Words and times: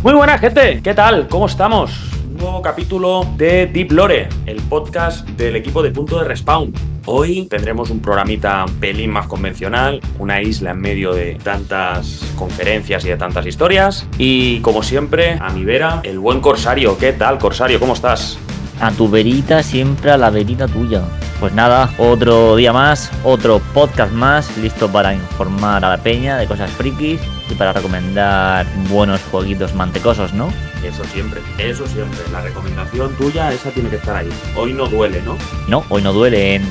Muy 0.00 0.14
buena 0.14 0.38
gente, 0.38 0.80
¿qué 0.80 0.94
tal? 0.94 1.26
¿Cómo 1.26 1.46
estamos? 1.46 1.90
Un 2.28 2.36
nuevo 2.36 2.62
capítulo 2.62 3.26
de 3.36 3.66
Deep 3.66 3.90
Lore, 3.90 4.28
el 4.46 4.62
podcast 4.62 5.28
del 5.30 5.56
equipo 5.56 5.82
de 5.82 5.90
punto 5.90 6.20
de 6.20 6.24
respawn. 6.24 6.72
Hoy 7.04 7.46
tendremos 7.46 7.90
un 7.90 7.98
programita 7.98 8.64
un 8.64 8.74
pelín 8.74 9.10
más 9.10 9.26
convencional, 9.26 10.00
una 10.20 10.40
isla 10.40 10.70
en 10.70 10.80
medio 10.80 11.12
de 11.12 11.34
tantas 11.42 12.24
conferencias 12.36 13.04
y 13.04 13.08
de 13.08 13.16
tantas 13.16 13.44
historias. 13.44 14.06
Y 14.18 14.60
como 14.60 14.84
siempre, 14.84 15.36
a 15.40 15.50
mi 15.50 15.64
vera, 15.64 15.98
el 16.04 16.20
buen 16.20 16.40
Corsario. 16.40 16.96
¿Qué 16.96 17.12
tal, 17.12 17.38
Corsario? 17.38 17.80
¿Cómo 17.80 17.94
estás? 17.94 18.38
A 18.80 18.92
tu 18.92 19.10
verita, 19.10 19.64
siempre 19.64 20.12
a 20.12 20.16
la 20.16 20.30
verita 20.30 20.68
tuya. 20.68 21.02
Pues 21.40 21.52
nada, 21.54 21.92
otro 21.98 22.54
día 22.54 22.72
más, 22.72 23.10
otro 23.24 23.60
podcast 23.74 24.12
más, 24.12 24.56
listo 24.58 24.88
para 24.92 25.12
informar 25.12 25.84
a 25.84 25.88
la 25.88 25.98
peña 25.98 26.36
de 26.36 26.46
cosas 26.46 26.70
frikis 26.70 27.20
y 27.50 27.54
para 27.54 27.72
recomendar 27.72 28.66
buenos 28.88 29.20
jueguitos 29.30 29.74
mantecosos, 29.74 30.32
¿no? 30.32 30.52
Eso 30.82 31.04
siempre, 31.04 31.40
eso 31.58 31.86
siempre. 31.86 32.18
La 32.32 32.40
recomendación 32.40 33.14
tuya, 33.16 33.52
esa 33.52 33.70
tiene 33.70 33.90
que 33.90 33.96
estar 33.96 34.16
ahí. 34.16 34.28
Hoy 34.56 34.72
no 34.72 34.86
duele, 34.86 35.22
¿no? 35.22 35.36
No, 35.66 35.84
hoy 35.88 36.02
no 36.02 36.12
duele 36.12 36.56
en. 36.56 36.62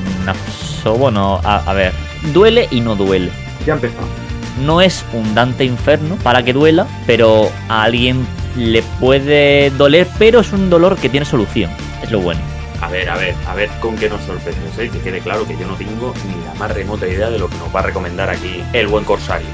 Bueno, 0.98 1.40
a, 1.44 1.56
a 1.70 1.72
ver, 1.74 1.92
duele 2.32 2.66
y 2.70 2.80
no 2.80 2.96
duele. 2.96 3.30
Ya 3.66 3.74
empezamos. 3.74 4.08
No 4.64 4.80
es 4.80 5.04
un 5.12 5.34
Dante 5.34 5.64
Inferno 5.64 6.16
para 6.22 6.42
que 6.42 6.52
duela, 6.52 6.86
pero 7.06 7.50
a 7.68 7.82
alguien 7.82 8.26
le 8.56 8.82
puede 8.98 9.70
doler, 9.70 10.08
pero 10.18 10.40
es 10.40 10.52
un 10.52 10.70
dolor 10.70 10.96
que 10.96 11.08
tiene 11.08 11.26
solución. 11.26 11.70
Es 12.02 12.10
lo 12.10 12.20
bueno. 12.20 12.40
A 12.80 12.88
ver, 12.88 13.10
a 13.10 13.16
ver, 13.16 13.34
a 13.46 13.54
ver 13.54 13.68
con 13.80 13.96
qué 13.96 14.08
nos 14.08 14.22
sorprendes, 14.22 14.78
¿eh? 14.78 14.88
Que 14.88 15.00
quede 15.00 15.20
claro 15.20 15.46
que 15.46 15.56
yo 15.56 15.66
no 15.66 15.74
tengo 15.74 16.14
ni 16.26 16.44
la 16.46 16.54
más 16.54 16.72
remota 16.72 17.06
idea 17.06 17.28
de 17.28 17.38
lo 17.38 17.48
que 17.48 17.56
nos 17.56 17.74
va 17.74 17.80
a 17.80 17.82
recomendar 17.82 18.30
aquí 18.30 18.62
el 18.72 18.86
buen 18.86 19.04
Corsario. 19.04 19.48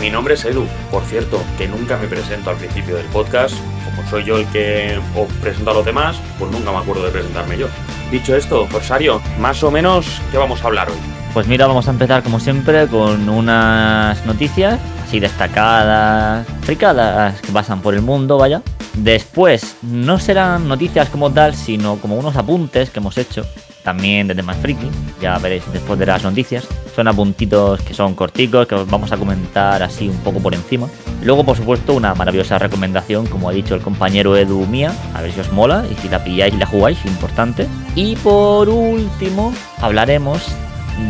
Mi 0.00 0.10
nombre 0.10 0.34
es 0.34 0.44
Edu, 0.44 0.66
por 0.90 1.02
cierto, 1.04 1.42
que 1.58 1.68
nunca 1.68 1.96
me 1.96 2.06
presento 2.06 2.50
al 2.50 2.56
principio 2.56 2.96
del 2.96 3.06
podcast. 3.06 3.54
Como 3.84 4.08
soy 4.08 4.24
yo 4.24 4.38
el 4.38 4.46
que 4.46 4.98
os 5.16 5.32
presento 5.34 5.70
a 5.70 5.74
los 5.74 5.84
demás, 5.84 6.16
pues 6.38 6.50
nunca 6.50 6.72
me 6.72 6.78
acuerdo 6.78 7.04
de 7.04 7.10
presentarme 7.10 7.58
yo. 7.58 7.68
Dicho 8.10 8.36
esto, 8.36 8.66
Corsario, 8.70 9.20
más 9.38 9.62
o 9.62 9.70
menos, 9.70 10.20
¿qué 10.30 10.38
vamos 10.38 10.62
a 10.62 10.66
hablar 10.66 10.88
hoy? 10.88 10.96
Pues 11.32 11.46
mira, 11.48 11.66
vamos 11.66 11.88
a 11.88 11.90
empezar 11.90 12.22
como 12.22 12.38
siempre 12.38 12.86
con 12.86 13.28
unas 13.28 14.24
noticias 14.24 14.78
así 15.04 15.20
destacadas, 15.20 16.46
fricadas 16.62 17.40
que 17.40 17.52
pasan 17.52 17.80
por 17.80 17.94
el 17.94 18.02
mundo, 18.02 18.38
vaya. 18.38 18.62
Después, 18.94 19.76
no 19.82 20.20
serán 20.20 20.68
noticias 20.68 21.08
como 21.08 21.32
tal, 21.32 21.54
sino 21.54 21.96
como 21.96 22.16
unos 22.16 22.36
apuntes 22.36 22.90
que 22.90 23.00
hemos 23.00 23.18
hecho, 23.18 23.44
también 23.84 24.26
de 24.26 24.34
temas 24.34 24.56
friki, 24.56 24.88
ya 25.20 25.38
veréis 25.38 25.62
después 25.72 25.98
de 25.98 26.06
las 26.06 26.24
noticias. 26.24 26.66
Son 26.96 27.06
apuntitos 27.06 27.80
que 27.82 27.92
son 27.92 28.14
corticos, 28.14 28.66
que 28.66 28.74
os 28.74 28.88
vamos 28.88 29.12
a 29.12 29.16
comentar 29.16 29.82
así 29.82 30.08
un 30.08 30.16
poco 30.18 30.40
por 30.40 30.54
encima. 30.54 30.88
Luego, 31.22 31.44
por 31.44 31.56
supuesto, 31.56 31.92
una 31.92 32.14
maravillosa 32.14 32.58
recomendación, 32.58 33.26
como 33.26 33.48
ha 33.48 33.52
dicho 33.52 33.74
el 33.74 33.82
compañero 33.82 34.36
Edu 34.36 34.66
mía, 34.66 34.92
a 35.14 35.20
ver 35.20 35.32
si 35.32 35.40
os 35.40 35.52
mola 35.52 35.84
y 35.90 35.94
si 35.96 36.08
la 36.08 36.24
pilláis 36.24 36.54
y 36.54 36.56
la 36.56 36.66
jugáis, 36.66 37.04
importante. 37.04 37.68
Y 37.94 38.16
por 38.16 38.68
último, 38.68 39.52
hablaremos 39.80 40.42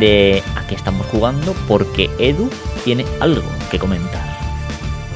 de 0.01 0.43
a 0.57 0.67
qué 0.67 0.75
estamos 0.75 1.07
jugando, 1.07 1.55
porque 1.69 2.11
Edu 2.19 2.51
tiene 2.85 3.05
algo 3.21 3.49
que 3.71 3.79
comentar. 3.79 4.23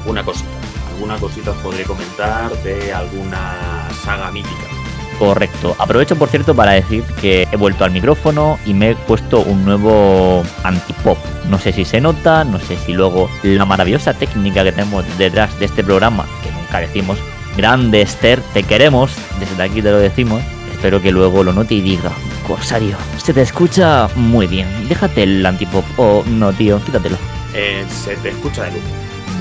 Alguna 0.00 0.22
cosita, 0.22 0.48
alguna 0.94 1.16
cosita 1.18 1.50
os 1.50 1.56
podré 1.58 1.82
comentar 1.84 2.52
de 2.62 2.92
alguna 2.92 3.88
saga 4.04 4.30
mítica. 4.30 4.77
Correcto. 5.18 5.74
Aprovecho, 5.78 6.16
por 6.16 6.28
cierto, 6.28 6.54
para 6.54 6.72
decir 6.72 7.02
que 7.20 7.48
he 7.50 7.56
vuelto 7.56 7.84
al 7.84 7.90
micrófono 7.90 8.58
y 8.64 8.74
me 8.74 8.90
he 8.90 8.94
puesto 8.94 9.40
un 9.40 9.64
nuevo 9.64 10.44
antipop. 10.62 11.18
No 11.48 11.58
sé 11.58 11.72
si 11.72 11.84
se 11.84 12.00
nota, 12.00 12.44
no 12.44 12.60
sé 12.60 12.76
si 12.76 12.92
luego 12.92 13.28
la 13.42 13.64
maravillosa 13.64 14.14
técnica 14.14 14.62
que 14.62 14.72
tenemos 14.72 15.04
detrás 15.18 15.58
de 15.58 15.66
este 15.66 15.82
programa, 15.82 16.26
que 16.42 16.52
nunca 16.52 16.78
decimos, 16.78 17.18
grande 17.56 18.02
Esther, 18.02 18.40
te 18.54 18.62
queremos, 18.62 19.10
desde 19.40 19.62
aquí 19.62 19.82
te 19.82 19.90
lo 19.90 19.98
decimos. 19.98 20.42
Espero 20.72 21.02
que 21.02 21.10
luego 21.10 21.42
lo 21.42 21.52
note 21.52 21.74
y 21.74 21.80
diga, 21.80 22.12
Corsario, 22.46 22.96
se 23.16 23.34
te 23.34 23.42
escucha 23.42 24.08
muy 24.14 24.46
bien. 24.46 24.88
Déjate 24.88 25.24
el 25.24 25.44
antipop. 25.44 25.84
O 25.96 26.22
no, 26.26 26.52
tío, 26.52 26.80
quítatelo. 26.84 27.16
Eh, 27.52 27.84
se 27.90 28.14
te 28.16 28.28
escucha 28.28 28.62
de 28.64 28.72
luz. 28.72 28.80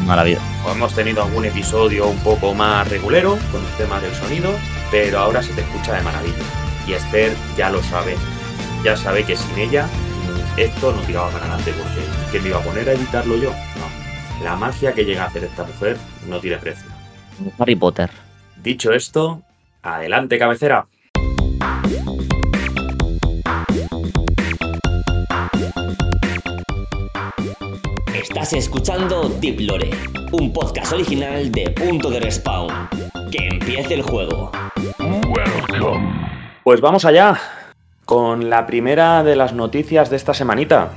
Maravilloso. 0.06 0.44
Hemos 0.72 0.94
tenido 0.94 1.24
algún 1.24 1.46
episodio 1.46 2.08
un 2.08 2.18
poco 2.20 2.54
más 2.54 2.88
regulero 2.90 3.38
con 3.52 3.62
el 3.64 3.72
tema 3.78 4.00
del 4.00 4.14
sonido, 4.16 4.50
pero 4.92 5.20
ahora 5.20 5.42
se 5.42 5.54
te 5.54 5.62
escucha 5.62 5.94
de 5.94 6.02
maravilla. 6.02 6.36
Y 6.88 6.94
Esther 6.94 7.34
ya 7.58 7.70
lo 7.70 7.84
sabe, 7.84 8.16
ya 8.84 8.96
sabe 8.96 9.24
que 9.24 9.36
sin 9.36 9.58
ella 9.58 9.88
esto 10.58 10.92
no 10.92 11.02
tiraba 11.02 11.30
para 11.30 11.46
adelante, 11.46 11.72
porque 11.78 12.02
¿quién 12.32 12.44
me 12.44 12.50
iba 12.50 12.58
a 12.58 12.64
poner 12.64 12.90
a 12.90 12.94
editarlo 12.94 13.38
yo? 13.38 13.52
No. 13.52 14.44
La 14.44 14.56
magia 14.56 14.94
que 14.94 15.06
llega 15.06 15.24
a 15.24 15.28
hacer 15.28 15.44
esta 15.44 15.64
mujer 15.64 15.98
no 16.28 16.40
tiene 16.40 16.58
precio. 16.58 16.88
Harry 17.60 17.76
Potter. 17.76 18.10
Dicho 18.56 18.92
esto, 18.92 19.42
adelante 19.84 20.40
cabecera. 20.40 20.88
Estás 28.14 28.54
escuchando 28.54 29.30
Deep 29.30 29.60
Lore, 29.62 29.92
un 30.32 30.54
podcast 30.54 30.94
original 30.94 31.52
de 31.52 31.70
Punto 31.72 32.10
de 32.10 32.20
Respawn. 32.20 32.90
Que 33.32 33.48
empiece 33.48 33.94
el 33.94 34.02
juego. 34.02 34.52
Pues 36.64 36.82
vamos 36.82 37.06
allá 37.06 37.40
con 38.06 38.50
la 38.50 38.66
primera 38.66 39.24
de 39.24 39.36
las 39.36 39.54
noticias 39.54 40.10
de 40.10 40.16
esta 40.16 40.34
semanita. 40.34 40.92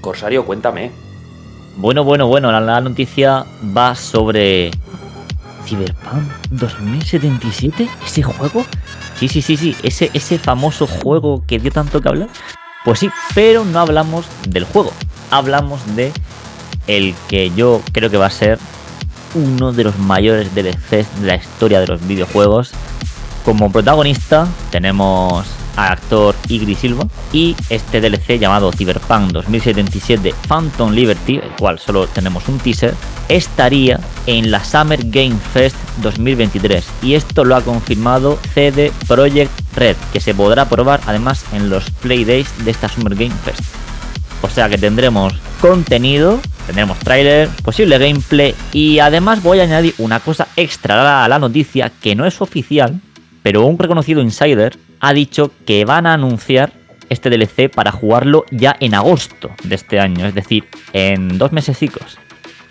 Corsario, 0.00 0.44
cuéntame. 0.44 0.90
Bueno, 1.76 2.04
bueno, 2.04 2.26
bueno, 2.26 2.50
la, 2.52 2.60
la 2.60 2.80
noticia 2.80 3.44
va 3.76 3.94
sobre 3.94 4.70
Cyberpunk 5.64 6.30
2077, 6.50 7.88
ese 8.04 8.22
juego. 8.22 8.64
Sí, 9.16 9.28
sí, 9.28 9.42
sí, 9.42 9.56
sí, 9.56 9.76
ese, 9.82 10.10
ese 10.14 10.38
famoso 10.38 10.86
juego 10.86 11.44
que 11.46 11.58
dio 11.58 11.70
tanto 11.70 12.00
que 12.00 12.08
hablar. 12.08 12.28
Pues 12.84 12.98
sí, 12.98 13.10
pero 13.34 13.64
no 13.64 13.78
hablamos 13.78 14.26
del 14.48 14.64
juego, 14.64 14.92
hablamos 15.30 15.96
de 15.96 16.12
el 16.86 17.14
que 17.28 17.50
yo 17.50 17.82
creo 17.92 18.10
que 18.10 18.16
va 18.16 18.26
a 18.26 18.30
ser 18.30 18.58
uno 19.34 19.72
de 19.72 19.84
los 19.84 19.98
mayores 19.98 20.54
DLCs 20.54 21.20
de 21.20 21.26
la 21.26 21.36
historia 21.36 21.80
de 21.80 21.86
los 21.86 22.06
videojuegos. 22.06 22.72
Como 23.44 23.72
protagonista 23.72 24.46
tenemos 24.70 25.46
al 25.76 25.92
actor 25.92 26.34
Igri 26.48 26.74
Silva 26.74 27.06
y 27.32 27.56
este 27.68 28.00
DLC 28.00 28.38
llamado 28.38 28.70
Cyberpunk 28.72 29.32
2077 29.32 30.34
Phantom 30.48 30.92
Liberty, 30.92 31.36
el 31.36 31.50
cual 31.58 31.78
solo 31.78 32.06
tenemos 32.06 32.48
un 32.48 32.58
teaser, 32.58 32.94
estaría 33.28 34.00
en 34.26 34.50
la 34.50 34.62
Summer 34.62 35.00
Game 35.04 35.36
Fest 35.52 35.76
2023 36.02 36.84
y 37.02 37.14
esto 37.14 37.44
lo 37.44 37.56
ha 37.56 37.62
confirmado 37.62 38.38
CD 38.54 38.92
Projekt 39.06 39.52
Red, 39.74 39.96
que 40.12 40.20
se 40.20 40.34
podrá 40.34 40.68
probar 40.68 41.00
además 41.06 41.44
en 41.52 41.70
los 41.70 41.90
Play 41.90 42.24
Days 42.24 42.48
de 42.64 42.70
esta 42.70 42.88
Summer 42.88 43.14
Game 43.14 43.34
Fest. 43.44 43.89
O 44.42 44.48
sea 44.48 44.68
que 44.68 44.78
tendremos 44.78 45.34
contenido, 45.60 46.40
tendremos 46.66 46.98
tráiler, 46.98 47.48
posible 47.62 47.98
gameplay 47.98 48.54
y 48.72 48.98
además 48.98 49.42
voy 49.42 49.60
a 49.60 49.64
añadir 49.64 49.94
una 49.98 50.20
cosa 50.20 50.48
extra 50.56 51.24
a 51.24 51.28
la 51.28 51.38
noticia 51.38 51.92
que 52.00 52.14
no 52.14 52.24
es 52.24 52.40
oficial, 52.40 53.00
pero 53.42 53.64
un 53.64 53.78
reconocido 53.78 54.22
insider 54.22 54.78
ha 55.00 55.12
dicho 55.12 55.50
que 55.66 55.84
van 55.84 56.06
a 56.06 56.14
anunciar 56.14 56.72
este 57.10 57.28
DLC 57.28 57.70
para 57.70 57.92
jugarlo 57.92 58.44
ya 58.50 58.76
en 58.80 58.94
agosto 58.94 59.50
de 59.64 59.74
este 59.74 60.00
año, 60.00 60.26
es 60.26 60.34
decir, 60.34 60.64
en 60.92 61.36
dos 61.38 61.52
mesecicos. 61.52 62.18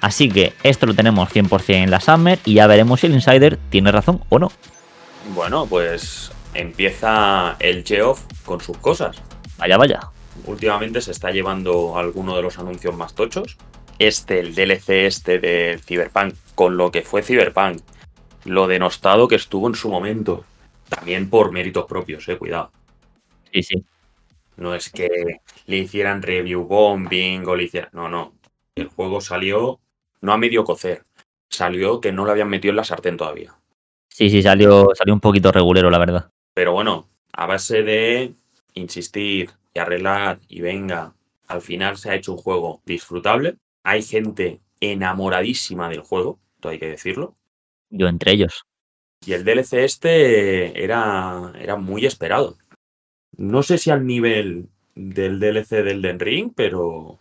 Así 0.02 0.30
que 0.30 0.54
esto 0.64 0.86
lo 0.86 0.94
tenemos 0.94 1.30
100% 1.30 1.64
en 1.76 1.92
la 1.92 2.00
Summer 2.00 2.40
y 2.46 2.54
ya 2.56 2.68
veremos 2.68 3.02
si 3.02 3.08
el 3.08 3.14
insider 3.14 3.60
tiene 3.70 3.92
razón 3.92 4.24
o 4.30 4.40
no. 4.40 4.52
Bueno, 5.36 5.66
pues 5.66 6.32
empieza 6.54 7.58
el 7.60 7.84
Geoff 7.84 8.22
con 8.46 8.62
sus 8.62 8.78
cosas. 8.78 9.18
Vaya, 9.58 9.78
vaya. 9.78 10.00
Últimamente 10.46 11.02
se 11.02 11.12
está 11.12 11.32
llevando 11.32 11.98
alguno 11.98 12.36
de 12.36 12.42
los 12.42 12.60
anuncios 12.60 12.96
más 12.96 13.14
tochos. 13.14 13.58
Este, 13.98 14.40
el 14.40 14.56
DLC 14.56 15.06
este 15.06 15.40
de 15.40 15.80
Cyberpunk, 15.84 16.34
con 16.56 16.78
lo 16.78 16.92
que 16.92 17.02
fue 17.02 17.22
Cyberpunk, 17.22 17.82
lo 18.46 18.68
denostado 18.68 19.28
que 19.28 19.36
estuvo 19.36 19.68
en 19.68 19.76
su 19.76 19.90
momento. 19.90 20.46
También 20.88 21.30
por 21.30 21.52
méritos 21.52 21.86
propios, 21.86 22.28
eh, 22.30 22.38
cuidado. 22.38 22.72
Sí, 23.54 23.64
sí. 23.64 23.86
No 24.56 24.76
es 24.76 24.90
que 24.90 25.10
le 25.68 25.78
hicieran 25.78 26.22
review 26.22 26.66
bombing 26.66 27.46
o 27.48 27.56
le 27.56 27.64
hicieran. 27.64 27.90
No, 27.94 28.10
no. 28.10 28.34
El 28.76 28.88
juego 28.88 29.22
salió 29.22 29.80
no 30.22 30.34
a 30.34 30.38
medio 30.38 30.64
cocer. 30.64 31.04
Salió 31.50 32.00
que 32.02 32.12
no 32.12 32.26
lo 32.26 32.32
habían 32.32 32.50
metido 32.50 32.72
en 32.72 32.78
la 32.78 32.84
sartén 32.84 33.18
todavía. 33.18 33.56
Sí, 34.08 34.30
sí, 34.30 34.42
salió, 34.42 34.90
salió 34.96 35.14
un 35.14 35.20
poquito 35.20 35.52
regulero, 35.52 35.90
la 35.90 35.98
verdad. 35.98 36.32
Pero 36.54 36.74
bueno, 36.74 37.08
a 37.34 37.46
base 37.46 37.84
de 37.84 38.34
insistir 38.74 39.52
y 39.74 39.80
arreglar 39.80 40.40
y 40.48 40.62
venga, 40.62 41.14
al 41.48 41.62
final 41.62 41.98
se 41.98 42.12
ha 42.12 42.16
hecho 42.16 42.34
un 42.34 42.38
juego 42.38 42.82
disfrutable. 42.86 43.58
Hay 43.84 44.04
gente 44.04 44.60
enamoradísima 44.80 45.90
del 45.90 46.02
juego, 46.02 46.40
todo 46.60 46.72
hay 46.72 46.80
que 46.80 46.90
decirlo. 46.90 47.36
Yo 47.90 48.08
entre 48.08 48.34
ellos. 48.34 48.64
Y 49.26 49.34
el 49.34 49.44
DLC 49.44 49.74
este 49.74 50.84
era, 50.84 51.54
era 51.60 51.76
muy 51.76 52.06
esperado. 52.06 52.58
No 53.36 53.64
sé 53.64 53.78
si 53.78 53.90
al 53.90 54.06
nivel 54.06 54.70
del 54.96 55.40
DLC 55.40 55.84
del 55.84 56.02
Den 56.02 56.20
Ring, 56.20 56.52
pero, 56.56 57.20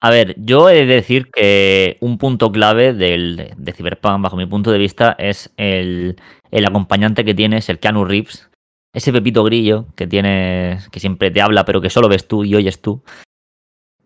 A 0.00 0.10
ver, 0.10 0.34
yo 0.38 0.70
he 0.70 0.86
de 0.86 0.94
decir 0.94 1.30
que 1.30 1.98
un 2.00 2.18
punto 2.18 2.50
clave 2.50 2.94
del, 2.94 3.52
de 3.56 3.72
Cyberpunk, 3.72 4.22
bajo 4.22 4.36
mi 4.36 4.46
punto 4.46 4.70
de 4.70 4.78
vista, 4.78 5.14
es 5.18 5.52
el, 5.56 6.16
el 6.50 6.66
acompañante 6.66 7.24
que 7.24 7.34
tienes, 7.34 7.68
el 7.68 7.78
Keanu 7.78 8.04
Reeves. 8.04 8.50
Ese 8.92 9.12
pepito 9.12 9.44
grillo 9.44 9.86
que 9.94 10.06
tienes, 10.06 10.88
que 10.88 11.00
siempre 11.00 11.30
te 11.30 11.40
habla, 11.40 11.64
pero 11.64 11.80
que 11.80 11.90
solo 11.90 12.08
ves 12.08 12.26
tú 12.26 12.44
y 12.44 12.54
oyes 12.54 12.82
tú. 12.82 13.02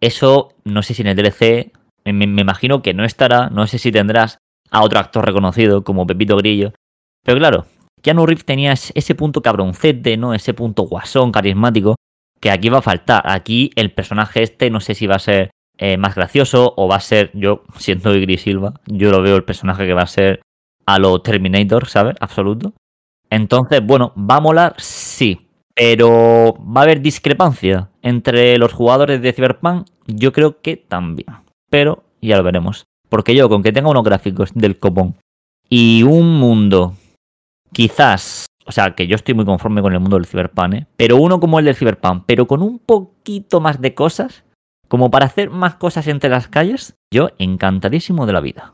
Eso, 0.00 0.52
no 0.64 0.82
sé 0.82 0.94
si 0.94 1.02
en 1.02 1.08
el 1.08 1.16
DLC, 1.16 1.72
me, 2.04 2.26
me 2.26 2.42
imagino 2.42 2.82
que 2.82 2.92
no 2.92 3.04
estará, 3.04 3.48
no 3.48 3.66
sé 3.66 3.78
si 3.78 3.90
tendrás 3.90 4.38
a 4.70 4.82
otro 4.82 4.98
actor 4.98 5.24
reconocido 5.24 5.84
como 5.84 6.06
Pepito 6.06 6.36
Grillo. 6.36 6.72
Pero 7.24 7.38
claro, 7.38 7.66
Keanu 8.02 8.26
Reeves 8.26 8.44
tenía 8.44 8.72
ese 8.72 9.14
punto 9.14 9.40
cabroncete, 9.40 10.16
¿no? 10.18 10.34
Ese 10.34 10.52
punto 10.52 10.82
guasón, 10.82 11.32
carismático, 11.32 11.96
que 12.38 12.50
aquí 12.50 12.68
va 12.68 12.78
a 12.78 12.82
faltar. 12.82 13.22
Aquí 13.24 13.70
el 13.76 13.92
personaje 13.92 14.42
este, 14.42 14.68
no 14.68 14.80
sé 14.80 14.94
si 14.94 15.06
va 15.06 15.16
a 15.16 15.20
ser 15.20 15.50
eh, 15.78 15.96
más 15.96 16.14
gracioso 16.14 16.74
o 16.76 16.86
va 16.86 16.96
a 16.96 17.00
ser, 17.00 17.30
yo 17.32 17.64
siendo 17.78 18.14
Igri 18.14 18.36
Silva, 18.36 18.74
yo 18.86 19.10
lo 19.10 19.22
veo 19.22 19.36
el 19.36 19.44
personaje 19.44 19.86
que 19.86 19.94
va 19.94 20.02
a 20.02 20.06
ser 20.06 20.42
a 20.84 20.98
lo 20.98 21.22
Terminator, 21.22 21.88
¿sabes? 21.88 22.14
Absoluto. 22.20 22.74
Entonces, 23.30 23.84
bueno, 23.84 24.12
¿va 24.16 24.36
a 24.36 24.40
molar? 24.40 24.74
Sí. 24.78 25.48
Pero 25.74 26.54
¿va 26.60 26.82
a 26.82 26.84
haber 26.84 27.00
discrepancia 27.00 27.90
entre 28.02 28.56
los 28.58 28.72
jugadores 28.72 29.20
de 29.20 29.32
Cyberpunk? 29.32 29.88
Yo 30.06 30.32
creo 30.32 30.60
que 30.60 30.76
también. 30.76 31.28
Pero 31.68 32.04
ya 32.20 32.36
lo 32.36 32.44
veremos. 32.44 32.84
Porque 33.08 33.34
yo, 33.34 33.48
con 33.48 33.62
que 33.62 33.72
tenga 33.72 33.90
unos 33.90 34.04
gráficos 34.04 34.50
del 34.54 34.78
copón 34.78 35.16
y 35.68 36.02
un 36.02 36.38
mundo, 36.38 36.94
quizás, 37.72 38.46
o 38.66 38.72
sea, 38.72 38.94
que 38.94 39.06
yo 39.06 39.16
estoy 39.16 39.34
muy 39.34 39.44
conforme 39.44 39.82
con 39.82 39.92
el 39.92 40.00
mundo 40.00 40.16
del 40.16 40.26
Cyberpunk, 40.26 40.74
¿eh? 40.74 40.86
pero 40.96 41.16
uno 41.16 41.40
como 41.40 41.58
el 41.58 41.64
del 41.64 41.74
Cyberpunk, 41.74 42.24
pero 42.26 42.46
con 42.46 42.62
un 42.62 42.78
poquito 42.78 43.60
más 43.60 43.80
de 43.80 43.94
cosas, 43.94 44.44
como 44.88 45.10
para 45.10 45.26
hacer 45.26 45.50
más 45.50 45.76
cosas 45.76 46.06
entre 46.06 46.30
las 46.30 46.48
calles, 46.48 46.94
yo 47.12 47.30
encantadísimo 47.38 48.26
de 48.26 48.32
la 48.32 48.40
vida. 48.40 48.73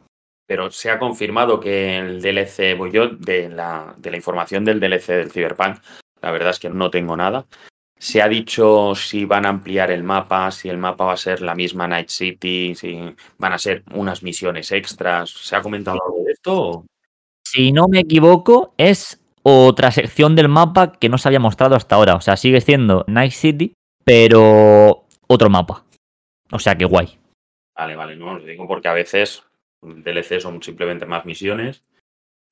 Pero 0.50 0.68
se 0.72 0.90
ha 0.90 0.98
confirmado 0.98 1.60
que 1.60 1.96
el 1.96 2.20
DLC, 2.20 2.76
voy 2.76 2.90
yo, 2.90 3.06
de 3.06 3.48
la, 3.48 3.94
de 3.96 4.10
la 4.10 4.16
información 4.16 4.64
del 4.64 4.80
DLC 4.80 5.06
del 5.10 5.30
Cyberpunk, 5.30 5.76
la 6.20 6.32
verdad 6.32 6.50
es 6.50 6.58
que 6.58 6.68
no 6.68 6.90
tengo 6.90 7.16
nada. 7.16 7.46
Se 7.96 8.20
ha 8.20 8.26
dicho 8.26 8.96
si 8.96 9.26
van 9.26 9.46
a 9.46 9.50
ampliar 9.50 9.92
el 9.92 10.02
mapa, 10.02 10.50
si 10.50 10.68
el 10.68 10.76
mapa 10.76 11.04
va 11.04 11.12
a 11.12 11.16
ser 11.16 11.40
la 11.40 11.54
misma 11.54 11.86
Night 11.86 12.08
City, 12.08 12.74
si 12.74 13.14
van 13.38 13.52
a 13.52 13.58
ser 13.58 13.84
unas 13.94 14.24
misiones 14.24 14.72
extras. 14.72 15.30
¿Se 15.30 15.54
ha 15.54 15.62
comentado 15.62 16.00
algo 16.04 16.24
de 16.24 16.32
esto? 16.32 16.84
Si 17.46 17.70
no 17.70 17.86
me 17.86 18.00
equivoco, 18.00 18.74
es 18.76 19.22
otra 19.44 19.92
sección 19.92 20.34
del 20.34 20.48
mapa 20.48 20.90
que 20.90 21.08
no 21.08 21.18
se 21.18 21.28
había 21.28 21.38
mostrado 21.38 21.76
hasta 21.76 21.94
ahora. 21.94 22.16
O 22.16 22.20
sea, 22.20 22.36
sigue 22.36 22.60
siendo 22.60 23.04
Night 23.06 23.34
City, 23.34 23.74
pero 24.04 25.04
otro 25.28 25.48
mapa. 25.48 25.84
O 26.50 26.58
sea, 26.58 26.74
que 26.74 26.86
guay. 26.86 27.20
Vale, 27.76 27.94
vale, 27.94 28.16
no, 28.16 28.36
lo 28.36 28.44
digo 28.44 28.66
porque 28.66 28.88
a 28.88 28.94
veces 28.94 29.44
DLC 29.82 30.40
son 30.40 30.62
simplemente 30.62 31.06
más 31.06 31.24
misiones. 31.24 31.84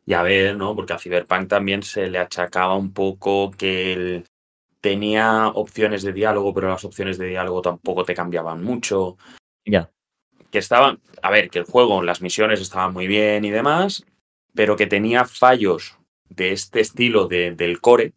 Y 0.06 0.14
a 0.14 0.22
ver, 0.22 0.56
¿no? 0.56 0.75
Porque 0.75 0.94
a 0.94 0.98
Cyberpunk 0.98 1.48
también 1.48 1.82
se 1.82 2.08
le 2.08 2.19
achacaba 2.19 2.76
un 2.76 2.92
poco 2.92 3.50
que 3.50 3.92
el, 3.92 4.25
tenía 4.80 5.48
opciones 5.48 6.02
de 6.02 6.12
diálogo, 6.12 6.54
pero 6.54 6.69
las 6.69 6.84
opciones 6.84 7.19
de 7.19 7.26
diálogo 7.26 7.62
tampoco 7.62 8.04
te 8.04 8.14
cambiaban 8.14 8.62
mucho. 8.62 9.19
Ya. 9.64 9.90
Que 10.50 10.58
estaban, 10.58 10.98
a 11.22 11.30
ver, 11.30 11.50
que 11.50 11.58
el 11.58 11.64
juego, 11.64 12.02
las 12.02 12.22
misiones 12.22 12.60
estaban 12.60 12.92
muy 12.92 13.06
bien 13.06 13.44
y 13.44 13.50
demás, 13.50 14.06
pero 14.54 14.76
que 14.76 14.86
tenía 14.86 15.25
fallos 15.25 15.98
de 16.28 16.52
este 16.52 16.80
estilo 16.80 17.26
de, 17.26 17.54
del 17.54 17.80
core 17.80 18.14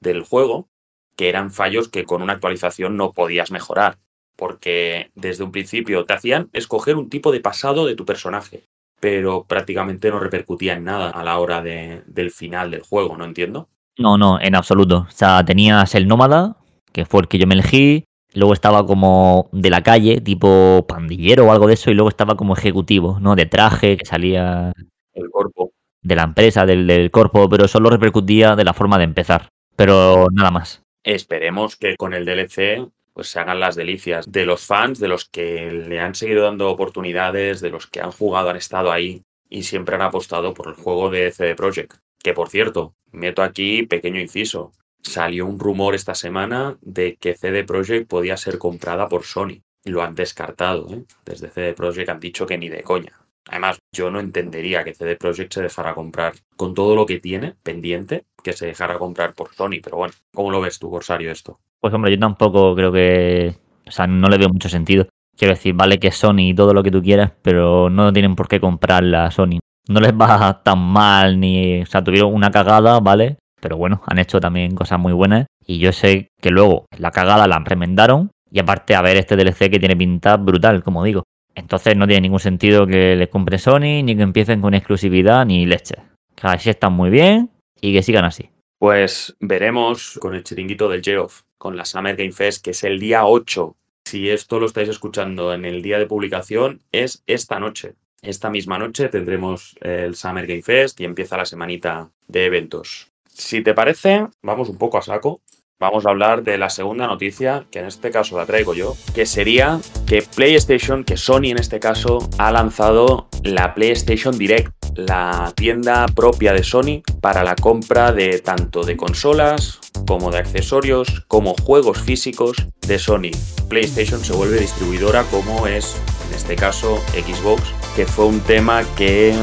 del 0.00 0.22
juego, 0.22 0.68
que 1.16 1.28
eran 1.28 1.50
fallos 1.50 1.88
que 1.88 2.04
con 2.04 2.22
una 2.22 2.34
actualización 2.34 2.96
no 2.96 3.12
podías 3.12 3.50
mejorar, 3.50 3.98
porque 4.42 5.12
desde 5.14 5.44
un 5.44 5.52
principio 5.52 6.04
te 6.04 6.14
hacían 6.14 6.50
escoger 6.52 6.96
un 6.96 7.08
tipo 7.08 7.30
de 7.30 7.38
pasado 7.38 7.86
de 7.86 7.94
tu 7.94 8.04
personaje, 8.04 8.64
pero 8.98 9.44
prácticamente 9.44 10.10
no 10.10 10.18
repercutía 10.18 10.72
en 10.72 10.82
nada 10.82 11.10
a 11.10 11.22
la 11.22 11.38
hora 11.38 11.62
de, 11.62 12.02
del 12.06 12.32
final 12.32 12.72
del 12.72 12.82
juego, 12.82 13.16
¿no 13.16 13.24
entiendo? 13.24 13.68
No, 13.96 14.18
no, 14.18 14.40
en 14.40 14.56
absoluto. 14.56 15.06
O 15.08 15.12
sea, 15.12 15.44
tenías 15.44 15.94
el 15.94 16.08
nómada, 16.08 16.56
que 16.90 17.04
fue 17.04 17.20
el 17.20 17.28
que 17.28 17.38
yo 17.38 17.46
me 17.46 17.54
elegí. 17.54 18.04
Luego 18.34 18.52
estaba 18.52 18.84
como 18.84 19.48
de 19.52 19.70
la 19.70 19.84
calle, 19.84 20.20
tipo 20.20 20.86
pandillero 20.88 21.46
o 21.46 21.52
algo 21.52 21.68
de 21.68 21.74
eso. 21.74 21.92
Y 21.92 21.94
luego 21.94 22.08
estaba 22.08 22.34
como 22.34 22.56
ejecutivo, 22.56 23.20
¿no? 23.20 23.36
De 23.36 23.46
traje, 23.46 23.96
que 23.96 24.06
salía. 24.06 24.72
El 25.14 25.30
cuerpo. 25.30 25.70
De 26.00 26.16
la 26.16 26.24
empresa, 26.24 26.66
del, 26.66 26.88
del 26.88 27.12
cuerpo, 27.12 27.48
pero 27.48 27.68
solo 27.68 27.90
repercutía 27.90 28.56
de 28.56 28.64
la 28.64 28.74
forma 28.74 28.98
de 28.98 29.04
empezar. 29.04 29.50
Pero 29.76 30.26
nada 30.32 30.50
más. 30.50 30.82
Esperemos 31.04 31.76
que 31.76 31.94
con 31.96 32.12
el 32.12 32.24
DLC 32.24 32.90
pues 33.12 33.28
se 33.28 33.40
hagan 33.40 33.60
las 33.60 33.76
delicias 33.76 34.30
de 34.30 34.46
los 34.46 34.66
fans, 34.66 34.98
de 34.98 35.08
los 35.08 35.28
que 35.28 35.70
le 35.70 36.00
han 36.00 36.14
seguido 36.14 36.44
dando 36.44 36.70
oportunidades, 36.70 37.60
de 37.60 37.70
los 37.70 37.86
que 37.86 38.00
han 38.00 38.12
jugado, 38.12 38.50
han 38.50 38.56
estado 38.56 38.90
ahí 38.90 39.22
y 39.48 39.64
siempre 39.64 39.96
han 39.96 40.02
apostado 40.02 40.54
por 40.54 40.68
el 40.68 40.74
juego 40.74 41.10
de 41.10 41.30
CD 41.30 41.54
Projekt. 41.54 41.98
Que 42.18 42.32
por 42.32 42.48
cierto, 42.48 42.94
meto 43.10 43.42
aquí 43.42 43.82
pequeño 43.84 44.20
inciso. 44.20 44.72
Salió 45.02 45.46
un 45.46 45.58
rumor 45.58 45.94
esta 45.94 46.14
semana 46.14 46.78
de 46.80 47.16
que 47.16 47.34
CD 47.34 47.64
Projekt 47.64 48.08
podía 48.08 48.36
ser 48.36 48.58
comprada 48.58 49.08
por 49.08 49.24
Sony. 49.24 49.62
Lo 49.84 50.02
han 50.02 50.14
descartado, 50.14 50.88
¿eh? 50.92 51.04
Desde 51.24 51.50
CD 51.50 51.74
Projekt 51.74 52.08
han 52.08 52.20
dicho 52.20 52.46
que 52.46 52.56
ni 52.56 52.68
de 52.68 52.82
coña. 52.82 53.21
Además, 53.48 53.78
yo 53.92 54.10
no 54.10 54.20
entendería 54.20 54.84
que 54.84 54.94
CD 54.94 55.16
Projekt 55.16 55.54
se 55.54 55.62
dejara 55.62 55.94
comprar 55.94 56.34
con 56.56 56.74
todo 56.74 56.94
lo 56.94 57.06
que 57.06 57.18
tiene 57.18 57.54
pendiente, 57.62 58.24
que 58.42 58.52
se 58.52 58.66
dejara 58.66 58.98
comprar 58.98 59.34
por 59.34 59.54
Sony. 59.54 59.80
Pero 59.82 59.96
bueno, 59.96 60.14
¿cómo 60.32 60.50
lo 60.50 60.60
ves 60.60 60.78
tú, 60.78 60.90
Corsario, 60.90 61.30
esto? 61.30 61.58
Pues 61.80 61.92
hombre, 61.92 62.12
yo 62.12 62.18
tampoco 62.18 62.74
creo 62.74 62.92
que... 62.92 63.56
O 63.86 63.90
sea, 63.90 64.06
no 64.06 64.28
le 64.28 64.38
veo 64.38 64.48
mucho 64.48 64.68
sentido. 64.68 65.08
Quiero 65.36 65.54
decir, 65.54 65.74
vale 65.74 65.98
que 65.98 66.12
Sony 66.12 66.50
y 66.50 66.54
todo 66.54 66.72
lo 66.72 66.82
que 66.82 66.90
tú 66.90 67.02
quieras, 67.02 67.32
pero 67.42 67.90
no 67.90 68.12
tienen 68.12 68.36
por 68.36 68.48
qué 68.48 68.60
comprarla 68.60 69.26
a 69.26 69.30
Sony 69.30 69.58
no 69.88 70.00
les 70.00 70.12
va 70.12 70.60
tan 70.64 70.78
mal, 70.78 71.38
ni. 71.38 71.82
O 71.82 71.86
sea, 71.86 72.02
tuvieron 72.02 72.34
una 72.34 72.50
cagada, 72.50 73.00
¿vale? 73.00 73.38
Pero 73.60 73.76
bueno, 73.76 74.02
han 74.06 74.18
hecho 74.18 74.40
también 74.40 74.74
cosas 74.74 74.98
muy 74.98 75.12
buenas. 75.12 75.46
Y 75.64 75.78
yo 75.78 75.92
sé 75.92 76.28
que 76.40 76.50
luego 76.50 76.86
la 76.98 77.10
cagada 77.10 77.46
la 77.46 77.58
remendaron. 77.60 78.30
Y 78.50 78.58
aparte, 78.58 78.94
a 78.94 79.02
ver, 79.02 79.16
este 79.16 79.36
DLC 79.36 79.70
que 79.70 79.78
tiene 79.78 79.96
pinta 79.96 80.36
brutal, 80.36 80.82
como 80.82 81.04
digo. 81.04 81.22
Entonces 81.54 81.96
no 81.96 82.06
tiene 82.06 82.22
ningún 82.22 82.40
sentido 82.40 82.86
que 82.86 83.16
les 83.16 83.28
compre 83.28 83.58
Sony, 83.58 84.02
ni 84.02 84.16
que 84.16 84.22
empiecen 84.22 84.60
con 84.60 84.74
exclusividad, 84.74 85.44
ni 85.46 85.66
leche. 85.66 85.96
Que 86.34 86.46
así 86.46 86.70
están 86.70 86.92
muy 86.92 87.10
bien 87.10 87.50
y 87.80 87.92
que 87.92 88.02
sigan 88.02 88.24
así. 88.24 88.48
Pues 88.78 89.36
veremos 89.38 90.18
con 90.20 90.34
el 90.34 90.42
chiringuito 90.42 90.88
del 90.88 91.02
Geoff, 91.02 91.42
con 91.58 91.76
la 91.76 91.84
Summer 91.84 92.16
Game 92.16 92.32
Fest, 92.32 92.64
que 92.64 92.70
es 92.70 92.82
el 92.84 92.98
día 92.98 93.26
8. 93.26 93.76
Si 94.04 94.28
esto 94.28 94.58
lo 94.58 94.66
estáis 94.66 94.88
escuchando 94.88 95.54
en 95.54 95.64
el 95.64 95.82
día 95.82 95.98
de 95.98 96.06
publicación, 96.06 96.80
es 96.90 97.22
esta 97.26 97.60
noche. 97.60 97.94
Esta 98.22 98.50
misma 98.50 98.78
noche 98.78 99.08
tendremos 99.08 99.76
el 99.80 100.14
Summer 100.16 100.46
Game 100.46 100.62
Fest 100.62 101.00
y 101.00 101.04
empieza 101.04 101.36
la 101.36 101.44
semanita 101.44 102.10
de 102.26 102.46
eventos. 102.46 103.08
Si 103.28 103.62
te 103.62 103.74
parece, 103.74 104.26
vamos 104.42 104.68
un 104.68 104.78
poco 104.78 104.98
a 104.98 105.02
saco. 105.02 105.40
Vamos 105.82 106.06
a 106.06 106.10
hablar 106.10 106.44
de 106.44 106.58
la 106.58 106.70
segunda 106.70 107.08
noticia, 107.08 107.64
que 107.72 107.80
en 107.80 107.86
este 107.86 108.12
caso 108.12 108.38
la 108.38 108.46
traigo 108.46 108.72
yo, 108.72 108.94
que 109.16 109.26
sería 109.26 109.80
que 110.06 110.22
PlayStation, 110.22 111.02
que 111.02 111.16
Sony 111.16 111.46
en 111.46 111.58
este 111.58 111.80
caso, 111.80 112.30
ha 112.38 112.52
lanzado 112.52 113.26
la 113.42 113.74
PlayStation 113.74 114.38
Direct, 114.38 114.72
la 114.94 115.52
tienda 115.56 116.06
propia 116.06 116.52
de 116.52 116.62
Sony 116.62 117.02
para 117.20 117.42
la 117.42 117.56
compra 117.56 118.12
de 118.12 118.38
tanto 118.38 118.84
de 118.84 118.96
consolas 118.96 119.80
como 120.06 120.30
de 120.30 120.38
accesorios, 120.38 121.24
como 121.26 121.54
juegos 121.54 122.00
físicos 122.00 122.64
de 122.86 123.00
Sony. 123.00 123.32
PlayStation 123.68 124.20
se 124.20 124.34
vuelve 124.34 124.60
distribuidora 124.60 125.24
como 125.32 125.66
es 125.66 125.96
en 126.28 126.36
este 126.36 126.54
caso 126.54 126.98
Xbox, 127.08 127.60
que 127.96 128.06
fue 128.06 128.26
un 128.26 128.38
tema 128.42 128.84
que 128.96 129.34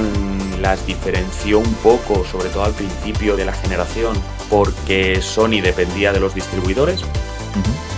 las 0.61 0.87
diferenció 0.87 1.59
un 1.59 1.73
poco, 1.83 2.23
sobre 2.23 2.47
todo 2.47 2.63
al 2.63 2.73
principio 2.73 3.35
de 3.35 3.43
la 3.43 3.51
generación, 3.51 4.15
porque 4.49 5.21
Sony 5.21 5.61
dependía 5.61 6.11
de 6.11 6.19
los 6.19 6.33
distribuidores. 6.33 7.01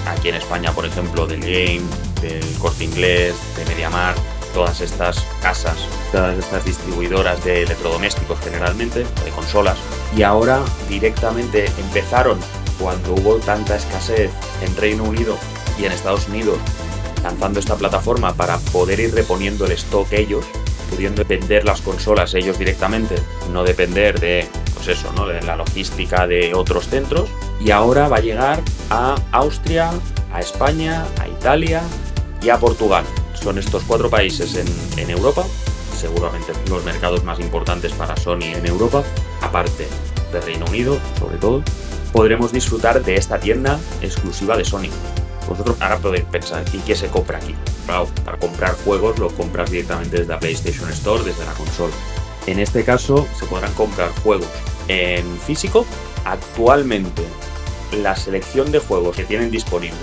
Aquí 0.08 0.30
en 0.30 0.36
España, 0.36 0.72
por 0.72 0.86
ejemplo, 0.86 1.28
del 1.28 1.42
Game, 1.42 1.82
del 2.22 2.44
Corte 2.60 2.84
Inglés, 2.84 3.36
de 3.56 3.66
MediaMarkt, 3.66 4.20
todas 4.54 4.82
estas 4.82 5.26
casas, 5.42 5.78
todas 6.12 6.38
estas 6.38 6.66
distribuidoras 6.66 7.44
de 7.44 7.64
electrodomésticos 7.64 8.40
generalmente, 8.40 9.00
de 9.00 9.32
consolas. 9.36 9.78
Y 10.16 10.24
ahora 10.24 10.62
directamente 10.90 11.66
empezaron 11.78 12.40
cuando 12.80 13.14
hubo 13.14 13.36
tanta 13.36 13.76
escasez 13.76 14.32
en 14.62 14.76
Reino 14.76 15.04
Unido 15.04 15.38
y 15.80 15.86
en 15.86 15.92
Estados 15.92 16.28
Unidos 16.28 16.58
lanzando 17.24 17.60
esta 17.60 17.76
plataforma 17.76 18.34
para 18.34 18.58
poder 18.58 19.00
ir 19.00 19.14
reponiendo 19.14 19.66
el 19.66 19.74
stock 19.74 20.12
ellos, 20.12 20.46
pudiendo 20.90 21.24
vender 21.26 21.66
las 21.66 21.82
consolas 21.82 22.34
ellos 22.34 22.58
directamente, 22.58 23.16
no 23.52 23.64
depender 23.64 24.20
de, 24.20 24.48
pues 24.84 24.98
eso, 24.98 25.14
¿no? 25.14 25.28
de 25.28 25.42
la 25.44 25.56
logística 25.56 26.26
de 26.26 26.54
otros 26.54 26.88
centros. 26.88 27.30
Y 27.60 27.72
ahora 27.72 28.08
va 28.08 28.18
a 28.18 28.22
llegar 28.22 28.62
a 28.90 29.16
Austria, 29.32 29.92
a 30.34 30.40
España, 30.40 31.06
a 31.20 31.28
Italia 31.28 31.82
y 32.42 32.50
a 32.50 32.58
Portugal. 32.58 33.04
Son 33.34 33.58
estos 33.60 33.84
cuatro 33.84 34.10
países 34.10 34.56
en, 34.56 34.68
en 35.00 35.10
Europa, 35.10 35.44
seguramente 35.96 36.54
los 36.70 36.84
mercados 36.84 37.24
más 37.24 37.40
importantes 37.40 37.94
para 37.94 38.18
Sony 38.18 38.54
en 38.56 38.66
Europa, 38.66 39.04
aparte 39.42 39.88
de 40.32 40.42
Reino 40.42 40.66
Unido, 40.66 41.00
sobre 41.20 41.38
todo. 41.38 41.64
Podremos 42.12 42.52
disfrutar 42.52 43.04
de 43.04 43.16
esta 43.16 43.40
tienda 43.40 43.80
exclusiva 44.02 44.58
de 44.58 44.66
Sony 44.66 44.90
Vosotros 45.48 45.78
ahora 45.80 45.98
podéis 45.98 46.26
pensar, 46.26 46.64
¿y 46.74 46.78
qué 46.80 46.96
se 46.96 47.08
compra 47.08 47.38
aquí? 47.38 47.56
Claro, 47.86 48.08
para 48.24 48.38
comprar 48.38 48.76
juegos 48.84 49.20
lo 49.20 49.30
compras 49.30 49.70
directamente 49.70 50.20
desde 50.20 50.32
la 50.32 50.40
PlayStation 50.40 50.90
Store, 50.92 51.24
desde 51.24 51.46
la 51.46 51.54
consola. 51.54 51.94
En 52.48 52.60
este 52.60 52.84
caso 52.84 53.28
se 53.38 53.46
podrán 53.46 53.74
comprar 53.74 54.10
juegos 54.24 54.48
en 54.88 55.40
físico. 55.40 55.86
Actualmente 56.26 57.24
la 57.92 58.16
selección 58.16 58.72
de 58.72 58.80
juegos 58.80 59.16
que 59.16 59.24
tienen 59.24 59.52
disponibles 59.52 59.98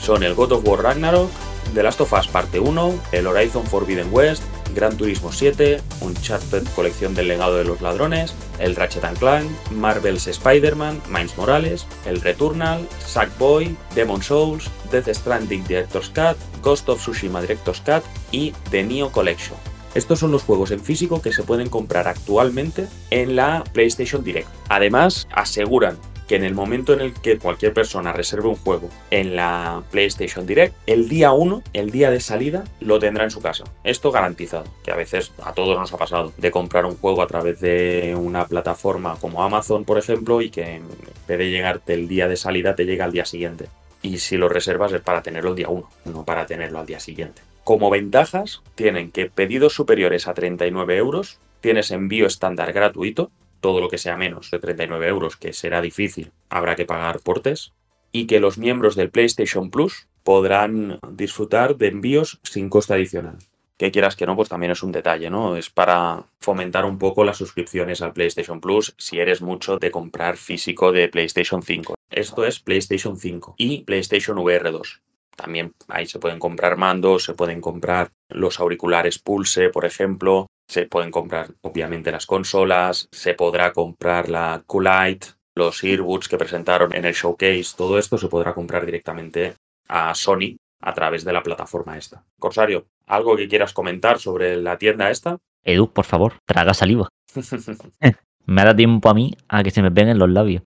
son 0.00 0.22
el 0.22 0.34
God 0.34 0.52
of 0.52 0.66
War 0.66 0.82
Ragnarok, 0.82 1.30
The 1.74 1.82
Last 1.82 2.00
of 2.00 2.12
Us 2.12 2.26
Parte 2.26 2.58
1, 2.58 3.00
el 3.12 3.26
Horizon 3.26 3.66
Forbidden 3.66 4.08
West, 4.10 4.42
Gran 4.74 4.96
Turismo 4.96 5.32
7, 5.32 5.80
Uncharted 6.00 6.66
Colección 6.74 7.14
del 7.14 7.28
Legado 7.28 7.56
de 7.56 7.64
los 7.64 7.80
Ladrones, 7.80 8.34
el 8.58 8.76
Ratchet 8.76 9.18
Clank, 9.18 9.48
Marvel's 9.70 10.26
Spider-Man, 10.26 11.02
Miles 11.08 11.36
Morales, 11.36 11.86
el 12.06 12.20
Returnal, 12.20 12.88
Sackboy, 13.04 13.76
Demon 13.94 14.22
Souls, 14.22 14.70
Death 14.90 15.08
Stranding 15.08 15.64
Director's 15.64 16.10
Cut, 16.10 16.36
Ghost 16.62 16.88
of 16.88 17.00
Tsushima 17.00 17.40
Director's 17.40 17.80
Cut 17.80 18.04
y 18.32 18.52
The 18.70 18.82
Neo 18.82 19.10
Collection. 19.10 19.69
Estos 19.94 20.20
son 20.20 20.30
los 20.30 20.44
juegos 20.44 20.70
en 20.70 20.80
físico 20.80 21.20
que 21.20 21.32
se 21.32 21.42
pueden 21.42 21.68
comprar 21.68 22.06
actualmente 22.06 22.86
en 23.10 23.34
la 23.34 23.64
PlayStation 23.72 24.22
Direct. 24.22 24.48
Además, 24.68 25.26
aseguran 25.32 25.98
que 26.28 26.36
en 26.36 26.44
el 26.44 26.54
momento 26.54 26.92
en 26.92 27.00
el 27.00 27.12
que 27.12 27.38
cualquier 27.38 27.74
persona 27.74 28.12
reserve 28.12 28.46
un 28.46 28.54
juego 28.54 28.88
en 29.10 29.34
la 29.34 29.82
PlayStation 29.90 30.46
Direct, 30.46 30.76
el 30.86 31.08
día 31.08 31.32
1, 31.32 31.64
el 31.72 31.90
día 31.90 32.12
de 32.12 32.20
salida, 32.20 32.62
lo 32.78 33.00
tendrá 33.00 33.24
en 33.24 33.32
su 33.32 33.40
casa. 33.40 33.64
Esto 33.82 34.12
garantizado, 34.12 34.62
que 34.84 34.92
a 34.92 34.96
veces 34.96 35.32
a 35.42 35.54
todos 35.54 35.76
nos 35.76 35.92
ha 35.92 35.98
pasado 35.98 36.32
de 36.36 36.52
comprar 36.52 36.86
un 36.86 36.96
juego 36.96 37.22
a 37.22 37.26
través 37.26 37.58
de 37.60 38.16
una 38.16 38.46
plataforma 38.46 39.16
como 39.20 39.42
Amazon, 39.42 39.84
por 39.84 39.98
ejemplo, 39.98 40.40
y 40.40 40.50
que 40.50 40.76
en 40.76 40.86
vez 41.26 41.36
de 41.36 41.50
llegarte 41.50 41.94
el 41.94 42.06
día 42.06 42.28
de 42.28 42.36
salida 42.36 42.76
te 42.76 42.84
llega 42.84 43.06
al 43.06 43.12
día 43.12 43.24
siguiente. 43.24 43.66
Y 44.00 44.18
si 44.18 44.36
lo 44.36 44.48
reservas 44.48 44.92
es 44.92 45.00
para 45.00 45.22
tenerlo 45.22 45.50
el 45.50 45.56
día 45.56 45.68
1, 45.68 45.90
no 46.04 46.24
para 46.24 46.46
tenerlo 46.46 46.78
al 46.78 46.86
día 46.86 47.00
siguiente. 47.00 47.42
Como 47.70 47.88
ventajas, 47.88 48.62
tienen 48.74 49.12
que 49.12 49.26
pedidos 49.26 49.74
superiores 49.74 50.26
a 50.26 50.34
39 50.34 50.96
euros, 50.96 51.38
tienes 51.60 51.92
envío 51.92 52.26
estándar 52.26 52.72
gratuito, 52.72 53.30
todo 53.60 53.80
lo 53.80 53.88
que 53.88 53.96
sea 53.96 54.16
menos 54.16 54.50
de 54.50 54.58
39 54.58 55.06
euros, 55.06 55.36
que 55.36 55.52
será 55.52 55.80
difícil, 55.80 56.32
habrá 56.48 56.74
que 56.74 56.84
pagar 56.84 57.20
portes, 57.20 57.72
y 58.10 58.26
que 58.26 58.40
los 58.40 58.58
miembros 58.58 58.96
del 58.96 59.10
PlayStation 59.10 59.70
Plus 59.70 60.08
podrán 60.24 60.98
disfrutar 61.12 61.76
de 61.76 61.86
envíos 61.86 62.40
sin 62.42 62.68
coste 62.70 62.94
adicional. 62.94 63.38
Que 63.76 63.92
quieras 63.92 64.16
que 64.16 64.26
no, 64.26 64.34
pues 64.34 64.48
también 64.48 64.72
es 64.72 64.82
un 64.82 64.90
detalle, 64.90 65.30
¿no? 65.30 65.56
Es 65.56 65.70
para 65.70 66.24
fomentar 66.40 66.84
un 66.84 66.98
poco 66.98 67.22
las 67.22 67.36
suscripciones 67.36 68.02
al 68.02 68.14
PlayStation 68.14 68.60
Plus 68.60 68.96
si 68.98 69.20
eres 69.20 69.42
mucho 69.42 69.78
de 69.78 69.92
comprar 69.92 70.38
físico 70.38 70.90
de 70.90 71.06
PlayStation 71.06 71.62
5. 71.62 71.94
Esto 72.10 72.44
es 72.44 72.58
PlayStation 72.58 73.16
5 73.16 73.54
y 73.58 73.84
PlayStation 73.84 74.36
VR 74.38 74.72
2. 74.72 75.02
También 75.40 75.72
ahí 75.88 76.04
se 76.04 76.18
pueden 76.18 76.38
comprar 76.38 76.76
mandos, 76.76 77.24
se 77.24 77.32
pueden 77.32 77.62
comprar 77.62 78.10
los 78.28 78.60
auriculares 78.60 79.18
Pulse, 79.18 79.70
por 79.70 79.86
ejemplo, 79.86 80.48
se 80.68 80.84
pueden 80.84 81.10
comprar 81.10 81.48
obviamente 81.62 82.12
las 82.12 82.26
consolas, 82.26 83.08
se 83.10 83.32
podrá 83.32 83.72
comprar 83.72 84.28
la 84.28 84.62
Coolite, 84.66 85.28
los 85.54 85.82
earbuds 85.82 86.28
que 86.28 86.36
presentaron 86.36 86.94
en 86.94 87.06
el 87.06 87.14
showcase, 87.14 87.74
todo 87.74 87.98
esto 87.98 88.18
se 88.18 88.28
podrá 88.28 88.52
comprar 88.52 88.84
directamente 88.84 89.54
a 89.88 90.14
Sony 90.14 90.56
a 90.82 90.92
través 90.92 91.24
de 91.24 91.32
la 91.32 91.42
plataforma 91.42 91.96
esta. 91.96 92.22
Corsario, 92.38 92.84
¿algo 93.06 93.34
que 93.34 93.48
quieras 93.48 93.72
comentar 93.72 94.18
sobre 94.18 94.56
la 94.56 94.76
tienda 94.76 95.10
esta? 95.10 95.38
Edu, 95.64 95.90
por 95.90 96.04
favor, 96.04 96.34
traga 96.46 96.74
saliva. 96.74 97.08
me 98.44 98.64
da 98.64 98.76
tiempo 98.76 99.08
a 99.08 99.14
mí 99.14 99.34
a 99.48 99.62
que 99.62 99.70
se 99.70 99.80
me 99.80 99.90
peguen 99.90 100.18
los 100.18 100.28
labios. 100.28 100.64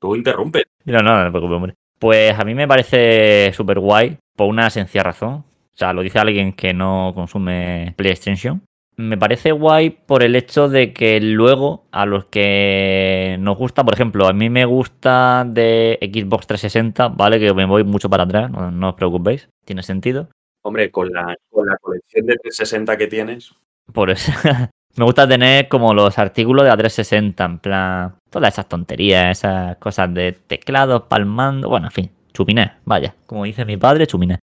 Tú 0.00 0.14
interrumpes. 0.14 0.62
No, 0.86 1.02
no, 1.02 1.14
no 1.14 1.24
me 1.24 1.30
preocupes, 1.30 1.56
hombre. 1.56 1.74
Pues 2.00 2.36
a 2.36 2.44
mí 2.44 2.54
me 2.54 2.66
parece 2.66 3.52
súper 3.52 3.78
guay 3.78 4.18
por 4.34 4.48
una 4.48 4.68
sencilla 4.70 5.04
razón. 5.04 5.44
O 5.72 5.76
sea, 5.76 5.92
lo 5.92 6.02
dice 6.02 6.18
alguien 6.18 6.52
que 6.52 6.74
no 6.74 7.12
consume 7.14 7.94
PlayStation 7.96 8.62
me 9.00 9.16
parece 9.16 9.52
guay 9.52 9.90
por 9.90 10.22
el 10.22 10.36
hecho 10.36 10.68
de 10.68 10.92
que 10.92 11.20
luego 11.20 11.86
a 11.90 12.06
los 12.06 12.26
que 12.26 13.36
nos 13.40 13.56
gusta, 13.56 13.84
por 13.84 13.94
ejemplo, 13.94 14.26
a 14.26 14.32
mí 14.32 14.50
me 14.50 14.64
gusta 14.64 15.44
de 15.46 15.98
Xbox 16.02 16.46
360, 16.46 17.08
¿vale? 17.08 17.40
Que 17.40 17.52
me 17.54 17.64
voy 17.64 17.82
mucho 17.84 18.10
para 18.10 18.24
atrás, 18.24 18.50
no, 18.50 18.88
os 18.88 18.94
preocupéis, 18.94 19.48
tiene 19.64 19.82
sentido. 19.82 20.28
Hombre, 20.62 20.90
con 20.90 21.10
la, 21.10 21.34
con 21.50 21.66
la 21.66 21.76
colección 21.78 22.26
de 22.26 22.36
360 22.36 22.96
que 22.96 23.06
tienes. 23.06 23.54
Por 23.92 24.10
eso. 24.10 24.32
me 24.96 25.04
gusta 25.04 25.26
tener 25.26 25.68
como 25.68 25.94
los 25.94 26.18
artículos 26.18 26.64
de 26.64 26.70
la 26.70 26.76
360, 26.76 27.44
en 27.44 27.58
plan, 27.58 28.14
todas 28.28 28.52
esas 28.52 28.68
tonterías, 28.68 29.38
esas 29.38 29.76
cosas 29.76 30.12
de 30.12 30.32
teclados, 30.32 31.02
palmando, 31.08 31.68
bueno, 31.68 31.86
en 31.86 31.92
fin, 31.92 32.10
chupiné, 32.32 32.72
vaya, 32.84 33.14
como 33.26 33.44
dice 33.44 33.64
mi 33.64 33.76
padre, 33.76 34.06
chupiné. 34.06 34.40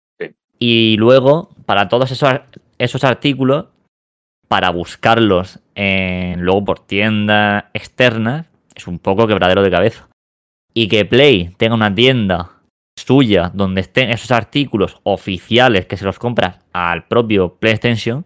Y 0.58 0.96
luego, 0.98 1.50
para 1.66 1.88
todos 1.88 2.10
esos, 2.10 2.40
esos 2.78 3.04
artículos, 3.04 3.66
para 4.48 4.70
buscarlos 4.70 5.60
en, 5.74 6.40
luego 6.40 6.64
por 6.64 6.78
tiendas 6.80 7.64
externas 7.74 8.46
es 8.74 8.86
un 8.86 8.98
poco 8.98 9.26
quebradero 9.26 9.62
de 9.62 9.70
cabeza. 9.70 10.08
Y 10.72 10.88
que 10.88 11.04
Play 11.04 11.50
tenga 11.56 11.74
una 11.74 11.94
tienda 11.94 12.50
suya 12.96 13.50
donde 13.52 13.80
estén 13.80 14.10
esos 14.10 14.30
artículos 14.30 14.98
oficiales 15.02 15.86
que 15.86 15.96
se 15.96 16.04
los 16.04 16.18
compras 16.18 16.60
al 16.72 17.06
propio 17.06 17.54
PlayStation, 17.54 18.24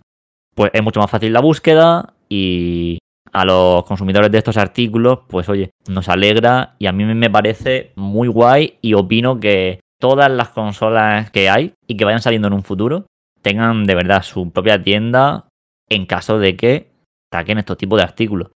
pues 0.60 0.72
es 0.74 0.82
mucho 0.82 1.00
más 1.00 1.10
fácil 1.10 1.32
la 1.32 1.40
búsqueda 1.40 2.12
y 2.28 2.98
a 3.32 3.46
los 3.46 3.82
consumidores 3.84 4.30
de 4.30 4.36
estos 4.36 4.58
artículos, 4.58 5.20
pues 5.26 5.48
oye, 5.48 5.70
nos 5.88 6.10
alegra 6.10 6.74
y 6.78 6.86
a 6.86 6.92
mí 6.92 7.06
me 7.06 7.30
parece 7.30 7.92
muy 7.96 8.28
guay 8.28 8.76
y 8.82 8.92
opino 8.92 9.40
que 9.40 9.80
todas 9.98 10.30
las 10.30 10.50
consolas 10.50 11.30
que 11.30 11.48
hay 11.48 11.72
y 11.86 11.96
que 11.96 12.04
vayan 12.04 12.20
saliendo 12.20 12.48
en 12.48 12.52
un 12.52 12.62
futuro 12.62 13.06
tengan 13.40 13.86
de 13.86 13.94
verdad 13.94 14.22
su 14.22 14.50
propia 14.50 14.82
tienda 14.82 15.48
en 15.88 16.04
caso 16.04 16.38
de 16.38 16.58
que 16.58 16.90
saquen 17.32 17.56
estos 17.56 17.78
tipos 17.78 17.96
de 17.96 18.04
artículos. 18.04 18.48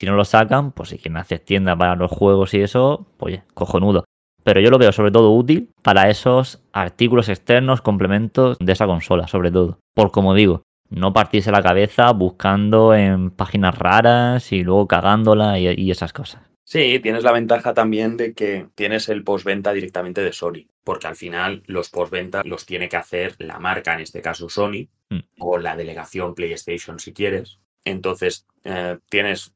Si 0.00 0.06
no 0.06 0.16
lo 0.16 0.24
sacan, 0.24 0.72
pues 0.72 0.88
si 0.88 0.98
quieren 0.98 1.18
hacer 1.18 1.38
tienda 1.38 1.76
para 1.76 1.94
los 1.94 2.10
juegos 2.10 2.54
y 2.54 2.62
eso, 2.62 3.06
pues 3.18 3.40
cojonudo. 3.54 4.04
Pero 4.42 4.60
yo 4.60 4.68
lo 4.68 4.78
veo 4.78 4.90
sobre 4.90 5.12
todo 5.12 5.30
útil 5.30 5.70
para 5.80 6.10
esos 6.10 6.60
artículos 6.72 7.28
externos, 7.28 7.82
complementos 7.82 8.56
de 8.58 8.72
esa 8.72 8.86
consola, 8.86 9.28
sobre 9.28 9.52
todo. 9.52 9.78
Por 9.94 10.10
como 10.10 10.34
digo, 10.34 10.64
no 10.92 11.12
partirse 11.12 11.50
la 11.50 11.62
cabeza 11.62 12.10
buscando 12.12 12.94
en 12.94 13.30
páginas 13.30 13.76
raras 13.76 14.52
y 14.52 14.62
luego 14.62 14.86
cagándola 14.86 15.58
y, 15.58 15.68
y 15.68 15.90
esas 15.90 16.12
cosas. 16.12 16.42
Sí, 16.64 17.00
tienes 17.02 17.24
la 17.24 17.32
ventaja 17.32 17.74
también 17.74 18.16
de 18.16 18.34
que 18.34 18.68
tienes 18.74 19.08
el 19.08 19.24
postventa 19.24 19.72
directamente 19.72 20.22
de 20.22 20.32
Sony, 20.32 20.68
porque 20.84 21.06
al 21.06 21.16
final 21.16 21.62
los 21.66 21.90
postventa 21.90 22.42
los 22.44 22.64
tiene 22.64 22.88
que 22.88 22.96
hacer 22.96 23.34
la 23.38 23.58
marca, 23.58 23.94
en 23.94 24.00
este 24.00 24.22
caso 24.22 24.48
Sony, 24.48 24.88
mm. 25.10 25.20
o 25.38 25.58
la 25.58 25.76
delegación 25.76 26.34
PlayStation 26.34 26.98
si 26.98 27.12
quieres. 27.12 27.58
Entonces, 27.84 28.46
eh, 28.64 28.98
tienes 29.10 29.52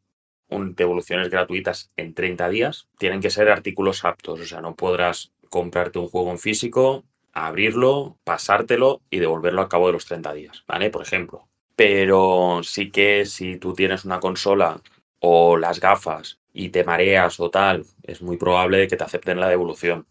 un, 0.49 0.75
devoluciones 0.75 1.31
gratuitas 1.31 1.91
en 1.97 2.13
30 2.13 2.49
días. 2.49 2.89
Tienen 2.99 3.21
que 3.21 3.31
ser 3.31 3.49
artículos 3.49 4.05
aptos, 4.05 4.41
o 4.41 4.45
sea, 4.45 4.61
no 4.61 4.75
podrás 4.75 5.33
comprarte 5.49 5.99
un 5.99 6.09
juego 6.09 6.31
en 6.33 6.39
físico, 6.39 7.05
abrirlo, 7.37 8.17
pasártelo 8.25 9.03
y 9.11 9.19
devolverlo 9.19 9.61
al 9.61 9.69
cabo 9.69 9.89
de 9.89 9.93
los 9.93 10.07
30 10.07 10.33
días, 10.33 10.65
¿vale? 10.67 10.89
Por 10.89 11.03
ejemplo. 11.03 11.47
Pero 11.77 12.63
sí 12.63 12.91
que 12.91 13.27
si 13.27 13.59
tú 13.59 13.75
tienes 13.75 14.07
una 14.07 14.21
consola 14.21 14.81
o 15.21 15.59
las 15.59 15.79
gafas 15.79 16.39
y 16.55 16.71
te 16.71 16.83
mareas 16.83 17.39
o 17.39 17.51
tal, 17.51 17.85
es 18.03 18.23
muy 18.23 18.39
probable 18.39 18.89
que 18.89 18.97
te 18.97 19.05
acepten 19.05 19.39
la 19.39 19.51
devolución. 19.51 20.07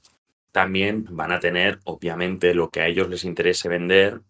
También 0.52 1.08
van 1.10 1.32
a 1.32 1.40
tener, 1.40 1.80
obviamente, 1.86 2.54
lo 2.54 2.70
que 2.70 2.82
a 2.82 2.88
ellos 2.88 3.10
les 3.10 3.26
interese 3.26 3.70
vender, 3.70 4.22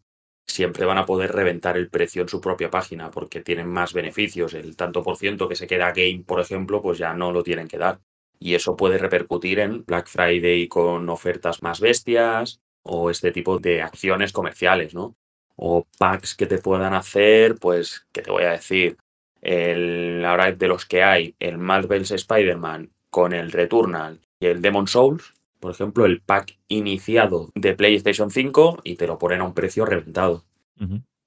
siempre 0.47 0.85
van 0.85 0.97
a 0.97 1.05
poder 1.05 1.33
reventar 1.33 1.75
el 1.75 1.89
precio 1.89 2.21
en 2.21 2.29
su 2.29 2.39
propia 2.39 2.71
página 2.71 3.11
porque 3.11 3.41
tienen 3.41 3.67
más 3.67 3.93
beneficios. 3.93 4.53
El 4.53 4.77
tanto 4.77 5.03
por 5.03 5.17
ciento 5.17 5.49
que 5.49 5.57
se 5.57 5.67
queda 5.67 5.91
game, 5.91 6.23
por 6.25 6.39
ejemplo, 6.39 6.81
pues 6.81 6.97
ya 6.97 7.13
no 7.13 7.33
lo 7.33 7.43
tienen 7.43 7.67
que 7.67 7.77
dar. 7.77 7.99
Y 8.39 8.55
eso 8.55 8.77
puede 8.77 8.97
repercutir 8.97 9.59
en 9.59 9.83
Black 9.83 10.07
Friday 10.07 10.69
con 10.69 11.09
ofertas 11.09 11.61
más 11.61 11.81
bestias 11.81 12.61
o 12.85 13.09
este 13.09 13.31
tipo 13.31 13.59
de 13.59 13.81
acciones 13.81 14.31
comerciales, 14.31 14.93
¿no? 14.93 15.15
O 15.57 15.85
packs 15.97 16.35
que 16.35 16.45
te 16.45 16.57
puedan 16.59 16.93
hacer, 16.93 17.55
pues, 17.55 18.05
¿qué 18.11 18.21
te 18.21 18.31
voy 18.31 18.43
a 18.43 18.51
decir? 18.51 18.97
el, 19.45 20.25
ahora 20.25 20.51
de 20.51 20.67
los 20.67 20.85
que 20.85 21.03
hay, 21.03 21.35
el 21.39 21.59
Marvel's 21.59 22.11
Spider-Man 22.11 22.89
con 23.11 23.31
el 23.31 23.51
Returnal 23.51 24.19
y 24.39 24.47
el 24.47 24.61
Demon 24.61 24.87
Souls, 24.87 25.33
por 25.59 25.71
ejemplo, 25.71 26.05
el 26.05 26.21
pack 26.21 26.57
iniciado 26.67 27.51
de 27.53 27.75
PlayStation 27.75 28.31
5 28.31 28.79
y 28.83 28.95
te 28.95 29.07
lo 29.07 29.17
ponen 29.17 29.41
a 29.41 29.45
un 29.45 29.53
precio 29.53 29.85
reventado. 29.85 30.43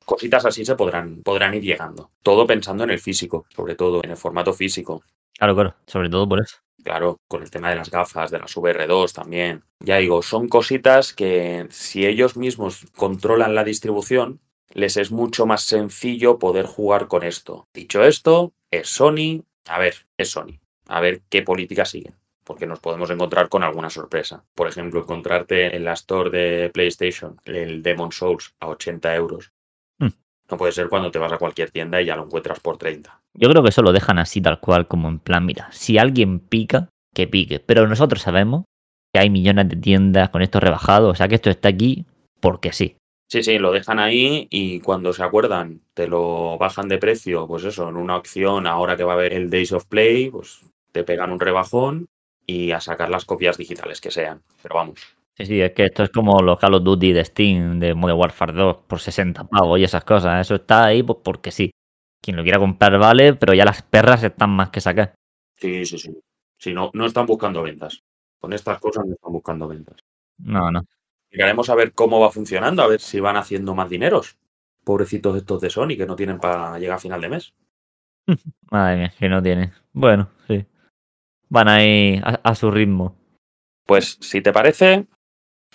Cositas 0.05 0.45
así 0.45 0.65
se 0.65 0.75
podrán, 0.75 1.23
podrán 1.23 1.55
ir 1.55 1.63
llegando. 1.63 2.11
Todo 2.23 2.47
pensando 2.47 2.85
en 2.85 2.91
el 2.91 2.99
físico, 2.99 3.47
sobre 3.55 3.77
todo, 3.77 4.03
en 4.03 4.11
el 4.11 4.17
formato 4.17 4.53
físico. 4.53 5.03
Claro, 5.39 5.55
claro, 5.55 5.75
sobre 5.87 6.11
todo 6.11 6.29
por 6.29 6.41
eso. 6.41 6.57
Claro, 6.83 7.21
con 7.29 7.43
el 7.43 7.51
tema 7.51 7.71
de 7.71 7.77
las 7.77 7.91
gafas, 7.91 8.31
de 8.31 8.39
las 8.39 8.57
VR2 8.57 9.13
también. 9.13 9.65
Ya 9.81 9.97
digo, 9.99 10.23
son 10.23 10.49
cositas 10.49 11.13
que 11.13 11.67
si 11.71 12.07
ellos 12.07 12.37
mismos 12.37 12.87
controlan 12.97 13.55
la 13.55 13.65
distribución, 13.65 14.41
les 14.73 14.97
es 14.97 15.11
mucho 15.11 15.45
más 15.47 15.63
sencillo 15.63 16.39
poder 16.39 16.67
jugar 16.67 17.09
con 17.09 17.25
esto. 17.25 17.69
Dicho 17.75 18.05
esto, 18.05 18.53
es 18.71 18.89
Sony. 18.89 19.45
A 19.67 19.79
ver, 19.79 20.07
es 20.17 20.31
Sony. 20.31 20.61
A 20.87 21.01
ver 21.01 21.23
qué 21.29 21.43
política 21.43 21.85
siguen. 21.85 22.15
porque 22.45 22.67
nos 22.67 22.81
podemos 22.81 23.11
encontrar 23.11 23.51
con 23.51 23.63
alguna 23.63 23.91
sorpresa. 23.91 24.43
Por 24.55 24.69
ejemplo, 24.69 25.01
encontrarte 25.01 25.77
en 25.77 25.85
la 25.85 25.93
store 25.93 26.31
de 26.31 26.71
PlayStation 26.71 27.39
el 27.45 27.83
Demon 27.83 28.11
Souls 28.11 28.55
a 28.61 28.69
80 28.69 29.15
euros. 29.17 29.53
No 30.51 30.57
puede 30.57 30.73
ser 30.73 30.89
cuando 30.89 31.11
te 31.11 31.19
vas 31.19 31.33
a 31.33 31.39
cualquier 31.39 31.71
tienda 31.71 32.01
y 32.01 32.07
ya 32.07 32.17
lo 32.17 32.25
encuentras 32.25 32.61
por 32.61 32.79
30. 32.79 33.21
Yo 33.35 33.51
creo 33.51 33.63
que 33.63 33.69
eso 33.69 33.83
lo 33.83 33.93
dejan 33.93 34.19
así 34.19 34.41
tal 34.41 34.61
cual, 34.61 34.89
como 34.89 35.09
en 35.09 35.19
plan, 35.19 35.45
mira, 35.45 35.69
si 35.73 35.99
alguien 35.99 36.41
pica, 36.41 36.89
que 37.15 37.27
pique. 37.27 37.61
Pero 37.61 37.87
nosotros 37.87 38.23
sabemos 38.23 38.65
que 39.13 39.21
hay 39.21 39.31
millones 39.31 39.69
de 39.69 39.77
tiendas 39.77 40.31
con 40.31 40.43
esto 40.43 40.61
rebajado, 40.61 41.09
o 41.09 41.15
sea 41.15 41.29
que 41.29 41.35
esto 41.35 41.51
está 41.51 41.69
aquí 41.69 42.07
porque 42.41 42.73
sí. 42.73 42.97
Sí, 43.31 43.43
sí, 43.43 43.59
lo 43.59 43.73
dejan 43.73 43.99
ahí 43.99 44.47
y 44.51 44.81
cuando 44.81 45.13
se 45.13 45.23
acuerdan 45.23 45.83
te 45.93 46.09
lo 46.09 46.57
bajan 46.57 46.89
de 46.89 46.97
precio, 46.97 47.47
pues 47.47 47.65
eso, 47.65 47.89
en 47.91 47.97
una 47.97 48.17
opción 48.17 48.67
ahora 48.67 48.97
que 48.97 49.05
va 49.05 49.13
a 49.13 49.17
haber 49.17 49.35
el 49.35 49.51
Days 49.51 49.73
of 49.73 49.85
Play, 49.85 50.31
pues 50.31 50.61
te 50.93 51.05
pegan 51.05 51.33
un 51.33 51.41
rebajón 51.41 52.09
y 52.47 52.71
a 52.71 52.81
sacar 52.81 53.11
las 53.11 53.27
copias 53.27 53.59
digitales 53.59 54.01
que 54.01 54.11
sean. 54.11 54.41
Pero 54.63 54.77
vamos. 54.77 55.18
Sí, 55.39 55.47
sí, 55.47 55.61
es 55.61 55.73
que 55.73 55.85
esto 55.85 56.03
es 56.03 56.11
como 56.11 56.43
los 56.43 56.59
Call 56.59 56.75
of 56.75 56.83
Duty 56.83 57.13
de 57.13 57.25
Steam, 57.25 57.79
de 57.79 57.95
Modern 57.95 58.19
Warfare 58.19 58.53
2, 58.55 58.77
por 58.89 58.99
60 58.99 59.45
pavos 59.45 59.79
y 59.79 59.85
esas 59.85 60.05
cosas. 60.05 60.41
Eso 60.41 60.57
está 60.57 60.87
ahí 60.87 61.05
pues 61.05 61.21
porque 61.23 61.53
sí. 61.53 61.71
Quien 62.21 62.37
lo 62.37 62.43
quiera 62.43 62.59
comprar 62.59 62.99
vale, 62.99 63.35
pero 63.35 63.55
ya 63.55 63.65
las 63.65 63.83
perras 63.83 64.25
están 64.25 64.51
más 64.51 64.71
que 64.71 64.81
sacar. 64.81 65.15
Sí, 65.55 65.87
sí, 65.87 65.97
sí. 65.97 66.19
Si 66.59 66.73
no, 66.75 66.91
no 66.93 67.07
están 67.07 67.27
buscando 67.27 67.63
ventas. 67.63 68.03
Con 68.41 68.53
estas 68.53 68.81
cosas 68.81 69.07
no 69.07 69.15
están 69.15 69.33
buscando 69.33 69.69
ventas. 69.69 70.01
No, 70.39 70.73
no. 70.73 70.83
Llegaremos 71.31 71.71
a 71.71 71.77
ver 71.77 71.93
cómo 71.93 72.19
va 72.19 72.33
funcionando, 72.33 72.83
a 72.83 72.89
ver 72.89 73.01
si 73.01 73.21
van 73.21 73.37
haciendo 73.37 73.77
más 73.77 73.89
dineros. 73.89 74.37
Pobrecitos 74.83 75.37
estos 75.37 75.61
de 75.61 75.71
Sony 75.71 75.97
que 75.97 76.07
no 76.07 76.17
tienen 76.17 76.41
para 76.41 76.77
llegar 76.81 76.97
a 76.97 77.01
final 77.01 77.21
de 77.21 77.29
mes. 77.29 77.55
Madre 78.73 78.97
mía, 78.97 79.15
que 79.17 79.29
no 79.29 79.41
tiene. 79.41 79.73
Bueno, 79.93 80.31
sí. 80.49 80.67
Van 81.49 81.69
ahí 81.69 82.21
a, 82.25 82.41
a 82.43 82.55
su 82.57 82.73
ritmo. 82.73 83.15
Pues 83.87 84.19
si 84.21 84.43
te 84.43 84.53
parece, 84.53 85.07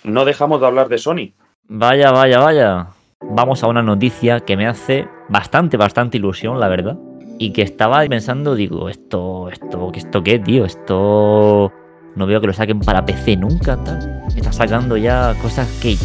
no 0.04 0.24
dejamos 0.24 0.60
de 0.60 0.66
hablar 0.66 0.88
de 0.88 0.98
Sony. 0.98 1.32
Vaya, 1.68 2.10
vaya, 2.12 2.38
vaya. 2.40 2.86
Vamos 3.20 3.62
a 3.64 3.68
una 3.68 3.82
noticia 3.82 4.40
que 4.40 4.56
me 4.56 4.66
hace 4.66 5.08
bastante, 5.28 5.76
bastante 5.76 6.18
ilusión, 6.18 6.60
la 6.60 6.68
verdad. 6.68 6.98
Y 7.38 7.52
que 7.52 7.62
estaba 7.62 8.04
pensando, 8.06 8.54
digo, 8.54 8.88
esto, 8.88 9.48
esto, 9.48 9.90
¿esto 9.94 10.22
qué, 10.22 10.38
tío? 10.38 10.64
Esto 10.66 11.72
no 12.14 12.26
veo 12.26 12.40
que 12.40 12.46
lo 12.46 12.52
saquen 12.52 12.80
para 12.80 13.04
PC 13.04 13.36
nunca, 13.36 13.82
tal. 13.82 14.22
Está 14.36 14.52
sacando 14.52 14.96
ya 14.96 15.34
cosas 15.42 15.68
que, 15.82 15.96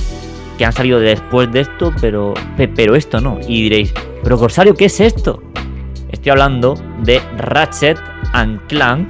que 0.57 0.65
han 0.65 0.71
salido 0.73 0.99
después 0.99 1.51
de 1.51 1.61
esto, 1.61 1.91
pero, 2.01 2.33
pe- 2.57 2.67
pero 2.69 2.95
esto 2.95 3.19
no. 3.21 3.37
Y 3.47 3.63
diréis, 3.63 3.93
pero 4.23 4.37
Corsario, 4.37 4.73
¿qué 4.73 4.85
es 4.85 4.99
esto? 5.01 5.43
Estoy 6.09 6.31
hablando 6.31 6.73
de 7.03 7.21
Ratchet 7.37 7.99
and 8.33 8.65
Clank, 8.67 9.09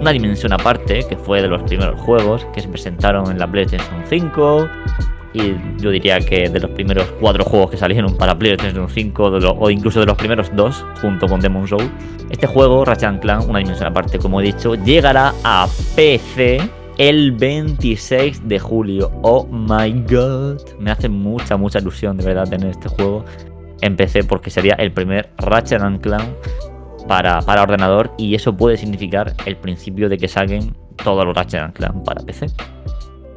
una 0.00 0.10
dimensión 0.12 0.52
aparte, 0.52 1.04
que 1.08 1.16
fue 1.16 1.42
de 1.42 1.48
los 1.48 1.62
primeros 1.62 1.98
juegos 2.00 2.46
que 2.54 2.60
se 2.60 2.68
presentaron 2.68 3.30
en 3.30 3.38
la 3.38 3.46
PlayStation 3.50 4.02
5. 4.08 4.68
Y 5.34 5.54
yo 5.78 5.90
diría 5.90 6.20
que 6.20 6.50
de 6.50 6.60
los 6.60 6.70
primeros 6.72 7.06
cuatro 7.18 7.42
juegos 7.44 7.70
que 7.70 7.76
salieron 7.78 8.16
para 8.18 8.38
PlayStation 8.38 8.86
5, 8.88 9.30
de 9.30 9.40
lo- 9.40 9.52
o 9.52 9.70
incluso 9.70 10.00
de 10.00 10.06
los 10.06 10.16
primeros 10.16 10.50
dos, 10.54 10.84
junto 11.00 11.26
con 11.26 11.40
Demon's 11.40 11.70
Souls. 11.70 11.88
Este 12.28 12.46
juego, 12.46 12.84
Ratchet 12.84 13.08
and 13.08 13.20
Clank, 13.20 13.48
una 13.48 13.60
dimensión 13.60 13.88
aparte, 13.88 14.18
como 14.18 14.40
he 14.40 14.44
dicho, 14.44 14.74
llegará 14.74 15.32
a 15.42 15.66
PC 15.96 16.60
el 16.98 17.32
26 17.32 18.46
de 18.46 18.58
julio. 18.58 19.10
Oh 19.22 19.46
my 19.46 19.90
god. 20.10 20.60
Me 20.78 20.90
hace 20.90 21.08
mucha, 21.08 21.56
mucha 21.56 21.78
ilusión 21.78 22.18
de 22.18 22.24
verdad 22.26 22.46
tener 22.48 22.68
este 22.68 22.88
juego 22.88 23.24
en 23.80 23.96
PC 23.96 24.24
porque 24.24 24.50
sería 24.50 24.74
el 24.74 24.92
primer 24.92 25.30
Ratchet 25.38 25.80
and 25.80 26.00
Clank 26.02 26.28
para, 27.06 27.40
para 27.42 27.62
ordenador 27.62 28.12
y 28.16 28.34
eso 28.34 28.56
puede 28.56 28.76
significar 28.76 29.34
el 29.46 29.56
principio 29.56 30.08
de 30.08 30.18
que 30.18 30.28
saquen 30.28 30.76
todos 31.02 31.24
los 31.24 31.34
Ratchet 31.34 31.72
Clank 31.72 32.04
para 32.04 32.22
PC. 32.22 32.46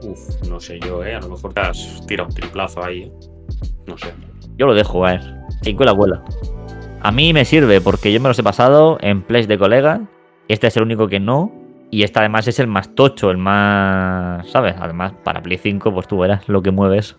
Uf, 0.04 0.48
no 0.50 0.60
sé 0.60 0.80
yo, 0.80 1.04
¿eh? 1.04 1.16
A 1.16 1.20
lo 1.20 1.30
mejor 1.30 1.54
te 1.54 1.62
has 1.62 2.06
tirado 2.08 2.30
un 2.30 2.36
triplazo 2.36 2.84
ahí, 2.84 3.04
¿eh? 3.04 3.12
No 3.88 3.98
sé. 3.98 4.14
Yo 4.58 4.68
lo 4.68 4.74
dejo, 4.74 5.06
a 5.06 5.12
ver. 5.12 5.22
Y 5.64 5.74
cuela, 5.74 5.94
cuela. 5.94 6.24
A 7.02 7.12
mí 7.12 7.34
me 7.34 7.46
sirve 7.46 7.82
porque 7.82 8.12
yo 8.12 8.20
me 8.20 8.28
los 8.28 8.40
he 8.40 8.44
pasado 8.44 8.98
en 9.02 9.22
plays 9.22 9.48
de 9.48 9.58
colegas. 9.58 10.02
Este 10.48 10.68
es 10.68 10.78
el 10.78 10.84
único 10.84 11.08
que 11.08 11.20
no. 11.20 11.52
Y 11.92 12.04
este 12.04 12.20
además 12.20 12.48
es 12.48 12.60
el 12.60 12.68
más 12.68 12.94
tocho, 12.96 13.30
el 13.30 13.38
más. 13.38 14.48
¿Sabes? 14.50 14.76
Además, 14.80 15.14
para 15.24 15.42
Play 15.42 15.58
5, 15.58 15.94
pues 15.94 16.08
tú 16.08 16.18
verás 16.18 16.48
lo 16.50 16.62
que 16.62 16.72
mueves. 16.72 17.16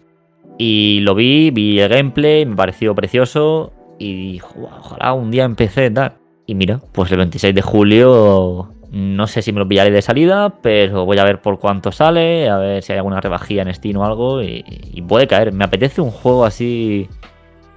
Y 0.58 1.00
lo 1.00 1.14
vi, 1.14 1.50
vi 1.50 1.78
el 1.80 1.88
gameplay, 1.88 2.44
me 2.46 2.56
pareció 2.56 2.94
precioso. 2.94 3.72
Y 3.98 4.32
dije, 4.32 4.46
"Guau, 4.54 4.78
ojalá 4.80 5.12
un 5.12 5.30
día 5.30 5.44
empecé 5.44 5.90
tal. 5.90 6.14
Y 6.46 6.54
mira, 6.54 6.80
pues 6.92 7.10
el 7.10 7.18
26 7.18 7.54
de 7.54 7.62
julio. 7.62 8.72
No 8.92 9.26
sé 9.26 9.42
si 9.42 9.52
me 9.52 9.58
lo 9.58 9.68
pillaré 9.68 9.90
de 9.90 10.00
salida, 10.00 10.60
pero 10.62 11.04
voy 11.04 11.18
a 11.18 11.24
ver 11.24 11.42
por 11.42 11.58
cuánto 11.58 11.90
sale, 11.90 12.48
a 12.48 12.56
ver 12.56 12.82
si 12.82 12.92
hay 12.92 12.98
alguna 12.98 13.20
rebajía 13.20 13.62
en 13.62 13.74
Steam 13.74 13.96
o 13.96 14.06
algo. 14.06 14.42
Y, 14.42 15.04
puede 15.08 15.26
caer. 15.26 15.52
Me 15.52 15.64
apetece 15.64 16.00
un 16.00 16.12
juego 16.12 16.44
así 16.44 17.08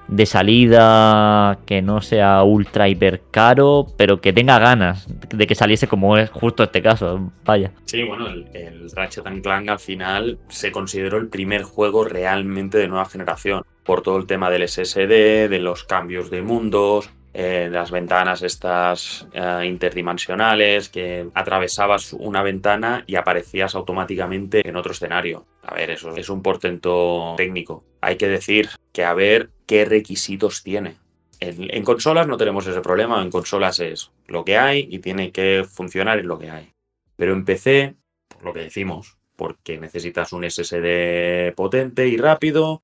de 0.08 0.26
salida 0.26 1.60
que 1.66 1.82
no 1.82 2.02
sea 2.02 2.44
ultra 2.44 2.88
hiper 2.88 3.22
caro, 3.32 3.88
pero 3.98 4.22
que 4.22 4.34
tenga 4.34 4.60
ganas 4.60 5.08
de 5.30 5.48
que 5.48 5.56
saliese 5.56 5.88
como 5.88 6.16
es 6.16 6.30
justo 6.30 6.64
este 6.64 6.82
caso. 6.82 7.32
Vaya. 7.44 7.72
Sí, 7.86 8.04
bueno, 8.04 8.28
el, 8.28 8.48
el 8.54 8.92
Ratchet 8.92 9.26
Clank 9.42 9.68
al 9.68 9.80
final 9.80 10.38
se 10.48 10.72
consideró 10.72 11.18
el 11.18 11.28
primer 11.28 11.64
juego 11.64 12.06
realmente 12.06 12.78
de 12.78 12.88
nueva 12.88 13.06
generación. 13.06 13.64
Por 13.84 14.04
todo 14.04 14.18
el 14.18 14.28
tema 14.28 14.52
del 14.52 14.68
SSD, 14.68 15.50
de 15.50 15.60
los 15.60 15.84
cambios 15.84 16.30
de 16.30 16.44
mundos, 16.44 17.10
eh, 17.42 17.70
las 17.72 17.90
ventanas 17.90 18.42
estas 18.42 19.26
eh, 19.32 19.64
interdimensionales, 19.66 20.90
que 20.90 21.30
atravesabas 21.34 22.12
una 22.12 22.44
ventana 22.44 23.06
y 23.08 23.16
aparecías 23.16 23.76
automáticamente 23.76 24.68
en 24.68 24.76
otro 24.76 24.92
escenario. 24.92 25.46
A 25.64 25.74
ver, 25.74 25.92
eso 25.92 26.14
es 26.18 26.30
un 26.30 26.42
portento 26.42 27.36
técnico. 27.38 27.86
Hay 28.02 28.18
que 28.18 28.28
decir 28.28 28.68
que 28.92 29.06
a 29.06 29.14
ver 29.14 29.52
qué 29.66 29.86
requisitos 29.86 30.64
tiene. 30.64 30.98
En, 31.40 31.82
consolas 31.86 32.28
no 32.28 32.36
tenemos 32.36 32.68
ese 32.68 32.82
problema, 32.82 33.22
en 33.22 33.32
consolas 33.32 33.80
es 33.80 34.12
lo 34.28 34.44
que 34.44 34.58
hay 34.58 34.90
y 34.92 35.00
tiene 35.00 35.32
que 35.32 35.64
funcionar 35.64 36.20
en 36.20 36.28
lo 36.28 36.38
que 36.40 36.52
hay. 36.52 36.74
Pero 37.16 37.32
en 37.32 37.46
PC, 37.46 37.96
por 38.28 38.44
lo 38.44 38.54
que 38.54 38.64
decimos, 38.64 39.18
porque 39.38 39.78
necesitas 39.78 40.34
un 40.34 40.44
SSD 40.44 41.54
potente 41.56 42.06
y 42.10 42.18
rápido, 42.18 42.84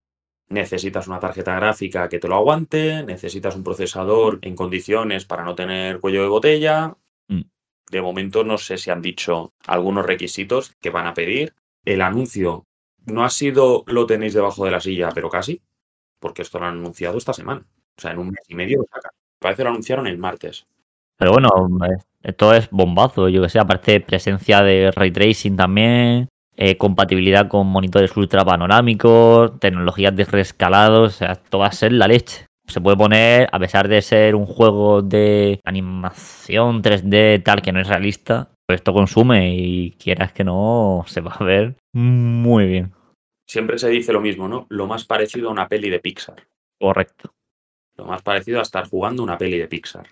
necesitas 0.49 1.07
una 1.07 1.19
tarjeta 1.19 1.55
gráfica 1.55 2.09
que 2.09 2.19
te 2.19 2.27
lo 2.27 2.35
aguante, 2.35 3.03
necesitas 3.03 3.55
un 3.55 3.63
procesador 3.63 4.39
en 4.41 4.55
condiciones 4.55 5.25
para 5.25 5.43
no 5.43 5.55
tener 5.55 5.99
cuello 5.99 6.21
de 6.21 6.27
botella. 6.27 6.95
Mm. 7.27 7.41
De 7.89 8.01
momento 8.01 8.43
no 8.43 8.57
sé 8.57 8.77
si 8.77 8.91
han 8.91 9.01
dicho 9.01 9.53
algunos 9.67 10.05
requisitos 10.05 10.73
que 10.81 10.89
van 10.89 11.07
a 11.07 11.13
pedir. 11.13 11.53
El 11.83 12.01
anuncio 12.01 12.65
no 13.05 13.23
ha 13.23 13.29
sido 13.29 13.83
lo 13.87 14.05
tenéis 14.05 14.33
debajo 14.33 14.65
de 14.65 14.71
la 14.71 14.81
silla, 14.81 15.09
pero 15.13 15.29
casi, 15.29 15.61
porque 16.19 16.41
esto 16.41 16.59
lo 16.59 16.65
han 16.65 16.77
anunciado 16.77 17.17
esta 17.17 17.33
semana. 17.33 17.65
O 17.97 18.01
sea, 18.01 18.11
en 18.11 18.19
un 18.19 18.29
mes 18.29 18.43
y 18.47 18.55
medio 18.55 18.79
lo 18.79 18.87
sacan. 18.91 19.11
Parece 19.39 19.57
que 19.57 19.63
lo 19.63 19.69
anunciaron 19.69 20.07
el 20.07 20.17
martes. 20.17 20.65
Pero 21.17 21.31
bueno, 21.31 21.49
esto 22.23 22.53
es 22.53 22.69
bombazo. 22.71 23.29
Yo 23.29 23.41
que 23.41 23.49
sé, 23.49 23.59
aparte 23.59 24.01
presencia 24.01 24.61
de 24.63 24.91
ray 24.91 25.11
tracing 25.11 25.55
también, 25.55 26.27
eh, 26.57 26.77
compatibilidad 26.77 27.47
con 27.47 27.67
monitores 27.67 28.15
ultra 28.15 28.45
panorámicos, 28.45 29.59
tecnologías 29.59 30.15
de 30.15 30.25
rescalado, 30.25 31.03
o 31.03 31.09
sea, 31.09 31.33
esto 31.33 31.59
va 31.59 31.67
a 31.67 31.71
ser 31.71 31.91
la 31.91 32.07
leche. 32.07 32.45
Se 32.67 32.81
puede 32.81 32.97
poner, 32.97 33.47
a 33.51 33.59
pesar 33.59 33.87
de 33.87 34.01
ser 34.01 34.35
un 34.35 34.45
juego 34.45 35.01
de 35.01 35.59
animación 35.65 36.81
3D 36.81 37.43
tal 37.43 37.61
que 37.61 37.71
no 37.71 37.79
es 37.79 37.87
realista, 37.87 38.49
pues 38.65 38.79
esto 38.79 38.93
consume 38.93 39.55
y 39.55 39.91
quieras 39.91 40.31
que 40.31 40.43
no, 40.43 41.03
se 41.07 41.21
va 41.21 41.33
a 41.33 41.43
ver 41.43 41.75
muy 41.93 42.65
bien. 42.65 42.93
Siempre 43.47 43.77
se 43.77 43.89
dice 43.89 44.11
lo 44.11 44.21
mismo, 44.21 44.47
¿no? 44.47 44.65
Lo 44.69 44.87
más 44.87 45.05
parecido 45.05 45.49
a 45.49 45.51
una 45.51 45.67
peli 45.67 45.89
de 45.89 45.99
Pixar. 45.99 46.47
Correcto. 46.79 47.33
Lo 47.97 48.05
más 48.05 48.23
parecido 48.23 48.59
a 48.59 48.63
estar 48.63 48.89
jugando 48.89 49.21
una 49.21 49.37
peli 49.37 49.59
de 49.59 49.67
Pixar. 49.67 50.07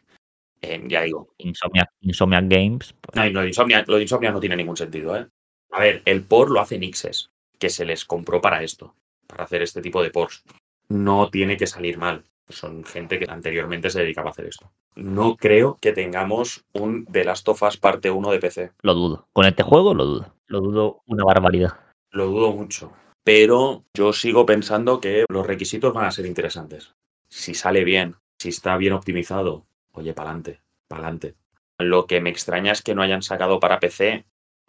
Eh, 0.62 0.82
ya 0.88 1.02
digo, 1.02 1.34
Insomniac, 1.40 1.90
Insomniac 2.02 2.46
Games. 2.48 2.94
pues, 3.02 3.16
no, 3.16 3.30
lo, 3.30 3.42
de 3.42 3.48
Insomnia, 3.48 3.84
lo 3.86 3.96
de 3.96 4.04
Insomnia 4.04 4.32
no 4.32 4.40
tiene 4.40 4.56
ningún 4.56 4.78
sentido, 4.78 5.18
¿eh? 5.18 5.28
A 5.74 5.80
ver, 5.80 6.04
el 6.06 6.24
por 6.24 6.52
lo 6.52 6.60
hace 6.60 6.78
Nixes, 6.78 7.32
que 7.58 7.70
se 7.70 7.84
les 7.84 8.06
compró 8.06 8.42
para 8.42 8.62
esto, 8.62 8.94
para 9.26 9.44
hacer 9.44 9.64
este 9.64 9.82
tipo 9.82 10.04
de 10.04 10.12
pors. 10.12 10.44
No 10.88 11.30
tiene 11.32 11.58
que 11.58 11.66
salir 11.66 11.98
mal. 11.98 12.24
Son 12.48 12.84
gente 12.84 13.18
que 13.18 13.26
anteriormente 13.28 13.90
se 13.90 14.02
dedicaba 14.02 14.30
a 14.30 14.32
hacer 14.32 14.46
esto. 14.46 14.72
No 14.96 15.36
creo 15.36 15.80
que 15.82 15.92
tengamos 15.92 16.64
un 16.74 17.06
The 17.06 17.24
Last 17.24 17.50
of 17.50 17.64
Us 17.64 17.78
parte 17.78 18.12
1 18.12 18.32
de 18.32 18.40
PC. 18.40 18.72
Lo 18.84 18.94
dudo. 18.94 19.28
Con 19.34 19.46
este 19.46 19.64
juego 19.64 19.96
lo 19.96 20.06
dudo. 20.06 20.36
Lo 20.46 20.62
dudo 20.62 21.02
una 21.08 21.24
barbaridad. 21.24 21.80
Lo 22.12 22.28
dudo 22.28 22.52
mucho. 22.52 22.92
Pero 23.24 23.84
yo 23.96 24.14
sigo 24.14 24.46
pensando 24.46 25.00
que 25.00 25.26
los 25.28 25.48
requisitos 25.48 25.94
van 25.94 26.06
a 26.06 26.12
ser 26.12 26.28
interesantes. 26.28 26.94
Si 27.30 27.56
sale 27.56 27.84
bien, 27.84 28.16
si 28.38 28.50
está 28.50 28.78
bien 28.78 28.94
optimizado, 28.94 29.66
oye, 29.94 30.14
pa'lante, 30.14 30.60
pa'lante. 30.88 31.34
Lo 31.80 32.06
que 32.06 32.22
me 32.22 32.30
extraña 32.30 32.74
es 32.74 32.84
que 32.84 32.94
no 32.94 33.02
hayan 33.02 33.24
sacado 33.24 33.60
para 33.60 33.80
PC. 33.80 34.26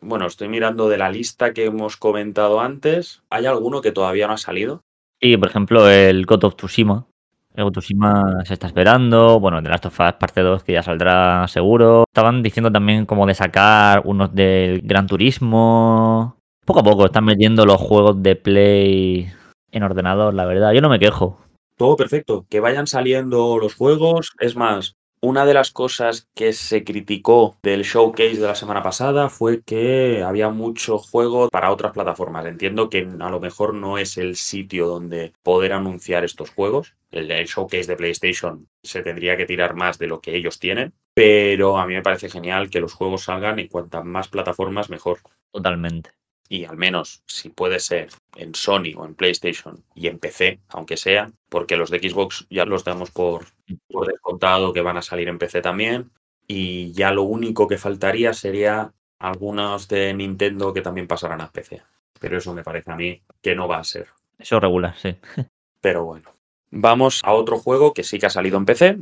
Bueno, 0.06 0.26
estoy 0.26 0.48
mirando 0.48 0.90
de 0.90 0.98
la 0.98 1.08
lista 1.08 1.54
que 1.54 1.64
hemos 1.64 1.96
comentado 1.96 2.60
antes. 2.60 3.22
¿Hay 3.30 3.46
alguno 3.46 3.80
que 3.80 3.90
todavía 3.90 4.26
no 4.26 4.34
ha 4.34 4.38
salido? 4.38 4.82
Y 5.18 5.38
por 5.38 5.48
ejemplo, 5.48 5.88
el 5.88 6.26
God 6.26 6.44
of 6.44 6.56
Tsushima 6.56 7.06
El 7.54 7.72
Tsushima 7.72 8.44
se 8.44 8.52
está 8.52 8.66
esperando. 8.66 9.40
Bueno, 9.40 9.62
de 9.62 9.70
Last 9.70 9.86
of 9.86 9.98
Us 9.98 10.12
parte 10.12 10.42
2 10.42 10.62
que 10.62 10.74
ya 10.74 10.82
saldrá 10.82 11.48
seguro. 11.48 12.04
Estaban 12.06 12.42
diciendo 12.42 12.70
también 12.70 13.06
como 13.06 13.26
de 13.26 13.32
sacar 13.32 14.02
unos 14.04 14.34
del 14.34 14.82
Gran 14.82 15.06
Turismo. 15.06 16.36
Poco 16.66 16.80
a 16.80 16.84
poco 16.84 17.06
están 17.06 17.24
metiendo 17.24 17.64
los 17.64 17.80
juegos 17.80 18.22
de 18.22 18.36
Play 18.36 19.32
en 19.72 19.82
ordenador, 19.82 20.34
la 20.34 20.44
verdad. 20.44 20.72
Yo 20.72 20.82
no 20.82 20.90
me 20.90 20.98
quejo. 20.98 21.38
Todo 21.78 21.96
perfecto. 21.96 22.44
Que 22.50 22.60
vayan 22.60 22.86
saliendo 22.86 23.56
los 23.58 23.74
juegos. 23.74 24.32
Es 24.38 24.54
más, 24.54 24.96
una 25.24 25.46
de 25.46 25.54
las 25.54 25.70
cosas 25.70 26.28
que 26.34 26.52
se 26.52 26.84
criticó 26.84 27.56
del 27.62 27.82
showcase 27.82 28.38
de 28.38 28.46
la 28.46 28.54
semana 28.54 28.82
pasada 28.82 29.30
fue 29.30 29.62
que 29.62 30.22
había 30.22 30.50
mucho 30.50 30.98
juego 30.98 31.48
para 31.48 31.72
otras 31.72 31.92
plataformas. 31.92 32.44
Entiendo 32.44 32.90
que 32.90 33.08
a 33.18 33.30
lo 33.30 33.40
mejor 33.40 33.72
no 33.72 33.96
es 33.96 34.18
el 34.18 34.36
sitio 34.36 34.86
donde 34.86 35.32
poder 35.42 35.72
anunciar 35.72 36.24
estos 36.24 36.50
juegos. 36.50 36.94
El, 37.10 37.28
showcase 37.46 37.86
de 37.86 37.96
PlayStation 37.96 38.68
se 38.82 39.02
tendría 39.02 39.38
que 39.38 39.46
tirar 39.46 39.74
más 39.74 39.98
de 39.98 40.08
lo 40.08 40.20
que 40.20 40.36
ellos 40.36 40.58
tienen. 40.58 40.92
Pero 41.14 41.78
a 41.78 41.86
mí 41.86 41.94
me 41.94 42.02
parece 42.02 42.28
genial 42.28 42.68
que 42.68 42.80
los 42.80 42.92
juegos 42.92 43.24
salgan 43.24 43.58
en 43.58 43.68
cuantas 43.68 44.04
más 44.04 44.28
plataformas 44.28 44.90
mejor. 44.90 45.20
Totalmente 45.50 46.10
y 46.48 46.64
al 46.64 46.76
menos 46.76 47.22
si 47.26 47.48
puede 47.48 47.80
ser 47.80 48.10
en 48.36 48.54
Sony 48.54 48.94
o 48.96 49.04
en 49.04 49.14
PlayStation 49.14 49.82
y 49.94 50.08
en 50.08 50.18
PC, 50.18 50.60
aunque 50.68 50.96
sea, 50.96 51.32
porque 51.48 51.76
los 51.76 51.90
de 51.90 51.98
Xbox 51.98 52.46
ya 52.50 52.64
los 52.64 52.84
damos 52.84 53.10
por, 53.10 53.46
por 53.88 54.06
descontado 54.06 54.72
que 54.72 54.82
van 54.82 54.96
a 54.96 55.02
salir 55.02 55.28
en 55.28 55.38
PC 55.38 55.62
también. 55.62 56.10
Y 56.46 56.92
ya 56.92 57.10
lo 57.10 57.22
único 57.22 57.66
que 57.66 57.78
faltaría 57.78 58.34
sería 58.34 58.92
algunos 59.18 59.88
de 59.88 60.12
Nintendo 60.12 60.74
que 60.74 60.82
también 60.82 61.06
pasarán 61.06 61.40
a 61.40 61.50
PC. 61.50 61.82
Pero 62.20 62.38
eso 62.38 62.52
me 62.52 62.62
parece 62.62 62.90
a 62.92 62.96
mí 62.96 63.22
que 63.40 63.54
no 63.54 63.66
va 63.66 63.78
a 63.78 63.84
ser. 63.84 64.08
Eso 64.38 64.60
regular, 64.60 64.94
sí. 64.98 65.16
Pero 65.80 66.04
bueno. 66.04 66.30
Vamos 66.70 67.20
a 67.24 67.32
otro 67.32 67.58
juego 67.58 67.94
que 67.94 68.02
sí 68.02 68.18
que 68.18 68.26
ha 68.26 68.30
salido 68.30 68.58
en 68.58 68.66
PC, 68.66 68.98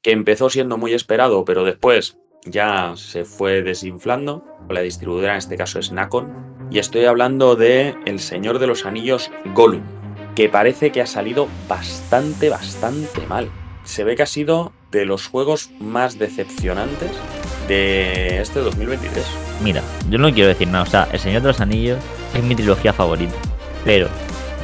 que 0.00 0.10
empezó 0.10 0.48
siendo 0.48 0.78
muy 0.78 0.94
esperado, 0.94 1.44
pero 1.44 1.62
después 1.62 2.16
ya 2.44 2.92
se 2.96 3.24
fue 3.24 3.62
desinflando. 3.62 4.44
La 4.68 4.80
distribuidora 4.80 5.32
en 5.32 5.38
este 5.38 5.56
caso 5.56 5.78
es 5.78 5.92
Nacon. 5.92 6.32
Y 6.70 6.78
estoy 6.78 7.06
hablando 7.06 7.56
de 7.56 7.94
El 8.04 8.20
Señor 8.20 8.58
de 8.58 8.66
los 8.66 8.84
Anillos 8.84 9.30
Gollum, 9.54 9.82
que 10.34 10.48
parece 10.48 10.92
que 10.92 11.00
ha 11.00 11.06
salido 11.06 11.48
bastante, 11.68 12.50
bastante 12.50 13.26
mal. 13.26 13.50
Se 13.84 14.04
ve 14.04 14.16
que 14.16 14.22
ha 14.22 14.26
sido 14.26 14.72
de 14.90 15.06
los 15.06 15.26
juegos 15.26 15.70
más 15.80 16.18
decepcionantes 16.18 17.10
de 17.68 18.40
este 18.40 18.60
2023. 18.60 19.24
Mira, 19.62 19.82
yo 20.10 20.18
no 20.18 20.32
quiero 20.32 20.48
decir 20.48 20.68
nada, 20.68 20.84
o 20.84 20.86
sea, 20.86 21.08
El 21.12 21.20
Señor 21.20 21.42
de 21.42 21.48
los 21.48 21.60
Anillos 21.60 21.98
es 22.34 22.42
mi 22.42 22.54
trilogía 22.54 22.92
favorita, 22.92 23.34
pero 23.84 24.08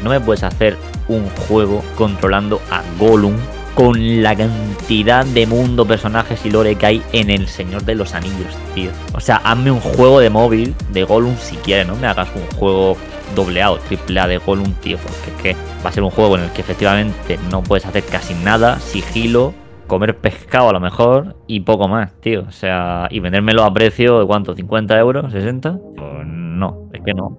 no 0.03 0.11
me 0.11 0.21
puedes 0.21 0.43
hacer 0.43 0.77
un 1.09 1.29
juego 1.31 1.83
controlando 1.97 2.61
a 2.71 2.83
Gollum 2.99 3.37
con 3.75 4.23
la 4.23 4.37
cantidad 4.37 5.25
de 5.25 5.47
mundo, 5.47 5.85
personajes 5.85 6.45
y 6.47 6.51
lore 6.51 6.77
que 6.77 6.87
hay 6.87 7.03
en 7.13 7.31
El 7.31 7.49
Señor 7.49 7.85
de 7.85 7.95
los 7.95 8.15
Anillos, 8.15 8.57
tío. 8.75 8.91
O 9.15 9.21
sea, 9.21 9.37
hazme 9.37 9.71
un 9.71 9.81
juego 9.81 10.21
de 10.21 10.31
móvil 10.31 10.75
de 10.93 11.05
Gollum 11.05 11.37
si 11.37 11.57
quieres, 11.57 11.87
no 11.87 11.97
me 11.97 12.07
hagas 12.07 12.29
un 12.35 12.57
juego 12.57 12.97
doble 13.35 13.63
A 13.63 13.73
o 13.73 13.79
triple 13.79 14.21
A 14.21 14.29
de 14.29 14.39
Gollum, 14.39 14.73
tío, 14.75 14.99
porque 14.99 15.31
es 15.51 15.57
que 15.57 15.63
va 15.85 15.91
a 15.91 15.93
ser 15.93 16.03
un 16.03 16.11
juego 16.11 16.37
en 16.37 16.45
el 16.45 16.51
que 16.51 16.61
efectivamente 16.61 17.39
no 17.51 17.63
puedes 17.63 17.85
hacer 17.85 18.05
casi 18.05 18.35
nada, 18.35 18.79
sigilo, 18.79 19.55
comer 19.87 20.17
pescado 20.19 20.69
a 20.69 20.73
lo 20.73 20.81
mejor 20.81 21.37
y 21.47 21.61
poco 21.61 21.89
más, 21.89 22.13
tío. 22.21 22.45
O 22.47 22.53
sea, 22.53 23.09
y 23.11 23.21
vendérmelo 23.21 23.65
a 23.65 23.75
precio 23.75 24.21
de 24.21 24.27
cuánto, 24.27 24.55
50 24.55 24.99
euros, 24.99 25.33
60? 25.33 25.79
Pues 25.97 26.27
no, 26.27 26.89
es 26.93 27.01
que 27.03 27.13
no. 27.13 27.37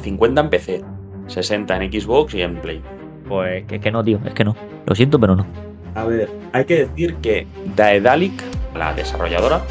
50 0.00 0.40
en 0.40 0.50
PC, 0.50 0.84
60 1.26 1.76
en 1.76 1.92
Xbox 1.92 2.34
y 2.34 2.42
en 2.42 2.56
Play. 2.56 2.82
Pues 3.28 3.64
es 3.70 3.80
que 3.80 3.90
no, 3.90 4.02
tío, 4.02 4.20
es 4.24 4.34
que 4.34 4.44
no. 4.44 4.56
Lo 4.86 4.94
siento, 4.94 5.18
pero 5.18 5.36
no. 5.36 5.65
A 5.96 6.04
ver, 6.04 6.30
hay 6.52 6.66
que 6.66 6.84
decir 6.84 7.16
que 7.16 7.46
Daedalic, 7.74 8.42
la 8.74 8.92
desarrolladora, 8.92 9.62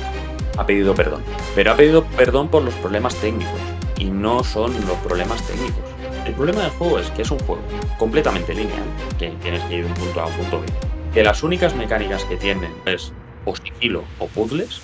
ha 0.58 0.66
pedido 0.66 0.96
perdón. 0.96 1.22
Pero 1.54 1.72
ha 1.72 1.76
pedido 1.76 2.04
perdón 2.04 2.50
por 2.50 2.64
los 2.64 2.74
problemas 2.76 3.16
técnicos. 3.18 3.60
Y 4.00 4.06
no 4.06 4.44
son 4.44 4.74
los 4.88 4.98
problemas 5.04 5.46
técnicos. 5.46 5.84
El 6.26 6.34
problema 6.34 6.64
del 6.64 6.72
juego 6.72 6.98
es 6.98 7.12
que 7.12 7.22
es 7.22 7.30
un 7.30 7.38
juego 7.40 7.62
completamente 8.00 8.56
lineal, 8.56 8.84
que 9.20 9.30
tienes 9.44 9.64
que 9.66 9.76
ir 9.76 9.84
de 9.84 9.92
un 9.92 9.94
punto 9.94 10.20
A 10.20 10.24
a 10.24 10.26
un 10.26 10.34
punto 10.34 10.62
B. 10.62 10.66
Que 11.14 11.24
las 11.24 11.44
únicas 11.44 11.76
mecánicas 11.76 12.24
que 12.26 12.38
tienen 12.38 12.74
es 12.88 13.14
o 13.46 13.56
sigilo 13.56 14.04
o 14.18 14.26
puzzles, 14.26 14.82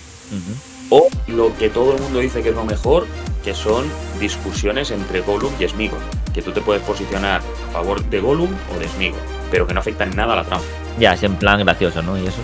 o 0.91 1.08
lo 1.27 1.58
que 1.58 1.69
todo 1.69 1.95
el 1.95 2.01
mundo 2.01 2.19
dice 2.19 2.43
que 2.43 2.49
es 2.49 2.56
lo 2.56 2.65
mejor, 2.65 3.08
que 3.43 3.56
son 3.56 3.86
discusiones 4.19 4.91
entre 4.91 5.21
Gollum 5.21 5.51
y 5.60 5.67
Smigo. 5.67 5.97
Que 6.36 6.43
tú 6.43 6.51
te 6.51 6.62
puedes 6.62 6.84
posicionar 6.84 7.41
a 7.69 7.71
favor 7.71 8.04
de 8.06 8.19
Gollum 8.21 8.51
o 8.75 8.80
de 8.80 8.88
Smigo, 8.88 9.17
pero 9.49 9.65
que 9.65 9.73
no 9.73 9.80
afecta 9.80 10.04
en 10.04 10.15
nada 10.15 10.34
a 10.34 10.36
la 10.38 10.43
trama. 10.43 10.63
Ya, 10.99 11.13
es 11.13 11.23
en 11.23 11.36
plan 11.36 11.60
gracioso, 11.60 12.01
¿no? 12.01 12.17
Y 12.17 12.27
eso. 12.27 12.41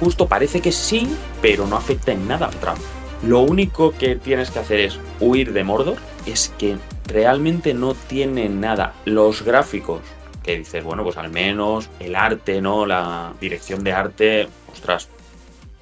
Justo 0.00 0.28
parece 0.28 0.60
que 0.60 0.72
sí, 0.72 1.08
pero 1.42 1.66
no 1.66 1.76
afecta 1.76 2.12
en 2.12 2.28
nada 2.28 2.46
a 2.46 2.50
la 2.50 2.60
trama. 2.60 2.80
Lo 3.22 3.40
único 3.40 3.92
que 3.92 4.16
tienes 4.16 4.50
que 4.50 4.60
hacer 4.60 4.80
es 4.80 4.98
huir 5.20 5.52
de 5.52 5.64
Mordor. 5.64 5.98
Es 6.24 6.54
que 6.56 6.76
realmente 7.06 7.74
no 7.74 7.94
tiene 7.94 8.48
nada. 8.48 8.94
Los 9.04 9.42
gráficos, 9.42 10.00
que 10.42 10.58
dices, 10.58 10.84
bueno, 10.84 11.02
pues 11.02 11.16
al 11.16 11.30
menos 11.30 11.90
el 11.98 12.14
arte, 12.14 12.60
¿no? 12.60 12.86
La 12.86 13.34
dirección 13.40 13.82
de 13.82 13.92
arte, 13.92 14.48
ostras, 14.72 15.08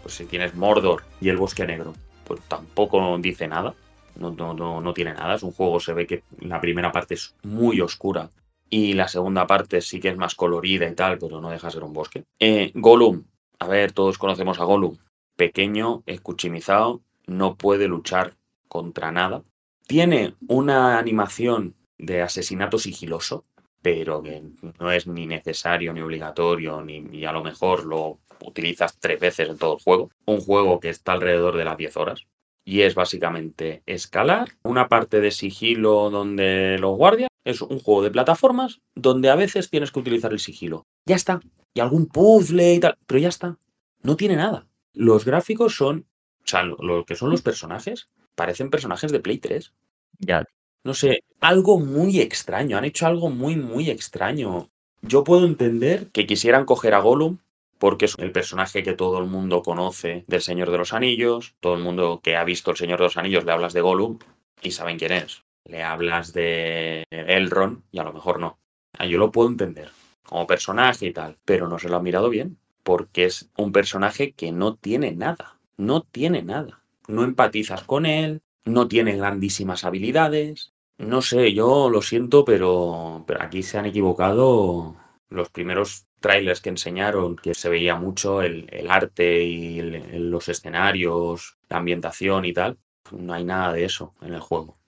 pues 0.02 0.14
si 0.14 0.24
tienes 0.24 0.54
Mordor 0.54 1.02
y 1.20 1.28
el 1.28 1.36
Bosque 1.36 1.66
Negro, 1.66 1.92
pues 2.24 2.40
tampoco 2.48 3.18
dice 3.18 3.48
nada. 3.48 3.74
No, 4.16 4.30
no, 4.30 4.54
no, 4.54 4.94
tiene 4.94 5.12
nada. 5.12 5.34
Es 5.34 5.42
un 5.42 5.52
juego, 5.52 5.78
se 5.78 5.92
ve 5.92 6.06
que 6.06 6.22
la 6.40 6.58
primera 6.60 6.90
parte 6.90 7.14
es 7.14 7.34
muy 7.42 7.80
oscura 7.82 8.30
y 8.68 8.94
la 8.94 9.08
segunda 9.08 9.46
parte 9.46 9.80
sí 9.80 10.00
que 10.00 10.08
es 10.08 10.16
más 10.16 10.34
colorida 10.34 10.88
y 10.88 10.94
tal, 10.94 11.18
pero 11.18 11.40
no 11.40 11.50
deja 11.50 11.68
de 11.68 11.72
ser 11.72 11.84
un 11.84 11.92
bosque. 11.92 12.24
Eh, 12.38 12.72
Gollum, 12.74 13.24
a 13.58 13.66
ver, 13.66 13.92
todos 13.92 14.18
conocemos 14.18 14.60
a 14.60 14.64
Gollum. 14.64 14.96
Pequeño, 15.36 16.02
escuchimizado, 16.06 17.02
no 17.26 17.56
puede 17.56 17.88
luchar 17.88 18.34
contra 18.68 19.12
nada. 19.12 19.42
Tiene 19.86 20.34
una 20.48 20.98
animación 20.98 21.74
de 21.98 22.22
asesinato 22.22 22.78
sigiloso, 22.78 23.44
pero 23.82 24.22
que 24.22 24.42
no 24.80 24.90
es 24.90 25.06
ni 25.06 25.26
necesario 25.26 25.92
ni 25.92 26.00
obligatorio, 26.00 26.82
ni, 26.82 27.24
a 27.24 27.32
lo 27.32 27.44
mejor 27.44 27.84
lo 27.84 28.18
utilizas 28.44 28.98
tres 28.98 29.20
veces 29.20 29.48
en 29.48 29.58
todo 29.58 29.74
el 29.74 29.82
juego. 29.82 30.10
Un 30.26 30.40
juego 30.40 30.80
que 30.80 30.88
está 30.88 31.12
alrededor 31.12 31.56
de 31.56 31.64
las 31.64 31.76
10 31.76 31.96
horas. 31.96 32.26
Y 32.64 32.80
es 32.80 32.96
básicamente 32.96 33.82
escalar, 33.86 34.48
una 34.64 34.88
parte 34.88 35.20
de 35.20 35.30
sigilo 35.30 36.10
donde 36.10 36.78
los 36.80 36.96
guardias 36.96 37.28
es 37.46 37.62
un 37.62 37.78
juego 37.78 38.02
de 38.02 38.10
plataformas 38.10 38.80
donde 38.96 39.30
a 39.30 39.36
veces 39.36 39.70
tienes 39.70 39.92
que 39.92 40.00
utilizar 40.00 40.32
el 40.32 40.40
sigilo. 40.40 40.84
Ya 41.06 41.14
está. 41.14 41.40
Y 41.72 41.80
algún 41.80 42.06
puzzle 42.06 42.74
y 42.74 42.80
tal, 42.80 42.98
pero 43.06 43.20
ya 43.20 43.28
está. 43.28 43.56
No 44.02 44.16
tiene 44.16 44.34
nada. 44.34 44.66
Los 44.92 45.24
gráficos 45.24 45.76
son, 45.76 46.06
o 46.40 46.46
sea, 46.46 46.64
lo, 46.64 47.04
que 47.04 47.14
son 47.14 47.30
los 47.30 47.42
personajes, 47.42 48.08
parecen 48.34 48.68
personajes 48.68 49.12
de 49.12 49.20
Play 49.20 49.38
3. 49.38 49.72
Ya. 50.18 50.44
No 50.82 50.92
sé, 50.92 51.22
algo 51.40 51.78
muy 51.78 52.20
extraño. 52.20 52.78
Han 52.78 52.84
hecho 52.84 53.06
algo 53.06 53.30
muy, 53.30 53.54
muy 53.54 53.90
extraño. 53.90 54.68
Yo 55.02 55.22
puedo 55.22 55.46
entender 55.46 56.08
que 56.08 56.26
quisieran 56.26 56.64
coger 56.64 56.94
a 56.94 57.00
Gollum 57.00 57.38
porque 57.78 58.06
es 58.06 58.16
el 58.18 58.32
personaje 58.32 58.82
que 58.82 58.94
todo 58.94 59.20
el 59.20 59.26
mundo 59.26 59.62
conoce 59.62 60.24
del 60.26 60.42
Señor 60.42 60.72
de 60.72 60.78
los 60.78 60.92
Anillos. 60.92 61.54
Todo 61.60 61.74
el 61.74 61.82
mundo 61.82 62.20
que 62.24 62.34
ha 62.34 62.42
visto 62.42 62.72
el 62.72 62.76
Señor 62.76 62.98
de 62.98 63.04
los 63.04 63.16
Anillos 63.16 63.44
le 63.44 63.52
hablas 63.52 63.72
de 63.72 63.82
Gollum 63.82 64.18
y 64.62 64.72
saben 64.72 64.98
quién 64.98 65.12
es 65.12 65.45
le 65.68 65.82
hablas 65.82 66.32
de 66.32 67.04
Elrond 67.10 67.82
y 67.90 67.98
a 67.98 68.04
lo 68.04 68.12
mejor 68.12 68.40
no. 68.40 68.58
Ah, 68.98 69.06
yo 69.06 69.18
lo 69.18 69.32
puedo 69.32 69.48
entender 69.48 69.90
como 70.22 70.46
personaje 70.46 71.06
y 71.06 71.12
tal, 71.12 71.36
pero 71.44 71.68
no 71.68 71.78
se 71.78 71.88
lo 71.88 71.96
ha 71.96 72.02
mirado 72.02 72.28
bien, 72.28 72.58
porque 72.82 73.24
es 73.24 73.48
un 73.56 73.72
personaje 73.72 74.32
que 74.32 74.52
no 74.52 74.74
tiene 74.74 75.12
nada, 75.12 75.58
no 75.76 76.02
tiene 76.02 76.42
nada. 76.42 76.82
No 77.08 77.22
empatizas 77.22 77.82
con 77.84 78.06
él, 78.06 78.42
no 78.64 78.88
tiene 78.88 79.16
grandísimas 79.16 79.84
habilidades. 79.84 80.72
No 80.98 81.22
sé, 81.22 81.52
yo 81.52 81.88
lo 81.90 82.02
siento, 82.02 82.44
pero, 82.44 83.24
pero 83.26 83.42
aquí 83.42 83.62
se 83.62 83.78
han 83.78 83.86
equivocado 83.86 84.96
los 85.28 85.50
primeros 85.50 86.06
trailers 86.20 86.60
que 86.60 86.70
enseñaron, 86.70 87.36
que 87.36 87.54
se 87.54 87.68
veía 87.68 87.94
mucho 87.96 88.42
el, 88.42 88.68
arte 88.88 89.44
y 89.44 89.80
los 89.80 90.48
escenarios, 90.48 91.58
la 91.68 91.78
ambientación 91.78 92.44
y 92.44 92.52
tal. 92.52 92.78
No 93.12 93.34
hay 93.34 93.44
nada 93.44 93.72
de 93.72 93.84
eso 93.84 94.14
en 94.20 94.34
el 94.34 94.40
juego. 94.40 94.78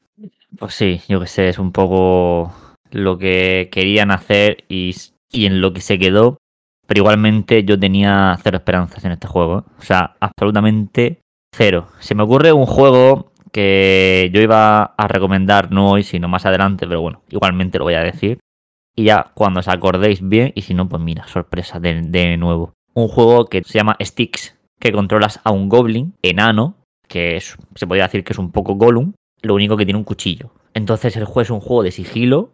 Pues 0.57 0.75
sí, 0.75 1.01
yo 1.09 1.21
que 1.21 1.27
sé, 1.27 1.49
es 1.49 1.59
un 1.59 1.73
poco 1.73 2.53
lo 2.91 3.19
que 3.19 3.69
querían 3.71 4.11
hacer 4.11 4.65
y, 4.69 4.95
en 5.33 5.61
lo 5.61 5.73
que 5.73 5.81
se 5.81 5.99
quedó. 5.99 6.39
Pero 6.87 7.01
igualmente 7.01 7.65
yo 7.65 7.79
tenía 7.79 8.39
cero 8.43 8.57
esperanzas 8.59 9.05
en 9.05 9.13
este 9.13 9.27
juego. 9.27 9.67
O 9.79 9.83
sea, 9.83 10.17
absolutamente 10.21 11.21
cero. 11.55 11.89
Se 11.99 12.15
me 12.15 12.23
ocurre 12.23 12.53
un 12.53 12.65
juego 12.65 13.33
que 13.53 14.31
yo 14.33 14.41
iba 14.41 14.83
a 14.85 15.09
recomendar 15.09 15.71
no 15.71 15.91
hoy, 15.91 16.03
sino 16.03 16.29
más 16.29 16.47
adelante, 16.47 16.87
pero 16.87 17.03
bueno, 17.03 17.23
igualmente 17.29 17.79
lo 17.79 17.85
voy 17.85 17.95
a 17.95 18.03
decir. 18.03 18.39
Y 18.97 19.05
ya 19.05 19.31
cuando 19.35 19.61
os 19.61 19.69
acordéis 19.69 20.27
bien, 20.27 20.53
y 20.55 20.63
si 20.63 20.75
no, 20.75 20.89
pues 20.89 21.03
mira, 21.03 21.27
sorpresa 21.29 21.79
de, 21.79 22.01
de 22.03 22.37
nuevo. 22.39 22.73
Un 22.95 23.09
juego 23.09 23.45
que 23.47 23.63
se 23.63 23.79
llama 23.79 23.97
Sticks, 24.03 24.57
que 24.81 24.93
controlas 24.93 25.41
a 25.45 25.51
un 25.51 25.69
goblin 25.69 26.15
enano, 26.23 26.75
que 27.07 27.37
es, 27.37 27.57
se 27.75 27.87
podría 27.87 28.05
decir 28.05 28.25
que 28.25 28.33
es 28.33 28.39
un 28.39 28.51
poco 28.51 28.75
Gollum, 28.75 29.13
lo 29.43 29.55
único 29.55 29.77
que 29.77 29.85
tiene 29.85 29.99
un 29.99 30.05
cuchillo. 30.05 30.51
Entonces 30.75 31.17
el 31.17 31.25
juego 31.25 31.41
es 31.43 31.51
un 31.51 31.61
juego 31.61 31.83
de 31.83 31.91
sigilo 31.91 32.53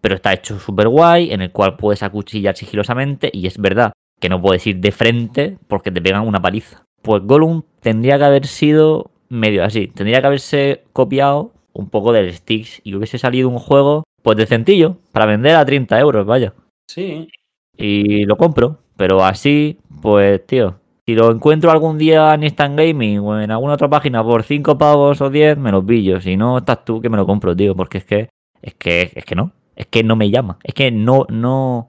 pero 0.00 0.14
está 0.14 0.32
hecho 0.32 0.60
súper 0.60 0.88
guay, 0.88 1.32
en 1.32 1.42
el 1.42 1.50
cual 1.50 1.76
puedes 1.76 2.02
acuchillar 2.04 2.56
sigilosamente, 2.56 3.28
y 3.32 3.48
es 3.48 3.58
verdad 3.58 3.92
que 4.20 4.28
no 4.28 4.40
puedes 4.40 4.64
ir 4.66 4.78
de 4.78 4.92
frente 4.92 5.58
porque 5.66 5.90
te 5.90 6.00
pegan 6.00 6.26
una 6.26 6.40
paliza. 6.40 6.84
Pues 7.02 7.24
Gollum 7.24 7.62
tendría 7.80 8.16
que 8.16 8.24
haber 8.24 8.46
sido 8.46 9.10
medio 9.28 9.64
así, 9.64 9.88
tendría 9.88 10.20
que 10.20 10.26
haberse 10.28 10.84
copiado 10.92 11.52
un 11.72 11.90
poco 11.90 12.12
del 12.12 12.32
Sticks 12.32 12.80
y 12.84 12.94
hubiese 12.94 13.18
salido 13.18 13.48
un 13.48 13.58
juego, 13.58 14.04
pues 14.22 14.36
de 14.36 14.46
centillo, 14.46 14.98
para 15.10 15.26
vender 15.26 15.56
a 15.56 15.64
30 15.64 15.98
euros, 15.98 16.24
vaya. 16.24 16.54
Sí. 16.88 17.28
Y 17.76 18.24
lo 18.26 18.36
compro, 18.36 18.78
pero 18.96 19.24
así, 19.24 19.78
pues, 20.00 20.46
tío, 20.46 20.78
si 21.06 21.14
lo 21.14 21.30
encuentro 21.30 21.70
algún 21.70 21.98
día 21.98 22.34
en 22.34 22.42
Instant 22.42 22.76
Gaming 22.76 23.20
o 23.20 23.40
en 23.40 23.52
alguna 23.52 23.74
otra 23.74 23.88
página 23.88 24.24
por 24.24 24.42
5 24.42 24.76
pavos 24.76 25.20
o 25.20 25.30
10, 25.30 25.56
me 25.56 25.70
los 25.70 25.84
pillo. 25.84 26.20
Si 26.20 26.36
no, 26.36 26.58
estás 26.58 26.84
tú 26.84 27.00
que 27.00 27.08
me 27.08 27.16
lo 27.16 27.26
compro, 27.26 27.54
tío, 27.54 27.76
porque 27.76 27.98
es 27.98 28.04
que, 28.04 28.28
es 28.60 28.74
que, 28.74 29.12
es 29.14 29.24
que 29.24 29.36
no. 29.36 29.52
Es 29.76 29.86
que 29.86 30.02
no 30.02 30.16
me 30.16 30.30
llama. 30.30 30.58
Es 30.64 30.74
que 30.74 30.90
no, 30.90 31.24
no. 31.28 31.88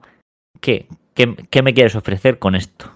¿Qué? 0.60 0.86
¿Qué, 1.14 1.34
qué 1.50 1.62
me 1.62 1.74
quieres 1.74 1.96
ofrecer 1.96 2.38
con 2.38 2.54
esto? 2.54 2.92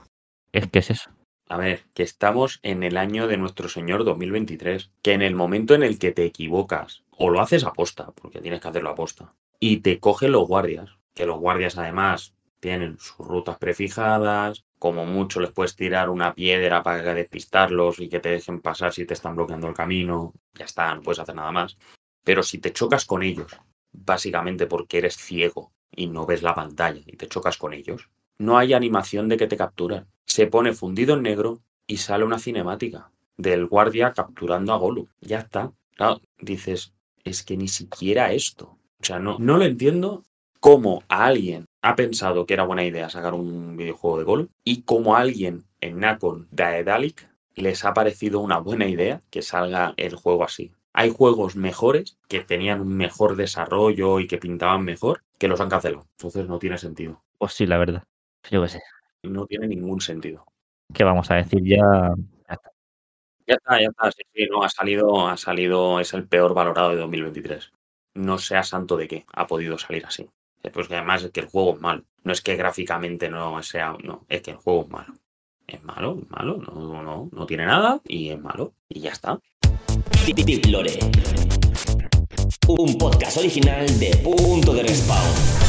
Es 0.52 0.68
que 0.68 0.78
es 0.78 0.90
eso. 0.90 1.11
A 1.48 1.56
ver, 1.56 1.80
que 1.92 2.04
estamos 2.04 2.61
en 2.62 2.85
el 2.85 2.96
año 2.98 3.26
de 3.26 3.37
nuestro 3.37 3.68
Señor 3.68 4.04
2023. 4.04 4.92
Que 5.02 5.14
en 5.14 5.22
el 5.22 5.35
momento 5.35 5.74
en 5.74 5.82
el 5.82 5.98
que 5.98 6.12
te 6.12 6.24
equivocas, 6.24 7.02
o 7.11 7.30
lo 7.30 7.40
haces 7.40 7.64
aposta, 7.64 8.12
porque 8.14 8.40
tienes 8.40 8.61
que 8.61 8.68
hacerlo 8.68 8.90
aposta, 8.90 9.35
y 9.58 9.78
te 9.78 9.98
cogen 9.98 10.32
los 10.32 10.46
guardias, 10.46 10.90
que 11.14 11.26
los 11.26 11.40
guardias 11.40 11.76
además 11.78 12.35
tienen 12.62 12.96
sus 13.01 13.27
rutas 13.27 13.59
prefijadas, 13.59 14.64
como 14.79 15.05
mucho 15.05 15.40
les 15.40 15.51
puedes 15.51 15.75
tirar 15.75 16.09
una 16.09 16.33
piedra 16.33 16.81
para 16.85 17.12
despistarlos 17.12 17.98
y 17.98 18.09
que 18.09 18.20
te 18.20 18.29
dejen 18.29 18.61
pasar 18.61 18.92
si 18.92 19.05
te 19.05 19.14
están 19.14 19.35
bloqueando 19.35 19.66
el 19.66 19.75
camino, 19.75 20.33
ya 20.55 20.64
está, 20.64 20.94
no 20.94 21.03
puedes 21.03 21.18
hacer 21.18 21.35
nada 21.35 21.51
más. 21.51 21.77
Pero 22.22 22.44
si 22.44 22.59
te 22.59 22.72
chocas 22.72 23.05
con 23.05 23.25
ellos, 23.25 23.51
básicamente 23.90 24.68
porque 24.68 24.98
eres 24.98 25.16
ciego 25.16 25.72
y 25.90 26.07
no 26.07 26.25
ves 26.25 26.42
la 26.42 26.55
pantalla 26.55 27.03
y 27.05 27.16
te 27.16 27.27
chocas 27.27 27.59
con 27.59 27.72
ellos, 27.72 28.09
no 28.38 28.57
hay 28.57 28.75
animación 28.75 29.29
de 29.29 29.37
que 29.37 29.48
te 29.48 29.57
capturan. 29.57 30.07
Se 30.25 30.46
pone 30.46 30.72
fundido 30.72 31.14
en 31.14 31.22
negro 31.22 31.59
y 31.88 31.96
sale 31.96 32.25
una 32.25 32.38
cinemática 32.38 33.11
del 33.37 33.66
guardia 33.66 34.12
capturando 34.12 34.72
a 34.72 34.77
Golu. 34.77 35.09
Ya 35.20 35.40
está. 35.40 35.72
Claro, 35.96 36.20
dices, 36.38 36.94
es 37.25 37.42
que 37.42 37.57
ni 37.57 37.66
siquiera 37.66 38.33
esto. 38.33 38.79
O 39.01 39.05
sea, 39.05 39.18
no, 39.18 39.37
no 39.40 39.59
lo 39.59 39.64
entiendo 39.64 40.22
cómo 40.61 41.03
a 41.09 41.27
alguien 41.27 41.66
ha 41.82 41.96
pensado 41.96 42.46
que 42.46 42.54
era 42.54 42.64
buena 42.64 42.84
idea 42.84 43.10
sacar 43.10 43.34
un 43.34 43.76
videojuego 43.76 44.18
de 44.18 44.24
Golu 44.24 44.50
y 44.64 44.82
cómo 44.82 45.16
a 45.16 45.20
alguien 45.20 45.64
en 45.80 45.98
Nacon 45.98 46.46
Daedalic 46.52 47.28
les 47.54 47.84
ha 47.84 47.92
parecido 47.92 48.40
una 48.40 48.58
buena 48.58 48.86
idea 48.86 49.20
que 49.30 49.42
salga 49.42 49.92
el 49.96 50.14
juego 50.14 50.44
así. 50.44 50.72
Hay 50.94 51.10
juegos 51.10 51.56
mejores 51.56 52.18
que 52.28 52.40
tenían 52.40 52.80
un 52.80 52.96
mejor 52.96 53.36
desarrollo 53.36 54.20
y 54.20 54.26
que 54.26 54.38
pintaban 54.38 54.84
mejor 54.84 55.24
que 55.38 55.48
los 55.48 55.60
han 55.60 55.68
cancelado. 55.68 56.06
Entonces 56.18 56.46
no 56.46 56.58
tiene 56.58 56.78
sentido. 56.78 57.22
Pues 57.38 57.52
sí, 57.54 57.66
la 57.66 57.78
verdad. 57.78 58.04
Yo 58.50 58.62
qué 58.62 58.68
sé. 58.68 58.82
No 59.22 59.46
tiene 59.46 59.66
ningún 59.66 60.00
sentido. 60.00 60.46
¿Qué 60.92 61.04
vamos 61.04 61.30
a 61.30 61.36
decir? 61.36 61.62
Ya. 61.64 61.78
ya 62.48 62.54
está. 62.54 62.70
Ya 63.46 63.54
está, 63.54 63.80
ya 63.80 63.88
está. 63.88 64.12
Sí, 64.12 64.22
sí, 64.34 64.46
no, 64.50 64.62
ha 64.62 64.68
salido, 64.68 65.26
ha 65.26 65.36
salido, 65.36 65.98
es 65.98 66.12
el 66.12 66.28
peor 66.28 66.54
valorado 66.54 66.90
de 66.90 66.96
2023. 66.96 67.72
No 68.14 68.38
sea 68.38 68.62
santo 68.62 68.96
de 68.96 69.08
qué 69.08 69.26
ha 69.32 69.46
podido 69.46 69.78
salir 69.78 70.04
así. 70.04 70.28
Pues 70.70 70.87
que 70.87 70.94
además 70.94 71.25
es 71.25 71.31
que 71.33 71.40
el 71.40 71.46
juego 71.46 71.75
es 71.75 71.81
malo. 71.81 72.05
No 72.22 72.33
es 72.33 72.40
que 72.40 72.55
gráficamente 72.57 73.29
no 73.29 73.61
sea, 73.62 73.96
no, 74.03 74.25
es 74.29 74.42
que 74.42 74.53
el 74.53 74.57
juego 74.57 74.83
es 74.83 74.88
malo. 74.88 75.14
Es 75.66 75.83
malo, 75.83 76.18
es 76.22 76.31
malo, 76.31 76.59
no, 76.59 77.03
no, 77.03 77.29
no 77.33 77.46
tiene 77.46 77.66
nada 77.66 78.01
y 78.05 78.29
es 78.29 78.40
malo. 78.40 78.75
Y 78.88 79.01
ya 79.01 79.11
está. 79.11 79.40
Tip 80.25 80.66
Lore. 80.66 80.98
Un 82.68 82.96
podcast 82.96 83.38
original 83.38 83.87
de 83.98 84.16
Punto 84.18 84.72
de 84.72 84.83
Respawn. 84.83 85.62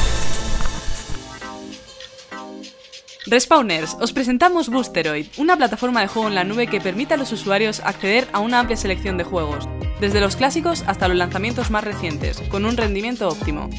Respawners, 3.26 3.98
os 4.00 4.12
presentamos 4.12 4.70
Boosteroid, 4.70 5.28
una 5.38 5.56
plataforma 5.56 6.02
de 6.02 6.08
juego 6.08 6.28
en 6.28 6.36
la 6.36 6.44
nube 6.44 6.68
que 6.68 6.82
permite 6.82 7.14
a 7.14 7.18
los 7.18 7.32
usuarios 7.32 7.80
acceder 7.80 8.28
a 8.34 8.40
una 8.40 8.60
amplia 8.60 8.76
selección 8.76 9.18
de 9.18 9.24
juegos, 9.24 9.68
desde 10.02 10.20
los 10.20 10.36
clásicos 10.36 10.84
hasta 10.88 11.08
los 11.08 11.18
lanzamientos 11.18 11.72
más 11.72 11.84
recientes, 11.84 12.42
con 12.50 12.66
un 12.66 12.76
rendimiento 12.76 13.30
óptimo. 13.30 13.70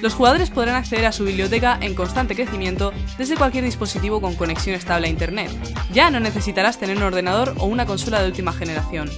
Los 0.00 0.14
jugadores 0.14 0.50
podrán 0.50 0.76
acceder 0.76 1.06
a 1.06 1.12
su 1.12 1.24
biblioteca 1.24 1.76
en 1.80 1.96
constante 1.96 2.36
crecimiento 2.36 2.92
desde 3.18 3.36
cualquier 3.36 3.64
dispositivo 3.64 4.20
con 4.20 4.36
conexión 4.36 4.76
estable 4.76 5.08
a 5.08 5.10
Internet. 5.10 5.50
Ya 5.92 6.10
no 6.10 6.20
necesitarás 6.20 6.78
tener 6.78 6.96
un 6.96 7.02
ordenador 7.02 7.54
o 7.58 7.66
una 7.66 7.84
consola 7.84 8.20
de 8.20 8.28
última 8.28 8.52
generación. 8.52 9.10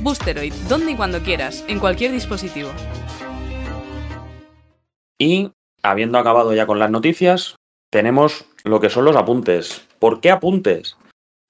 Boosteroid, 0.00 0.52
donde 0.68 0.92
y 0.92 0.96
cuando 0.96 1.22
quieras, 1.22 1.64
en 1.68 1.78
cualquier 1.78 2.10
dispositivo. 2.10 2.70
Y 5.16 5.52
habiendo 5.84 6.18
acabado 6.18 6.52
ya 6.54 6.66
con 6.66 6.80
las 6.80 6.90
noticias, 6.90 7.54
tenemos 7.88 8.46
lo 8.64 8.80
que 8.80 8.90
son 8.90 9.04
los 9.04 9.14
apuntes. 9.14 9.86
¿Por 10.00 10.20
qué 10.20 10.32
apuntes? 10.32 10.96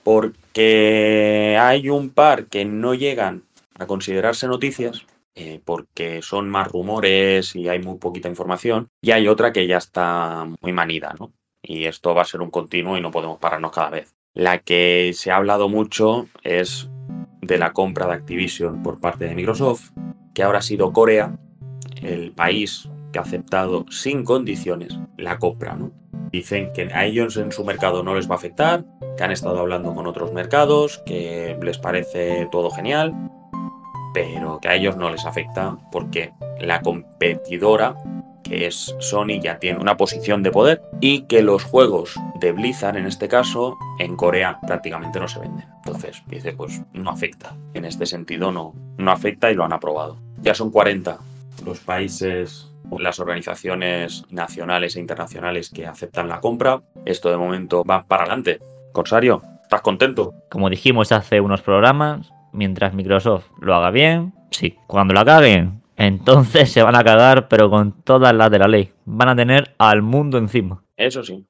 Porque 0.05 1.57
hay 1.59 1.89
un 1.89 2.11
par 2.11 2.45
que 2.47 2.67
no 2.67 2.93
llegan 2.93 3.45
a 3.79 3.87
considerarse 3.87 4.47
noticias, 4.49 5.07
eh, 5.35 5.61
porque 5.65 6.21
son 6.23 6.49
más 6.51 6.69
rumores 6.69 7.57
y 7.57 7.69
hay 7.69 7.79
muy 7.79 7.99
poquita 7.99 8.29
información, 8.29 8.89
y 9.01 9.13
hay 9.13 9.29
otra 9.29 9.53
que 9.53 9.67
ya 9.67 9.79
está 9.79 10.47
muy 10.61 10.73
manida, 10.73 11.15
¿no? 11.19 11.33
Y 11.63 11.85
esto 11.85 12.15
va 12.15 12.23
a 12.23 12.27
ser 12.27 12.41
un 12.41 12.51
continuo 12.51 12.97
y 12.97 13.01
no 13.01 13.11
podemos 13.11 13.39
pararnos 13.39 13.73
cada 13.73 13.91
vez. 13.91 14.15
La 14.35 14.59
que 14.59 15.13
se 15.15 15.31
ha 15.31 15.37
hablado 15.37 15.69
mucho 15.69 16.27
es 16.43 16.89
de 17.41 17.59
la 17.59 17.73
compra 17.73 18.07
de 18.07 18.15
Activision 18.15 18.83
por 18.83 19.01
parte 19.01 19.27
de 19.27 19.35
Microsoft, 19.35 19.91
que 20.35 20.43
ahora 20.43 20.59
ha 20.59 20.63
sido 20.63 20.93
Corea 20.93 21.39
el 22.03 22.33
país 22.33 22.89
que 23.13 23.19
ha 23.19 23.23
aceptado 23.23 23.85
sin 23.91 24.25
condiciones 24.25 24.99
la 25.19 25.39
compra, 25.39 25.75
¿no? 25.75 25.93
Dicen 26.31 26.73
que 26.73 26.89
a 26.93 27.05
ellos 27.05 27.37
en 27.37 27.53
su 27.53 27.65
mercado 27.65 28.03
no 28.03 28.15
les 28.15 28.29
va 28.29 28.35
a 28.35 28.39
afectar, 28.39 28.85
que 29.17 29.23
han 29.23 29.33
estado 29.33 29.59
hablando 29.61 29.95
con 29.95 30.07
otros 30.07 30.33
mercados, 30.33 31.03
que 31.05 31.59
les 31.63 31.79
parece 31.79 32.49
todo 32.51 32.71
genial, 32.71 33.15
pero 34.13 34.59
que 34.61 34.69
a 34.69 34.75
ellos 34.75 34.97
no 34.97 35.11
les 35.11 35.25
afecta 35.25 35.77
porque 35.91 36.33
la 36.61 36.81
competidora, 36.81 37.97
que 38.43 38.67
es 38.67 38.95
Sony, 38.99 39.41
ya 39.43 39.59
tiene 39.59 39.79
una 39.79 39.97
posición 39.97 40.43
de 40.43 40.51
poder 40.51 40.83
y 41.01 41.23
que 41.23 41.43
los 41.43 41.65
juegos 41.65 42.15
de 42.41 42.53
Blizzard, 42.53 42.97
en 42.97 43.07
este 43.07 43.29
caso, 43.29 43.77
en 43.99 44.17
Corea 44.17 44.59
prácticamente 44.67 45.21
no 45.21 45.29
se 45.29 45.41
venden. 45.41 45.67
Entonces, 45.85 46.23
dice, 46.27 46.53
pues 46.53 46.83
no 46.93 47.11
afecta. 47.11 47.55
En 47.75 47.85
este 47.85 48.07
sentido 48.07 48.53
no, 48.53 48.75
no 48.99 49.11
afecta 49.11 49.51
y 49.51 49.55
lo 49.55 49.65
han 49.65 49.73
aprobado. 49.73 50.19
Ya 50.41 50.55
son 50.55 50.71
40 50.71 51.19
los 51.65 51.81
países 51.81 52.73
las 52.99 53.21
organizaciones 53.21 54.25
nacionales 54.31 54.97
e 54.97 55.01
internacionales 55.01 55.71
que 55.71 55.87
aceptan 55.87 56.29
la 56.29 56.41
compra. 56.41 56.83
Esto 57.05 57.31
de 57.31 57.37
momento 57.37 57.85
va 57.85 58.05
para 58.05 58.25
adelante. 58.25 58.61
Corsario, 58.93 59.43
¿estás 59.63 59.81
contento? 59.81 60.35
Como 60.51 60.69
dijimos 60.69 61.13
hace 61.13 61.41
unos 61.41 61.63
programas, 61.63 62.31
mientras 62.53 62.95
Microsoft 62.95 63.47
lo 63.61 63.75
haga 63.75 63.91
bien, 63.91 64.35
sí. 64.51 64.77
Cuando 64.87 65.15
la 65.15 65.25
caguen, 65.25 65.83
entonces 65.97 66.73
se 66.73 66.83
van 66.83 66.97
a 66.97 67.05
cagar, 67.05 67.49
pero 67.49 67.71
con 67.71 68.03
todas 68.03 68.35
las 68.35 68.51
de 68.51 68.59
la 68.59 68.69
ley. 68.69 68.93
Van 69.05 69.29
a 69.29 69.37
tener 69.37 69.75
al 69.79 70.03
mundo 70.03 70.39
encima. 70.39 70.83
Eso 70.97 71.23
sí. 71.23 71.47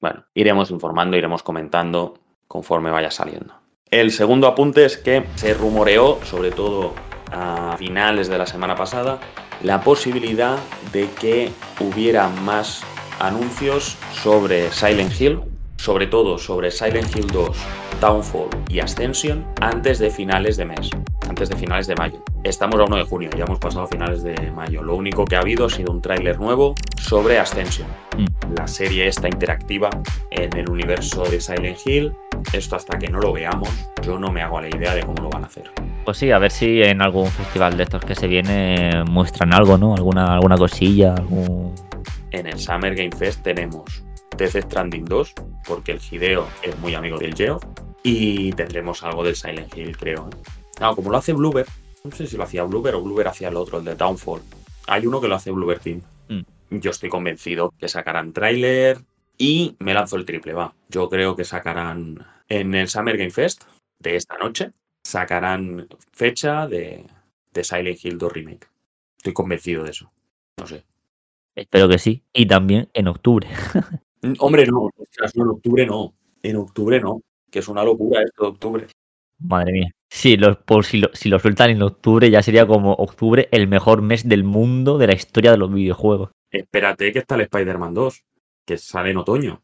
Bueno, 0.00 0.24
iremos 0.34 0.70
informando, 0.70 1.16
iremos 1.16 1.42
comentando 1.42 2.14
conforme 2.46 2.90
vaya 2.90 3.10
saliendo. 3.10 3.54
El 3.90 4.10
segundo 4.10 4.46
apunte 4.46 4.84
es 4.84 4.96
que 4.96 5.24
se 5.36 5.54
rumoreó, 5.54 6.18
sobre 6.24 6.50
todo 6.50 6.92
a 7.32 7.76
finales 7.78 8.28
de 8.28 8.38
la 8.38 8.46
semana 8.46 8.74
pasada, 8.74 9.18
la 9.62 9.80
posibilidad 9.80 10.58
de 10.92 11.08
que 11.10 11.50
hubiera 11.80 12.28
más 12.28 12.84
anuncios 13.20 13.96
sobre 14.12 14.70
Silent 14.70 15.18
Hill, 15.20 15.40
sobre 15.76 16.06
todo 16.06 16.38
sobre 16.38 16.70
Silent 16.70 17.14
Hill 17.16 17.28
2, 17.28 17.56
Downfall 18.00 18.50
y 18.68 18.80
Ascension 18.80 19.46
antes 19.60 19.98
de 19.98 20.10
finales 20.10 20.56
de 20.56 20.66
mes, 20.66 20.90
antes 21.28 21.48
de 21.48 21.56
finales 21.56 21.86
de 21.86 21.94
mayo. 21.94 22.22
Estamos 22.44 22.78
a 22.78 22.84
1 22.84 22.96
de 22.96 23.04
junio, 23.04 23.30
ya 23.36 23.44
hemos 23.44 23.58
pasado 23.58 23.84
a 23.84 23.86
finales 23.86 24.22
de 24.22 24.50
mayo. 24.50 24.82
Lo 24.82 24.94
único 24.96 25.24
que 25.24 25.36
ha 25.36 25.40
habido 25.40 25.66
ha 25.66 25.70
sido 25.70 25.92
un 25.92 26.02
tráiler 26.02 26.38
nuevo 26.38 26.74
sobre 27.00 27.38
Ascension, 27.38 27.88
mm. 28.16 28.54
la 28.56 28.68
serie 28.68 29.08
esta 29.08 29.28
interactiva 29.28 29.90
en 30.30 30.56
el 30.56 30.68
universo 30.68 31.24
de 31.24 31.40
Silent 31.40 31.78
Hill. 31.86 32.12
Esto 32.52 32.76
hasta 32.76 32.98
que 32.98 33.08
no 33.08 33.18
lo 33.18 33.32
veamos, 33.32 33.70
yo 34.02 34.18
no 34.18 34.30
me 34.30 34.42
hago 34.42 34.60
la 34.60 34.68
idea 34.68 34.94
de 34.94 35.02
cómo 35.02 35.22
lo 35.22 35.30
van 35.30 35.44
a 35.44 35.46
hacer. 35.46 35.70
Pues 36.04 36.18
sí, 36.18 36.30
a 36.30 36.38
ver 36.38 36.52
si 36.52 36.82
en 36.82 37.02
algún 37.02 37.26
festival 37.28 37.76
de 37.76 37.84
estos 37.84 38.04
que 38.04 38.14
se 38.14 38.26
viene 38.28 39.04
muestran 39.10 39.54
algo, 39.54 39.78
¿no? 39.78 39.94
Alguna, 39.94 40.34
alguna 40.34 40.56
cosilla, 40.56 41.14
algún... 41.14 41.74
En 42.30 42.46
el 42.46 42.58
Summer 42.58 42.94
Game 42.94 43.10
Fest 43.16 43.42
tenemos 43.42 44.04
Death 44.36 44.56
Stranding 44.64 45.06
2, 45.06 45.32
porque 45.66 45.92
el 45.92 46.00
Hideo 46.10 46.46
es 46.62 46.78
muy 46.78 46.94
amigo 46.94 47.18
del 47.18 47.34
Geo, 47.34 47.58
y 48.08 48.52
tendremos 48.52 49.02
algo 49.02 49.24
del 49.24 49.34
Silent 49.34 49.76
Hill, 49.76 49.96
creo. 49.96 50.28
¿eh? 50.28 50.36
Claro, 50.76 50.94
como 50.94 51.10
lo 51.10 51.16
hace 51.16 51.32
Bluebird, 51.32 51.66
no 52.04 52.12
sé 52.12 52.28
si 52.28 52.36
lo 52.36 52.44
hacía 52.44 52.62
Bluebird 52.62 52.94
o 52.94 53.02
Bluebird 53.02 53.26
hacía 53.26 53.48
el 53.48 53.56
otro, 53.56 53.78
el 53.78 53.84
de 53.84 53.96
Downfall. 53.96 54.42
Hay 54.86 55.08
uno 55.08 55.20
que 55.20 55.26
lo 55.26 55.34
hace 55.34 55.50
Bluebird 55.50 55.80
Team. 55.80 56.02
Mm. 56.28 56.78
Yo 56.78 56.92
estoy 56.92 57.08
convencido 57.08 57.74
que 57.76 57.88
sacarán 57.88 58.32
tráiler 58.32 58.98
y 59.36 59.74
me 59.80 59.92
lanzo 59.92 60.14
el 60.14 60.24
triple, 60.24 60.52
va. 60.52 60.72
Yo 60.88 61.08
creo 61.08 61.34
que 61.34 61.44
sacarán 61.44 62.24
en 62.48 62.76
el 62.76 62.88
Summer 62.88 63.16
Game 63.18 63.32
Fest 63.32 63.64
de 63.98 64.14
esta 64.14 64.38
noche, 64.38 64.70
sacarán 65.02 65.88
fecha 66.12 66.68
de, 66.68 67.06
de 67.52 67.64
Silent 67.64 68.04
Hill 68.04 68.18
2 68.18 68.32
Remake. 68.32 68.68
Estoy 69.16 69.32
convencido 69.32 69.82
de 69.82 69.90
eso. 69.90 70.12
No 70.58 70.68
sé. 70.68 70.84
Espero 71.56 71.88
que 71.88 71.98
sí. 71.98 72.22
Y 72.32 72.46
también 72.46 72.88
en 72.94 73.08
octubre. 73.08 73.48
Hombre, 74.38 74.64
no, 74.66 74.90
en 75.34 75.48
octubre 75.48 75.86
no. 75.86 76.14
En 76.44 76.56
octubre 76.56 77.00
no. 77.00 77.20
Que 77.50 77.60
es 77.60 77.68
una 77.68 77.84
locura 77.84 78.22
esto 78.22 78.44
de 78.44 78.48
octubre. 78.48 78.86
Madre 79.38 79.72
mía. 79.72 79.90
Sí, 80.08 80.36
los, 80.36 80.56
por 80.58 80.84
si 80.84 80.98
lo, 80.98 81.10
si 81.12 81.28
lo 81.28 81.38
sueltan 81.38 81.70
en 81.70 81.82
octubre, 81.82 82.30
ya 82.30 82.42
sería 82.42 82.66
como 82.66 82.92
octubre 82.92 83.48
el 83.50 83.68
mejor 83.68 84.02
mes 84.02 84.28
del 84.28 84.44
mundo 84.44 84.98
de 84.98 85.08
la 85.08 85.14
historia 85.14 85.50
de 85.50 85.58
los 85.58 85.72
videojuegos. 85.72 86.30
Espérate 86.50 87.12
que 87.12 87.18
está 87.18 87.34
el 87.34 87.42
Spider-Man 87.42 87.94
2, 87.94 88.24
que 88.64 88.78
sale 88.78 89.10
en 89.10 89.18
otoño. 89.18 89.62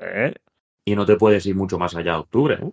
¿Eh? 0.00 0.34
Y 0.84 0.96
no 0.96 1.04
te 1.04 1.16
puedes 1.16 1.44
ir 1.46 1.54
mucho 1.54 1.78
más 1.78 1.94
allá 1.94 2.12
de 2.12 2.18
octubre. 2.18 2.54
¿eh? 2.54 2.70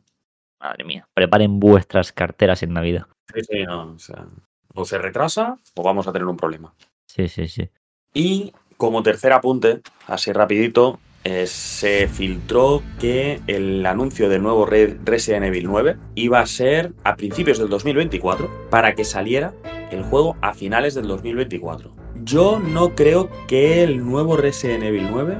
Madre 0.60 0.84
mía. 0.84 1.08
Preparen 1.14 1.60
vuestras 1.60 2.12
carteras 2.12 2.64
en 2.64 2.74
Navidad. 2.74 3.08
Sí, 3.34 3.42
sí, 3.44 3.64
no, 3.64 3.94
o 3.94 4.00
sea, 4.00 4.28
o 4.74 4.86
se 4.86 4.98
retrasa 4.98 5.58
o 5.76 5.84
vamos 5.84 6.08
a 6.08 6.12
tener 6.12 6.28
un 6.28 6.38
problema. 6.38 6.74
Sí, 7.06 7.28
sí, 7.28 7.48
sí. 7.48 7.70
Y 8.14 8.54
como 8.78 9.04
tercer 9.04 9.32
apunte, 9.34 9.82
así 10.08 10.32
rapidito, 10.32 11.00
eh, 11.24 11.46
se 11.48 12.08
filtró 12.08 12.82
que 13.00 13.42
el 13.48 13.86
anuncio 13.86 14.30
del 14.30 14.42
nuevo 14.42 14.66
Re- 14.66 14.98
Resident 15.04 15.46
Evil 15.46 15.66
9 15.68 15.98
iba 16.16 16.40
a 16.40 16.46
ser 16.46 16.94
a 17.04 17.16
principios 17.16 17.58
del 17.60 17.70
2024 17.70 18.68
para 18.70 18.96
que 18.96 19.04
saliera 19.04 19.54
el 19.92 20.04
juego 20.04 20.38
a 20.42 20.54
finales 20.54 20.96
del 20.96 21.08
2024. 21.08 21.94
Yo 22.24 22.60
no 22.60 22.96
creo 22.96 23.30
que 23.48 23.84
el 23.84 24.06
nuevo 24.06 24.38
Resident 24.38 24.84
Evil 24.84 25.08
9 25.12 25.38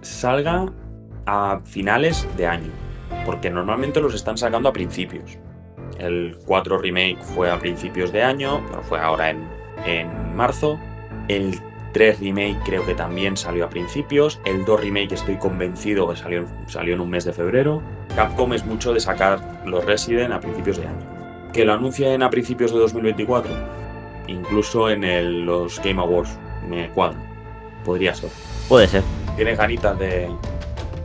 salga 0.00 0.72
a 1.26 1.60
finales 1.64 2.26
de 2.36 2.46
año, 2.46 2.70
porque 3.24 3.48
normalmente 3.50 4.00
los 4.00 4.14
están 4.14 4.36
sacando 4.36 4.68
a 4.68 4.72
principios. 4.72 5.38
El 5.98 6.36
4 6.46 6.78
Remake 6.78 7.18
fue 7.20 7.50
a 7.50 7.58
principios 7.58 8.12
de 8.12 8.22
año, 8.22 8.60
pero 8.68 8.82
fue 8.82 8.98
ahora 8.98 9.30
en, 9.30 9.44
en 9.86 10.34
marzo. 10.34 10.78
El 11.28 11.60
3 11.92 12.20
Remake 12.20 12.56
creo 12.64 12.84
que 12.86 12.94
también 12.94 13.36
salió 13.36 13.64
a 13.66 13.68
principios. 13.68 14.40
El 14.44 14.64
2 14.64 14.80
Remake 14.80 15.14
estoy 15.14 15.36
convencido 15.36 16.08
que 16.08 16.16
salió, 16.16 16.46
salió 16.66 16.94
en 16.94 17.00
un 17.00 17.10
mes 17.10 17.24
de 17.24 17.32
febrero. 17.32 17.82
Capcom 18.16 18.52
es 18.54 18.64
mucho 18.64 18.92
de 18.94 19.00
sacar 19.00 19.62
los 19.66 19.84
Resident 19.84 20.32
a 20.32 20.40
principios 20.40 20.78
de 20.78 20.86
año. 20.86 21.50
Que 21.52 21.64
lo 21.66 21.74
anuncien 21.74 22.22
a 22.22 22.30
principios 22.30 22.72
de 22.72 22.78
2024, 22.78 23.52
incluso 24.26 24.88
en 24.90 25.04
el- 25.04 25.42
los 25.44 25.80
Game 25.82 26.00
Awards, 26.00 26.38
me 26.68 26.88
cuadra. 26.90 27.18
Podría 27.84 28.14
ser. 28.14 28.30
Puede 28.68 28.86
ser. 28.88 29.02
¿Tienes 29.36 29.58
ganitas 29.58 29.98
de 29.98 30.30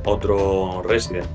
otro 0.06 0.82
Resident? 0.88 1.26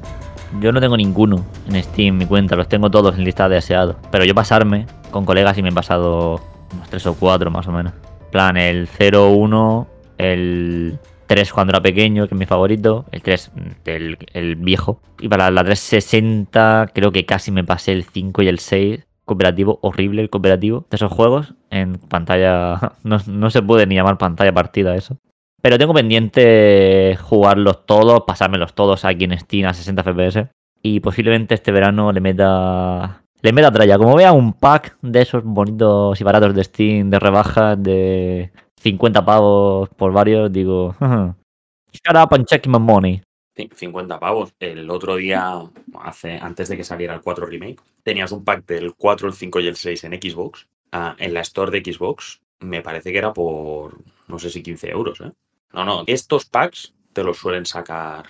Yo 0.60 0.70
no 0.72 0.80
tengo 0.80 0.96
ninguno 0.96 1.44
en 1.68 1.82
Steam, 1.82 2.18
mi 2.18 2.26
cuenta, 2.26 2.56
los 2.56 2.68
tengo 2.68 2.90
todos 2.90 3.16
en 3.16 3.24
lista 3.24 3.48
de 3.48 3.56
deseados. 3.56 3.96
Pero 4.10 4.24
yo 4.24 4.34
pasarme 4.34 4.86
con 5.10 5.24
colegas 5.24 5.56
y 5.58 5.62
me 5.62 5.70
he 5.70 5.72
pasado 5.72 6.40
unos 6.74 6.88
3 6.90 7.06
o 7.06 7.14
4 7.14 7.50
más 7.50 7.66
o 7.68 7.72
menos. 7.72 7.92
Plan, 8.32 8.56
el 8.56 8.88
0, 8.88 9.30
1, 9.30 9.88
el 10.18 10.98
3 11.28 11.52
cuando 11.52 11.70
era 11.70 11.80
pequeño, 11.80 12.26
que 12.26 12.34
es 12.34 12.38
mi 12.38 12.46
favorito, 12.46 13.04
el 13.12 13.22
3, 13.22 13.52
el, 13.84 14.18
el 14.32 14.56
viejo. 14.56 15.00
Y 15.20 15.28
para 15.28 15.50
la 15.50 15.62
360 15.62 16.90
creo 16.92 17.12
que 17.12 17.24
casi 17.24 17.52
me 17.52 17.62
pasé 17.62 17.92
el 17.92 18.04
5 18.04 18.42
y 18.42 18.48
el 18.48 18.58
6. 18.58 19.06
Cooperativo, 19.24 19.78
horrible 19.82 20.20
el 20.20 20.30
cooperativo 20.30 20.84
de 20.90 20.96
esos 20.96 21.12
juegos. 21.12 21.54
En 21.70 21.94
pantalla, 21.98 22.94
no, 23.04 23.18
no 23.28 23.50
se 23.50 23.62
puede 23.62 23.86
ni 23.86 23.94
llamar 23.94 24.18
pantalla 24.18 24.52
partida 24.52 24.96
eso. 24.96 25.18
Pero 25.62 25.78
tengo 25.78 25.94
pendiente 25.94 27.16
jugarlos 27.20 27.86
todos, 27.86 28.24
pasármelos 28.26 28.74
todos 28.74 29.04
aquí 29.04 29.24
en 29.24 29.38
Steam 29.38 29.68
a 29.68 29.74
60 29.74 30.02
FPS. 30.02 30.48
Y 30.82 30.98
posiblemente 30.98 31.54
este 31.54 31.70
verano 31.70 32.10
le 32.12 32.20
meta. 32.20 33.21
Le 33.42 33.52
meta 33.52 33.70
tralla. 33.72 33.98
Como 33.98 34.16
vea 34.16 34.32
un 34.32 34.52
pack 34.52 34.96
de 35.02 35.22
esos 35.22 35.42
bonitos 35.44 36.20
y 36.20 36.24
baratos 36.24 36.54
de 36.54 36.64
Steam 36.64 37.10
de 37.10 37.18
rebajas 37.18 37.82
de 37.82 38.52
50 38.80 39.24
pavos 39.24 39.88
por 39.90 40.12
varios, 40.12 40.52
digo. 40.52 40.94
Shut 41.00 42.16
up 42.16 42.34
and 42.34 42.46
check 42.46 42.66
my 42.66 42.78
money. 42.78 43.22
Cin- 43.56 43.70
50 43.74 44.18
pavos. 44.18 44.54
El 44.60 44.88
otro 44.90 45.16
día, 45.16 45.60
hace, 46.00 46.38
antes 46.38 46.68
de 46.68 46.76
que 46.76 46.84
saliera 46.84 47.14
el 47.14 47.20
4 47.20 47.46
Remake, 47.46 47.80
tenías 48.02 48.32
un 48.32 48.44
pack 48.44 48.64
del 48.66 48.94
4, 48.94 49.28
el 49.28 49.34
5 49.34 49.60
y 49.60 49.66
el 49.66 49.76
6 49.76 50.04
en 50.04 50.12
Xbox. 50.12 50.68
Ah, 50.92 51.16
en 51.18 51.34
la 51.34 51.40
store 51.40 51.70
de 51.70 51.92
Xbox, 51.92 52.40
me 52.60 52.82
parece 52.82 53.12
que 53.12 53.18
era 53.18 53.32
por, 53.32 53.98
no 54.28 54.38
sé 54.38 54.50
si 54.50 54.62
15 54.62 54.90
euros. 54.90 55.20
¿eh? 55.20 55.30
No, 55.72 55.84
no, 55.84 56.04
estos 56.06 56.44
packs 56.44 56.94
te 57.12 57.24
los 57.24 57.38
suelen 57.38 57.66
sacar. 57.66 58.26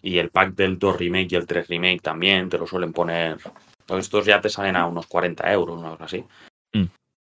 Y 0.00 0.18
el 0.18 0.30
pack 0.30 0.54
del 0.54 0.78
2 0.78 0.96
Remake 0.96 1.28
y 1.32 1.36
el 1.36 1.46
3 1.46 1.68
Remake 1.68 2.00
también 2.00 2.48
te 2.48 2.56
lo 2.58 2.66
suelen 2.66 2.92
poner. 2.92 3.38
Estos 3.88 4.26
ya 4.26 4.40
te 4.40 4.50
salen 4.50 4.76
a 4.76 4.86
unos 4.86 5.06
40 5.06 5.50
euros, 5.52 5.78
una 5.78 5.90
cosa 5.90 6.04
así. 6.04 6.24
Mm. 6.72 6.84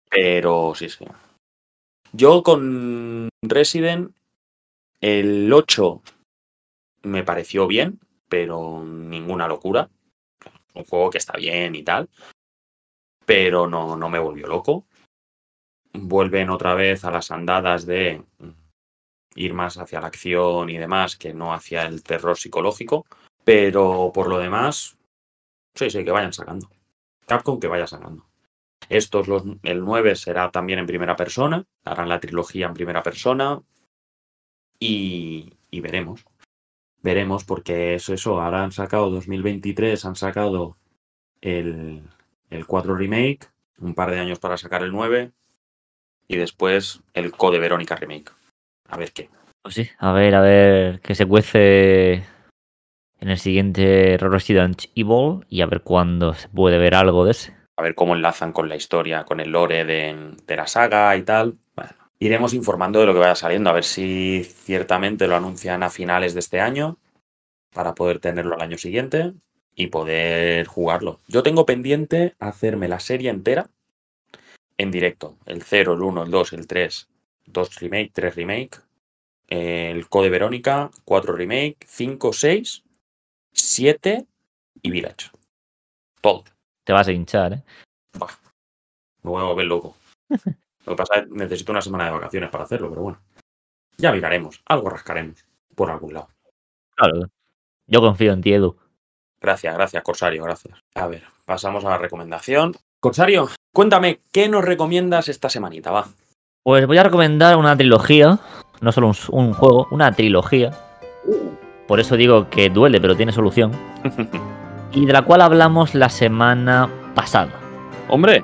Pero 0.09 0.73
sí, 0.75 0.89
sí. 0.89 1.05
Yo 2.11 2.43
con 2.43 3.29
Resident, 3.41 4.15
el 4.99 5.51
8 5.53 6.01
me 7.03 7.23
pareció 7.23 7.67
bien, 7.67 7.99
pero 8.27 8.83
ninguna 8.83 9.47
locura. 9.47 9.89
Un 10.73 10.83
juego 10.85 11.09
que 11.09 11.17
está 11.17 11.37
bien 11.37 11.75
y 11.75 11.83
tal, 11.83 12.09
pero 13.25 13.67
no, 13.67 13.95
no 13.95 14.09
me 14.09 14.19
volvió 14.19 14.47
loco. 14.47 14.85
Vuelven 15.93 16.49
otra 16.49 16.75
vez 16.75 17.03
a 17.05 17.11
las 17.11 17.31
andadas 17.31 17.85
de 17.85 18.23
ir 19.35 19.53
más 19.53 19.77
hacia 19.77 20.01
la 20.01 20.07
acción 20.07 20.69
y 20.69 20.77
demás 20.77 21.15
que 21.15 21.33
no 21.33 21.53
hacia 21.53 21.85
el 21.85 22.03
terror 22.03 22.37
psicológico, 22.37 23.05
pero 23.43 24.11
por 24.13 24.27
lo 24.27 24.37
demás, 24.37 24.98
sí, 25.75 25.89
sí, 25.89 26.03
que 26.03 26.11
vayan 26.11 26.33
sacando. 26.33 26.69
Capcom 27.25 27.59
que 27.59 27.67
vaya 27.67 27.87
sacando. 27.87 28.25
Estos, 28.89 29.27
los, 29.27 29.43
el 29.63 29.79
9 29.79 30.15
será 30.15 30.51
también 30.51 30.79
en 30.79 30.87
primera 30.87 31.15
persona, 31.15 31.65
harán 31.83 32.09
la 32.09 32.19
trilogía 32.19 32.65
en 32.65 32.73
primera 32.73 33.03
persona 33.03 33.61
y, 34.79 35.53
y 35.69 35.81
veremos 35.81 36.25
veremos, 37.01 37.43
porque 37.43 37.95
eso, 37.95 38.13
eso, 38.13 38.41
ahora 38.41 38.63
han 38.63 38.71
sacado 38.71 39.09
2023, 39.09 40.03
han 40.05 40.15
sacado 40.15 40.77
el, 41.41 42.01
el 42.49 42.65
4 42.65 42.95
Remake, 42.95 43.47
un 43.79 43.93
par 43.93 44.11
de 44.11 44.19
años 44.19 44.39
para 44.39 44.57
sacar 44.57 44.83
el 44.83 44.91
9, 44.91 45.31
y 46.27 46.35
después 46.37 47.01
el 47.13 47.31
Code 47.31 47.59
Verónica 47.59 47.95
Remake. 47.95 48.31
A 48.87 48.97
ver 48.97 49.11
qué. 49.11 49.29
Pues 49.61 49.75
sí, 49.75 49.89
a 49.97 50.11
ver, 50.13 50.35
a 50.35 50.41
ver 50.41 50.99
qué 51.01 51.15
se 51.15 51.25
cuece 51.25 52.23
en 53.19 53.29
el 53.29 53.37
siguiente 53.37 54.17
Resident 54.17 54.83
Evil 54.95 55.45
y 55.49 55.61
a 55.61 55.65
ver 55.65 55.81
cuándo 55.81 56.33
se 56.33 56.47
puede 56.49 56.77
ver 56.77 56.95
algo 56.95 57.25
de 57.25 57.31
ese. 57.31 57.55
A 57.75 57.81
ver 57.81 57.95
cómo 57.95 58.15
enlazan 58.15 58.51
con 58.51 58.67
la 58.69 58.75
historia, 58.75 59.23
con 59.23 59.39
el 59.39 59.51
lore 59.51 59.85
de, 59.85 60.33
de 60.45 60.55
la 60.55 60.67
saga 60.67 61.15
y 61.15 61.23
tal. 61.23 61.57
Bueno, 61.75 61.91
iremos 62.19 62.53
informando 62.53 62.99
de 62.99 63.05
lo 63.05 63.13
que 63.13 63.19
vaya 63.19 63.35
saliendo, 63.35 63.69
a 63.69 63.73
ver 63.73 63.83
si 63.83 64.43
ciertamente 64.43 65.27
lo 65.27 65.35
anuncian 65.35 65.83
a 65.83 65.89
finales 65.89 66.33
de 66.33 66.41
este 66.41 66.59
año 66.59 66.97
para 67.73 67.95
poder 67.95 68.19
tenerlo 68.19 68.55
al 68.55 68.61
año 68.61 68.77
siguiente 68.77 69.33
y 69.75 69.87
poder 69.87 70.67
jugarlo. 70.67 71.19
Yo 71.27 71.43
tengo 71.43 71.65
pendiente 71.65 72.35
hacerme 72.39 72.87
la 72.87 72.99
serie 72.99 73.29
entera 73.29 73.69
en 74.77 74.91
directo. 74.91 75.37
El 75.45 75.61
0, 75.63 75.93
el 75.93 76.01
1, 76.01 76.23
el 76.23 76.31
2, 76.31 76.53
el 76.53 76.67
3, 76.67 77.09
2 77.45 77.75
remake, 77.75 78.11
3 78.13 78.35
remake, 78.35 78.81
el 79.47 80.07
Code 80.09 80.29
Verónica, 80.29 80.89
4 81.05 81.33
remake, 81.33 81.77
5, 81.85 82.33
6, 82.33 82.83
7 83.51 84.25
y 84.81 84.91
Village. 84.91 85.31
Todo. 86.21 86.43
Te 86.83 86.93
vas 86.93 87.07
a 87.07 87.11
hinchar, 87.11 87.53
¿eh? 87.53 87.63
Buah, 88.13 88.31
me 89.23 89.31
voy 89.31 89.41
a 89.41 89.45
volver 89.45 89.65
loco. 89.65 89.95
Lo 90.85 90.95
que 90.95 90.95
pasa 90.95 91.15
es 91.19 91.27
que 91.27 91.35
necesito 91.35 91.71
una 91.71 91.81
semana 91.81 92.05
de 92.05 92.11
vacaciones 92.11 92.49
para 92.49 92.63
hacerlo, 92.63 92.89
pero 92.89 93.01
bueno. 93.01 93.21
Ya 93.97 94.11
miraremos, 94.11 94.61
algo 94.65 94.89
rascaremos 94.89 95.45
por 95.75 95.91
algún 95.91 96.13
lado. 96.13 96.29
Claro. 96.95 97.29
Yo 97.85 98.01
confío 98.01 98.33
en 98.33 98.41
ti, 98.41 98.53
Edu. 98.53 98.77
Gracias, 99.41 99.73
gracias, 99.73 100.03
Corsario, 100.03 100.43
gracias. 100.43 100.77
A 100.95 101.07
ver, 101.07 101.23
pasamos 101.45 101.85
a 101.85 101.89
la 101.89 101.97
recomendación. 101.97 102.75
Corsario, 102.99 103.49
cuéntame, 103.73 104.19
¿qué 104.31 104.49
nos 104.49 104.65
recomiendas 104.65 105.29
esta 105.29 105.49
semanita? 105.49 105.91
Va. 105.91 106.07
Pues 106.63 106.85
voy 106.87 106.97
a 106.97 107.03
recomendar 107.03 107.55
una 107.57 107.75
trilogía, 107.75 108.39
no 108.81 108.91
solo 108.91 109.07
un, 109.07 109.15
un 109.31 109.53
juego, 109.53 109.87
una 109.91 110.11
trilogía. 110.11 110.71
Por 111.89 111.99
eso 111.99 112.15
digo 112.15 112.49
que 112.49 112.69
duele, 112.69 113.01
pero 113.01 113.17
tiene 113.17 113.33
solución. 113.33 113.71
Y 114.91 115.05
de 115.05 115.13
la 115.13 115.21
cual 115.21 115.41
hablamos 115.41 115.93
la 115.93 116.09
semana 116.09 116.89
pasada. 117.13 117.51
Hombre, 118.07 118.43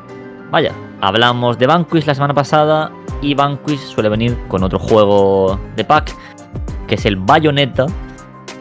Vaya, 0.52 0.74
hablamos 1.02 1.58
de 1.58 1.66
Vanquish 1.66 2.06
la 2.06 2.14
semana 2.14 2.34
pasada 2.36 2.92
y 3.22 3.34
Vanquish 3.34 3.80
suele 3.80 4.10
venir 4.10 4.38
con 4.48 4.64
otro 4.64 4.78
juego 4.78 5.60
de 5.76 5.84
pack, 5.84 6.16
que 6.88 6.96
es 6.96 7.06
el 7.06 7.16
Bayonetta. 7.16 7.88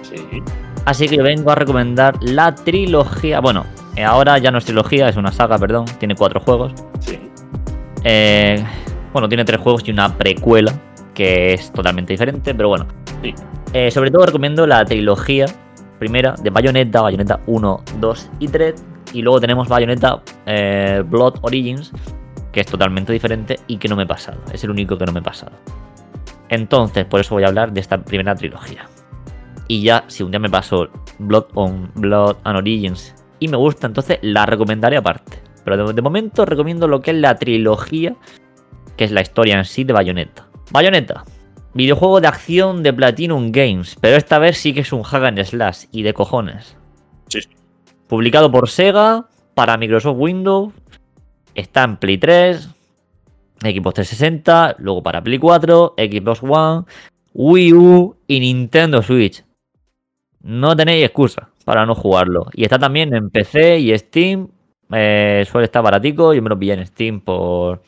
sí, 0.02 0.42
Así 0.86 1.08
que 1.08 1.20
vengo 1.20 1.50
a 1.50 1.54
recomendar 1.54 2.14
la 2.22 2.54
trilogía. 2.54 3.40
Bueno, 3.40 3.66
ahora 4.04 4.38
ya 4.38 4.50
no 4.50 4.58
es 4.58 4.64
trilogía, 4.64 5.08
es 5.08 5.16
una 5.16 5.30
saga, 5.30 5.58
perdón. 5.58 5.84
Tiene 5.98 6.14
cuatro 6.14 6.40
juegos. 6.40 6.72
sí. 7.00 7.18
Eh, 8.02 8.64
bueno, 9.12 9.28
tiene 9.28 9.44
tres 9.44 9.60
juegos 9.60 9.82
y 9.86 9.90
una 9.92 10.16
precuela, 10.16 10.72
que 11.14 11.52
es 11.54 11.70
totalmente 11.70 12.12
diferente, 12.12 12.54
pero 12.54 12.68
bueno. 12.70 12.86
Sí. 13.22 13.34
Eh, 13.74 13.90
sobre 13.90 14.12
todo 14.12 14.24
recomiendo 14.24 14.68
la 14.68 14.84
trilogía 14.84 15.46
primera 15.98 16.36
de 16.40 16.48
Bayonetta, 16.50 17.02
Bayonetta 17.02 17.40
1, 17.46 17.84
2 17.98 18.30
y 18.38 18.48
3. 18.48 18.84
Y 19.12 19.22
luego 19.22 19.40
tenemos 19.40 19.68
Bayonetta 19.68 20.22
eh, 20.46 21.02
Blood 21.04 21.40
Origins, 21.42 21.92
que 22.52 22.60
es 22.60 22.66
totalmente 22.66 23.12
diferente 23.12 23.58
y 23.66 23.76
que 23.76 23.88
no 23.88 23.96
me 23.96 24.04
he 24.04 24.06
pasado. 24.06 24.38
Es 24.52 24.62
el 24.62 24.70
único 24.70 24.96
que 24.96 25.04
no 25.06 25.12
me 25.12 25.18
he 25.18 25.22
pasado. 25.22 25.52
Entonces, 26.48 27.04
por 27.04 27.18
eso 27.18 27.34
voy 27.34 27.42
a 27.42 27.48
hablar 27.48 27.72
de 27.72 27.80
esta 27.80 28.00
primera 28.00 28.36
trilogía. 28.36 28.86
Y 29.66 29.82
ya, 29.82 30.04
si 30.06 30.22
un 30.22 30.30
día 30.30 30.38
me 30.38 30.50
paso 30.50 30.88
Blood 31.18 31.46
on 31.54 31.90
Blood 31.96 32.36
and 32.44 32.58
Origins 32.58 33.12
y 33.40 33.48
me 33.48 33.56
gusta, 33.56 33.88
entonces 33.88 34.18
la 34.22 34.46
recomendaré 34.46 34.98
aparte. 34.98 35.42
Pero 35.64 35.92
de, 35.92 36.02
momento 36.02 36.44
recomiendo 36.44 36.86
lo 36.86 37.00
que 37.00 37.10
es 37.10 37.16
la 37.16 37.36
trilogía, 37.38 38.14
que 38.96 39.04
es 39.04 39.10
la 39.10 39.22
historia 39.22 39.58
en 39.58 39.64
sí 39.64 39.82
de 39.82 39.94
Bayonetta. 39.94 40.46
Bayonetta, 40.70 41.24
videojuego 41.74 42.20
de 42.20 42.28
acción 42.28 42.82
de 42.82 42.92
Platinum 42.92 43.52
Games, 43.52 43.96
pero 44.00 44.16
esta 44.16 44.38
vez 44.38 44.58
sí 44.58 44.72
que 44.72 44.80
es 44.80 44.92
un 44.92 45.02
hack 45.02 45.24
and 45.24 45.44
slash 45.44 45.84
y 45.92 46.02
de 46.02 46.14
cojones. 46.14 46.76
Sí. 47.28 47.40
Publicado 48.06 48.50
por 48.50 48.68
Sega 48.68 49.26
para 49.54 49.76
Microsoft 49.76 50.16
Windows, 50.18 50.72
está 51.54 51.84
en 51.84 51.96
Play 51.96 52.18
3, 52.18 52.68
Xbox 53.60 53.94
360, 53.94 54.76
luego 54.78 55.02
para 55.02 55.22
Play 55.22 55.38
4, 55.38 55.94
Xbox 55.96 56.42
One, 56.42 56.84
Wii 57.32 57.72
U 57.72 58.16
y 58.26 58.40
Nintendo 58.40 59.02
Switch. 59.02 59.44
No 60.42 60.76
tenéis 60.76 61.04
excusa 61.04 61.48
para 61.64 61.86
no 61.86 61.94
jugarlo. 61.94 62.46
Y 62.52 62.64
está 62.64 62.78
también 62.78 63.14
en 63.14 63.30
PC 63.30 63.78
y 63.78 63.98
Steam. 63.98 64.48
Eh, 64.92 65.44
suele 65.50 65.64
estar 65.64 65.82
baratico. 65.82 66.34
Yo 66.34 66.42
me 66.42 66.50
lo 66.50 66.58
pillé 66.58 66.74
en 66.74 66.86
Steam 66.86 67.20
por, 67.20 67.82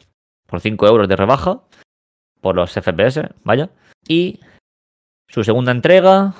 por 0.47 0.61
5 0.61 0.87
euros 0.87 1.09
de 1.09 1.17
rebaja. 1.17 1.61
Por 2.47 2.55
los 2.55 2.71
FPS, 2.75 3.23
vaya. 3.43 3.71
Y 4.07 4.39
su 5.29 5.43
segunda 5.43 5.73
entrega 5.73 6.33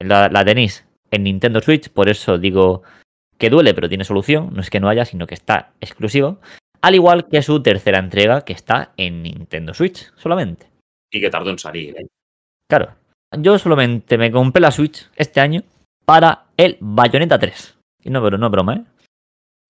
la, 0.00 0.28
la 0.28 0.44
tenéis 0.44 0.84
en 1.12 1.22
Nintendo 1.22 1.60
Switch. 1.60 1.88
Por 1.88 2.08
eso 2.08 2.36
digo 2.36 2.82
que 3.38 3.48
duele, 3.48 3.72
pero 3.72 3.88
tiene 3.88 4.02
solución. 4.02 4.50
No 4.52 4.60
es 4.60 4.70
que 4.70 4.80
no 4.80 4.88
haya, 4.88 5.04
sino 5.04 5.28
que 5.28 5.34
está 5.34 5.70
exclusivo. 5.80 6.40
Al 6.80 6.96
igual 6.96 7.28
que 7.28 7.42
su 7.42 7.62
tercera 7.62 8.00
entrega, 8.00 8.44
que 8.44 8.54
está 8.54 8.92
en 8.96 9.22
Nintendo 9.22 9.72
Switch 9.72 10.12
solamente. 10.16 10.66
Y 11.12 11.20
que 11.20 11.30
tardó 11.30 11.50
en 11.50 11.60
salir, 11.60 11.96
¿eh? 11.96 12.08
Claro. 12.68 12.96
Yo 13.38 13.56
solamente 13.56 14.18
me 14.18 14.32
compré 14.32 14.60
la 14.60 14.72
Switch 14.72 15.08
este 15.14 15.40
año 15.40 15.62
para 16.04 16.46
el 16.56 16.76
Bayonetta 16.80 17.38
3. 17.38 17.78
Y 18.02 18.10
no, 18.10 18.20
pero 18.20 18.36
no 18.36 18.50
broma, 18.50 18.74
¿eh? 18.74 18.84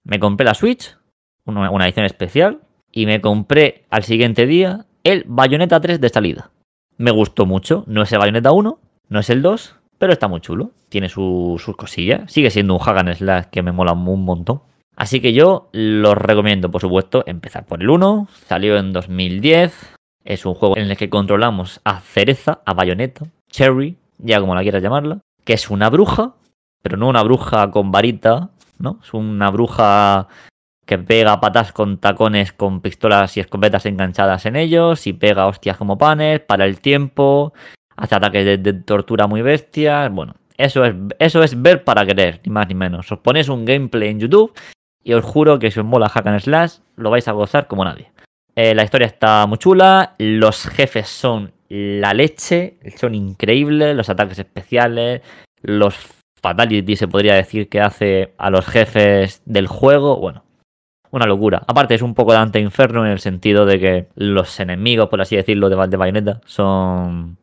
Me 0.05 0.19
compré 0.19 0.47
la 0.47 0.55
Switch, 0.55 0.97
una, 1.45 1.71
una 1.71 1.85
edición 1.85 2.07
especial, 2.07 2.63
y 2.91 3.05
me 3.05 3.21
compré 3.21 3.85
al 3.91 4.05
siguiente 4.05 4.47
día 4.47 4.87
el 5.05 5.25
Bayonetta 5.27 5.81
3 5.81 6.01
de 6.01 6.09
salida. 6.09 6.51
Me 6.97 7.11
gustó 7.11 7.47
mucho. 7.47 7.85
No 7.87 8.03
es 8.03 8.13
el 8.13 8.19
Bayonetta 8.19 8.53
1, 8.53 8.79
no 9.09 9.19
es 9.19 9.31
el 9.31 9.43
2, 9.43 9.77
pero 9.99 10.13
está 10.13 10.29
muy 10.29 10.41
chulo. 10.41 10.71
Tiene 10.89 11.09
sus 11.09 11.65
cosillas. 11.77 12.31
Sigue 12.31 12.51
siendo 12.51 12.75
un 12.75 12.81
Hagan 12.83 13.15
Slash 13.15 13.47
que 13.51 13.63
me 13.63 13.73
mola 13.73 13.93
un 13.93 14.25
montón. 14.25 14.63
Así 14.97 15.21
que 15.21 15.33
yo 15.33 15.69
los 15.73 16.17
recomiendo, 16.17 16.71
por 16.71 16.81
supuesto, 16.81 17.25
empezar 17.27 17.65
por 17.65 17.81
el 17.83 17.91
1. 17.91 18.29
Salió 18.47 18.77
en 18.77 18.93
2010. 18.93 19.95
Es 20.25 20.47
un 20.47 20.55
juego 20.55 20.77
en 20.77 20.91
el 20.91 20.97
que 20.97 21.11
controlamos 21.11 21.81
a 21.85 22.01
Cereza, 22.01 22.61
a 22.65 22.75
Bayonetta, 22.75 23.27
Cherry, 23.51 23.97
ya 24.19 24.41
como 24.41 24.55
la 24.55 24.63
quieras 24.63 24.83
llamarla, 24.83 25.19
que 25.45 25.55
es 25.55 25.69
una 25.69 25.91
bruja, 25.91 26.35
pero 26.81 26.97
no 26.97 27.09
una 27.09 27.25
bruja 27.25 27.71
con 27.73 27.91
varita, 27.91 28.51
¿no? 28.79 29.01
Es 29.03 29.13
una 29.15 29.51
bruja 29.51 30.29
que 30.87 30.99
pega 30.99 31.41
patas 31.41 31.73
con 31.73 31.99
tacones 31.99 32.53
con 32.53 32.81
pistolas 32.81 33.37
y 33.37 33.41
escopetas 33.41 33.87
enganchadas 33.87 34.47
en 34.47 34.57
ellos 34.57 35.07
y 35.07 35.13
pega 35.13 35.47
hostias 35.47 35.77
como 35.77 35.99
panes 35.99 36.41
para 36.41 36.65
el 36.65 36.81
tiempo, 36.81 37.53
hace 37.97 38.15
ataques 38.15 38.63
de, 38.63 38.73
tortura 38.73 39.27
muy 39.27 39.43
bestias. 39.43 40.11
Bueno, 40.13 40.35
eso 40.57 40.85
es, 40.85 40.95
eso 41.19 41.43
es 41.43 41.61
ver 41.61 41.85
para 41.85 42.05
querer, 42.05 42.41
ni 42.45 42.53
más 42.53 42.69
ni 42.69 42.75
menos. 42.75 43.11
Os 43.11 43.19
ponéis 43.21 43.49
un 43.49 43.65
gameplay 43.65 44.11
en 44.11 44.21
YouTube 44.21 44.53
y 45.05 45.13
os 45.13 45.25
juro 45.25 45.59
que 45.59 45.71
si 45.71 45.81
os 45.81 45.87
mola 45.87 46.09
Hack 46.09 46.27
and 46.27 46.41
Slash, 46.41 46.79
lo 46.97 47.11
vais 47.11 47.27
a 47.29 47.33
gozar 47.33 47.67
como 47.67 47.85
nadie. 47.85 48.11
Eh, 48.55 48.75
la 48.75 48.85
historia 48.85 49.07
está 49.07 49.47
muy 49.47 49.59
chula, 49.59 50.15
los 50.19 50.67
jefes 50.67 51.09
son 51.09 51.53
la 51.69 52.13
leche, 52.13 52.79
son 52.97 53.15
increíbles, 53.15 53.97
los 53.97 54.11
ataques 54.11 54.39
especiales, 54.39 55.23
los 55.63 55.97
fatalities 56.43 56.99
se 56.99 57.09
podría 57.09 57.35
decir 57.35 57.71
que 57.71 57.81
hace 57.81 58.35
a 58.37 58.51
los 58.51 58.67
jefes 58.67 59.41
del 59.47 59.69
juego, 59.69 60.19
bueno, 60.19 60.45
una 61.13 61.27
locura. 61.27 61.63
Aparte 61.67 61.95
es 61.95 62.03
un 62.03 62.15
poco 62.15 62.33
Dante 62.33 62.59
Inferno 62.59 63.07
en 63.07 63.13
el 63.13 63.21
sentido 63.21 63.65
de 63.65 63.79
que 63.79 64.09
los 64.17 64.59
enemigos, 64.59 65.09
por 65.09 65.21
así 65.21 65.37
decirlo, 65.37 65.69
de, 65.69 65.77
de 65.87 66.37
son, 66.47 67.39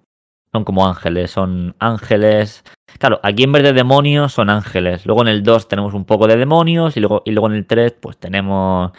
son 0.51 0.63
como 0.65 0.88
ángeles, 0.88 1.32
son 1.32 1.76
ángeles 1.80 2.63
Claro, 2.97 3.20
aquí 3.24 3.43
en 3.43 3.51
vez 3.51 3.63
de 3.63 3.74
demonios 3.74 4.34
son 4.34 4.49
ángeles. 4.49 5.05
Luego 5.05 5.22
en 5.22 5.28
el 5.28 5.43
2 5.43 5.67
tenemos 5.67 5.93
un 5.93 6.05
poco 6.05 6.28
de 6.28 6.38
demonios 6.38 6.97
y 6.97 6.99
luego, 6.99 7.22
y 7.26 7.32
luego 7.32 7.47
en 7.47 7.53
el 7.53 7.65
3 7.65 7.93
pues 7.99 8.17
tenemos 8.17 8.91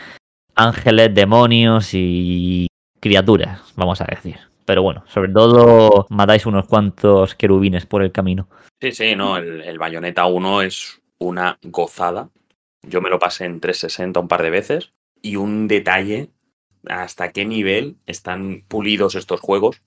ángeles, 0.55 1.15
demonios 1.15 1.91
y 1.93 2.69
criaturas, 3.01 3.73
vamos 3.77 4.01
a 4.01 4.05
decir. 4.05 4.37
Pero 4.65 4.83
bueno, 4.83 5.03
sobre 5.09 5.33
todo 5.33 6.07
matáis 6.11 6.47
unos 6.47 6.67
cuantos 6.67 7.35
querubines 7.35 7.87
por 7.87 8.03
el 8.03 8.13
camino. 8.13 8.49
Sí, 8.81 8.93
sí, 8.93 9.17
no, 9.17 9.37
el, 9.37 9.63
el 9.63 9.79
Bayonetta 9.79 10.27
1 10.27 10.63
es 10.63 11.01
una 11.19 11.59
gozada. 11.63 12.29
Yo 12.83 13.01
me 13.01 13.11
lo 13.11 13.19
pasé 13.19 13.45
en 13.45 13.61
360 13.61 14.21
un 14.21 14.29
par 14.29 14.43
de 14.43 14.51
veces. 14.51 14.93
Y 15.23 15.37
un 15.37 15.69
detalle, 15.69 16.31
hasta 16.87 17.31
qué 17.33 17.45
nivel 17.45 17.97
están 18.07 18.65
pulidos 18.67 19.15
estos 19.15 19.41
juegos, 19.41 19.83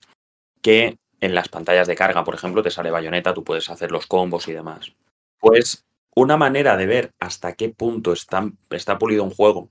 que 0.62 0.96
en 1.20 1.34
las 1.34 1.48
pantallas 1.48 1.88
de 1.88 1.96
carga, 1.96 2.22
por 2.22 2.34
ejemplo, 2.34 2.62
te 2.62 2.70
sale 2.70 2.90
bayoneta, 2.90 3.34
tú 3.34 3.44
puedes 3.44 3.68
hacer 3.70 3.90
los 3.90 4.06
combos 4.06 4.46
y 4.48 4.52
demás. 4.52 4.92
Pues 5.38 5.84
una 6.14 6.36
manera 6.36 6.76
de 6.76 6.86
ver 6.86 7.10
hasta 7.18 7.54
qué 7.54 7.68
punto 7.68 8.12
está, 8.12 8.50
está 8.70 8.98
pulido 8.98 9.24
un 9.24 9.30
juego, 9.30 9.68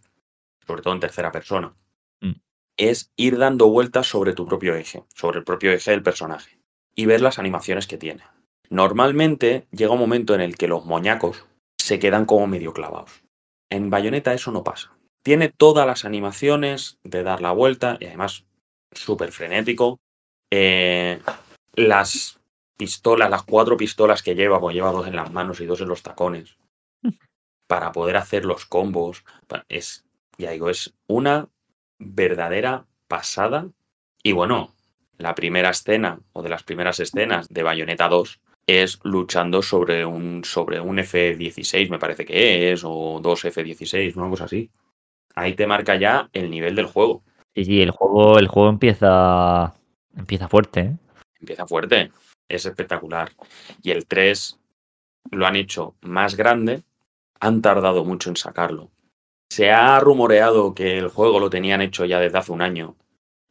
sobre 0.66 0.82
todo 0.82 0.94
en 0.94 1.00
tercera 1.00 1.32
persona, 1.32 1.74
mm. 2.22 2.34
es 2.78 3.12
ir 3.16 3.38
dando 3.38 3.70
vueltas 3.70 4.08
sobre 4.08 4.34
tu 4.34 4.46
propio 4.46 4.76
eje, 4.76 5.04
sobre 5.14 5.40
el 5.40 5.46
propio 5.46 5.72
eje 5.72 5.92
del 5.92 6.04
personaje, 6.04 6.60
y 6.96 7.06
ver 7.06 7.22
las 7.22 7.40
animaciones 7.40 7.88
que 7.88 7.98
tiene. 7.98 8.24
Normalmente 8.70 9.68
llega 9.72 9.94
un 9.94 10.00
momento 10.00 10.36
en 10.36 10.42
el 10.42 10.58
que 10.58 10.68
los 10.68 10.86
moñacos 10.86 11.46
se 11.84 12.00
quedan 12.00 12.26
como 12.26 12.48
medio 12.48 12.72
clavados. 12.72 13.24
En 13.70 13.90
bayoneta 13.90 14.34
eso 14.34 14.54
no 14.54 14.64
pasa. 14.64 14.94
Tiene 15.22 15.50
todas 15.50 15.86
las 15.86 16.06
animaciones 16.06 16.98
de 17.04 17.24
dar 17.24 17.42
la 17.42 17.52
vuelta 17.52 17.98
y 18.00 18.06
además 18.06 18.46
súper 18.94 19.34
frenético. 19.34 20.00
Eh, 20.50 21.20
las 21.74 22.40
pistolas, 22.78 23.30
las 23.30 23.44
cuatro 23.44 23.76
pistolas 23.76 24.24
que 24.24 24.34
lleva, 24.34 24.62
pues 24.62 24.74
lleva 24.74 24.94
dos 24.94 25.08
en 25.08 25.18
las 25.18 25.34
manos 25.34 25.60
y 25.60 25.66
dos 25.66 25.82
en 25.82 25.90
los 25.90 26.04
tacones, 26.04 26.56
para 27.68 27.92
poder 27.92 28.16
hacer 28.16 28.46
los 28.46 28.66
combos. 28.66 29.26
Es, 29.68 30.06
ya 30.38 30.52
digo, 30.52 30.70
es 30.70 30.94
una 31.08 31.50
verdadera 32.00 32.86
pasada. 33.10 33.68
Y 34.24 34.32
bueno, 34.32 34.74
la 35.18 35.36
primera 35.36 35.72
escena, 35.72 36.22
o 36.32 36.44
de 36.44 36.50
las 36.50 36.64
primeras 36.64 37.02
escenas 37.02 37.50
de 37.50 37.64
Bayonetta 37.64 38.08
2, 38.08 38.40
es 38.68 39.00
luchando 39.04 39.62
sobre 39.62 40.06
un, 40.06 40.44
sobre 40.44 40.80
un 40.80 41.00
F-16, 41.00 41.90
me 41.90 42.00
parece 42.00 42.26
que 42.26 42.72
es, 42.72 42.84
o 42.86 43.20
dos 43.22 43.46
F-16, 43.46 44.16
una 44.16 44.30
cosa 44.30 44.46
así. 44.46 44.70
Ahí 45.36 45.54
te 45.54 45.68
marca 45.68 45.96
ya 45.96 46.30
el 46.34 46.50
nivel 46.50 46.76
del 46.76 46.86
juego. 46.86 47.24
Sí, 47.56 47.66
sí, 47.66 47.82
el 47.82 47.92
juego, 47.92 48.40
el 48.40 48.48
juego 48.48 48.70
empieza 48.70 49.74
Empieza 50.16 50.48
fuerte, 50.48 50.80
¿eh? 50.82 50.98
Empieza 51.40 51.66
fuerte. 51.66 52.12
Es 52.48 52.66
espectacular. 52.66 53.32
Y 53.82 53.92
el 53.92 54.06
3 54.06 54.60
lo 55.32 55.46
han 55.46 55.56
hecho 55.56 55.96
más 56.02 56.36
grande. 56.36 56.84
Han 57.40 57.62
tardado 57.62 58.06
mucho 58.06 58.30
en 58.30 58.38
sacarlo. 58.38 58.92
Se 59.50 59.72
ha 59.72 60.00
rumoreado 60.00 60.74
que 60.74 60.98
el 60.98 61.10
juego 61.10 61.40
lo 61.40 61.50
tenían 61.50 61.82
hecho 61.82 62.06
ya 62.06 62.20
desde 62.20 62.38
hace 62.38 62.52
un 62.52 62.62
año, 62.62 62.96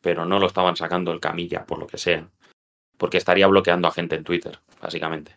pero 0.00 0.24
no 0.24 0.38
lo 0.38 0.46
estaban 0.46 0.76
sacando 0.76 1.12
el 1.12 1.20
camilla, 1.20 1.64
por 1.66 1.78
lo 1.78 1.86
que 1.86 1.98
sea. 1.98 2.28
Porque 3.02 3.18
estaría 3.18 3.48
bloqueando 3.48 3.88
a 3.88 3.90
gente 3.90 4.14
en 4.14 4.22
Twitter, 4.22 4.60
básicamente. 4.80 5.36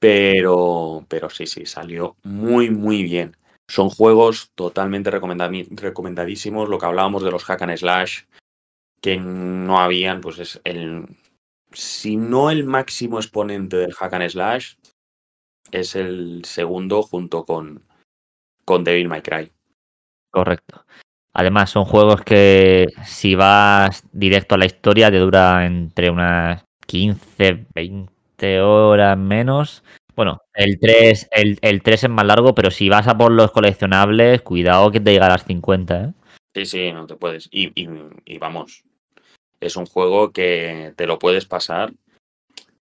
Pero, 0.00 1.06
pero 1.08 1.30
sí, 1.30 1.46
sí, 1.46 1.64
salió 1.64 2.16
muy, 2.24 2.70
muy 2.70 3.04
bien. 3.04 3.36
Son 3.68 3.88
juegos 3.88 4.50
totalmente 4.56 5.12
recomendadísimos. 5.12 6.68
Lo 6.68 6.78
que 6.78 6.86
hablábamos 6.86 7.22
de 7.22 7.30
los 7.30 7.44
hack 7.44 7.62
and 7.62 7.76
slash, 7.76 8.22
que 9.00 9.16
no 9.16 9.78
habían, 9.78 10.20
pues 10.20 10.40
es 10.40 10.60
el, 10.64 11.06
si 11.70 12.16
no 12.16 12.50
el 12.50 12.64
máximo 12.64 13.18
exponente 13.20 13.76
del 13.76 13.94
hack 13.94 14.14
and 14.14 14.28
slash, 14.28 14.74
es 15.70 15.94
el 15.94 16.44
segundo 16.44 17.04
junto 17.04 17.44
con, 17.44 17.84
con 18.64 18.82
Devil 18.82 19.06
May 19.06 19.22
Cry. 19.22 19.52
Correcto. 20.32 20.84
Además, 21.38 21.68
son 21.68 21.84
juegos 21.84 22.22
que 22.22 22.86
si 23.04 23.34
vas 23.34 24.02
directo 24.10 24.54
a 24.54 24.58
la 24.58 24.64
historia 24.64 25.10
te 25.10 25.18
dura 25.18 25.66
entre 25.66 26.08
unas 26.08 26.64
15, 26.86 27.66
20 27.74 28.60
horas 28.62 29.18
menos. 29.18 29.84
Bueno, 30.14 30.40
el 30.54 30.80
3, 30.80 31.28
el, 31.30 31.58
el 31.60 31.82
3 31.82 32.04
es 32.04 32.10
más 32.10 32.24
largo, 32.24 32.54
pero 32.54 32.70
si 32.70 32.88
vas 32.88 33.06
a 33.06 33.18
por 33.18 33.32
los 33.32 33.50
coleccionables, 33.50 34.40
cuidado 34.40 34.90
que 34.90 34.98
te 34.98 35.12
llega 35.12 35.26
a 35.26 35.32
las 35.32 35.44
50, 35.44 36.04
¿eh? 36.04 36.12
Sí, 36.54 36.64
sí, 36.64 36.92
no 36.94 37.06
te 37.06 37.16
puedes. 37.16 37.50
Y, 37.52 37.66
y, 37.78 37.86
y 38.24 38.38
vamos, 38.38 38.84
es 39.60 39.76
un 39.76 39.84
juego 39.84 40.32
que 40.32 40.94
te 40.96 41.06
lo 41.06 41.18
puedes 41.18 41.44
pasar, 41.44 41.92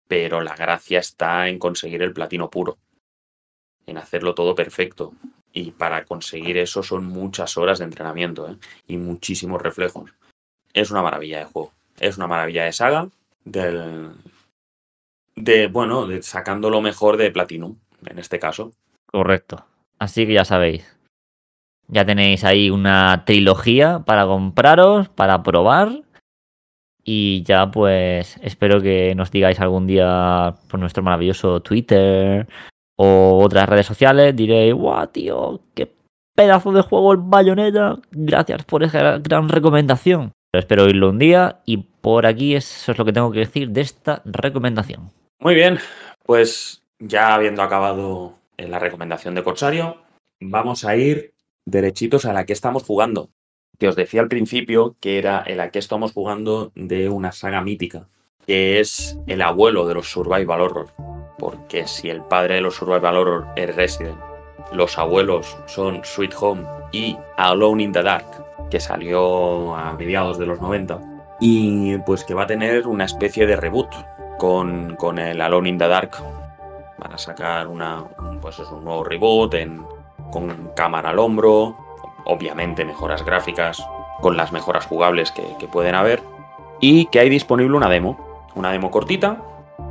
pero 0.08 0.42
la 0.42 0.56
gracia 0.56 1.00
está 1.00 1.48
en 1.48 1.58
conseguir 1.58 2.04
el 2.04 2.14
platino 2.14 2.52
puro, 2.52 2.78
en 3.88 3.98
hacerlo 3.98 4.36
todo 4.36 4.54
perfecto. 4.54 5.14
Y 5.58 5.72
para 5.72 6.06
conseguir 6.06 6.56
eso 6.60 6.84
son 6.84 7.06
muchas 7.06 7.58
horas 7.58 7.80
de 7.80 7.86
entrenamiento 7.86 8.48
¿eh? 8.48 8.58
y 8.88 8.98
muchísimos 8.98 9.60
reflejos. 9.60 10.12
Es 10.72 10.92
una 10.92 11.02
maravilla 11.02 11.40
de 11.40 11.46
juego, 11.46 11.72
es 12.00 12.18
una 12.18 12.28
maravilla 12.28 12.66
de 12.66 12.74
saga 12.74 13.10
del 13.44 14.12
de 15.36 15.66
bueno, 15.66 16.06
de 16.06 16.22
sacando 16.22 16.70
lo 16.70 16.80
mejor 16.80 17.18
de 17.18 17.32
Platinum 17.32 17.76
en 18.06 18.20
este 18.20 18.38
caso. 18.38 18.72
Correcto. 19.08 19.66
Así 19.98 20.28
que 20.28 20.34
ya 20.34 20.46
sabéis. 20.46 20.96
Ya 21.88 22.06
tenéis 22.06 22.44
ahí 22.44 22.70
una 22.70 23.24
trilogía 23.26 24.04
para 24.06 24.28
compraros, 24.28 25.10
para 25.10 25.42
probar. 25.42 26.04
Y 27.04 27.42
ya 27.44 27.72
pues 27.72 28.38
espero 28.44 28.80
que 28.80 29.16
nos 29.16 29.32
digáis 29.32 29.60
algún 29.60 29.88
día 29.88 30.54
por 30.70 30.80
nuestro 30.80 31.02
maravilloso 31.02 31.62
Twitter 31.62 32.48
o 32.98 33.40
otras 33.44 33.70
redes 33.70 33.86
sociales. 33.86 34.36
Diréis, 34.36 34.74
guau, 34.74 35.08
tío, 35.08 35.62
qué 35.74 35.92
pedazo 36.36 36.72
de 36.72 36.82
juego 36.82 37.14
el 37.14 37.20
Bayonetta. 37.22 37.98
Gracias 38.12 38.66
por 38.66 38.84
esa 38.84 39.18
gran 39.20 39.48
recomendación. 39.50 40.34
Pero 40.52 40.60
espero 40.60 40.84
oírlo 40.84 41.10
un 41.10 41.20
día 41.20 41.62
y 41.66 41.78
por 41.78 42.26
aquí 42.26 42.56
eso 42.56 42.92
es 42.92 42.98
lo 42.98 43.06
que 43.06 43.14
tengo 43.14 43.32
que 43.32 43.40
decir 43.40 43.70
de 43.70 43.82
esta 43.82 44.22
recomendación. 44.26 45.12
Muy 45.40 45.56
bien, 45.56 45.80
pues 46.26 46.84
ya 47.00 47.34
habiendo 47.34 47.62
acabado 47.62 48.34
la 48.58 48.80
recomendación 48.80 49.36
de 49.36 49.44
Corsario, 49.44 49.98
vamos 50.40 50.86
a 50.86 50.96
ir 50.96 51.34
derechitos 51.66 52.26
a 52.26 52.34
la 52.34 52.46
que 52.46 52.54
estamos 52.54 52.84
jugando. 52.84 53.30
Que 53.78 53.88
os 53.88 53.96
decía 53.96 54.22
al 54.22 54.30
principio 54.30 54.96
que 55.00 55.20
era 55.20 55.42
el 55.42 55.60
a 55.60 55.70
que 55.70 55.80
estamos 55.80 56.12
jugando 56.12 56.72
de 56.76 57.10
una 57.10 57.32
saga 57.32 57.62
mítica, 57.62 58.08
que 58.46 58.80
es 58.80 59.20
el 59.28 59.42
abuelo 59.42 59.88
de 59.88 59.94
los 59.94 60.10
Survival 60.10 60.62
Horror. 60.62 61.17
Porque 61.38 61.88
si 61.88 62.10
el 62.10 62.22
padre 62.22 62.56
de 62.56 62.62
los 62.62 62.76
Survival 62.76 63.18
Horror 63.18 63.48
es 63.56 63.76
Resident, 63.76 64.18
los 64.72 64.98
abuelos 64.98 65.58
son 65.68 66.02
Sweet 66.04 66.34
Home 66.40 66.64
y 66.92 67.18
Alone 67.38 67.84
in 67.84 67.92
the 67.92 68.02
Dark, 68.02 68.26
que 68.70 68.80
salió 68.80 69.76
a 69.76 69.94
mediados 69.94 70.38
de 70.38 70.46
los 70.46 70.60
90, 70.60 71.00
y 71.40 71.98
pues 72.00 72.24
que 72.24 72.34
va 72.34 72.44
a 72.44 72.48
tener 72.48 72.88
una 72.88 73.06
especie 73.06 73.46
de 73.46 73.56
reboot 73.56 73.90
con, 74.38 74.96
con 74.96 75.20
el 75.20 75.40
Alone 75.42 75.70
in 75.70 75.78
the 75.78 75.88
Dark. 75.88 76.12
Van 76.98 77.14
a 77.14 77.18
sacar 77.18 77.68
una, 77.68 78.04
pues 78.42 78.60
es 78.60 78.68
un 78.70 78.84
nuevo 78.84 79.04
reboot 79.04 79.56
con 80.32 80.72
cámara 80.76 81.12
al 81.12 81.20
hombro, 81.20 81.78
obviamente 82.26 82.84
mejoras 82.84 83.24
gráficas, 83.24 83.86
con 84.22 84.36
las 84.36 84.52
mejoras 84.52 84.88
jugables 84.88 85.32
que 85.32 85.68
pueden 85.68 85.94
haber, 85.94 86.22
y 86.80 87.06
que 87.06 87.20
hay 87.20 87.30
disponible 87.30 87.78
una 87.78 87.90
demo, 87.90 88.18
una 88.56 88.72
demo 88.72 88.92
cortita, 88.92 89.38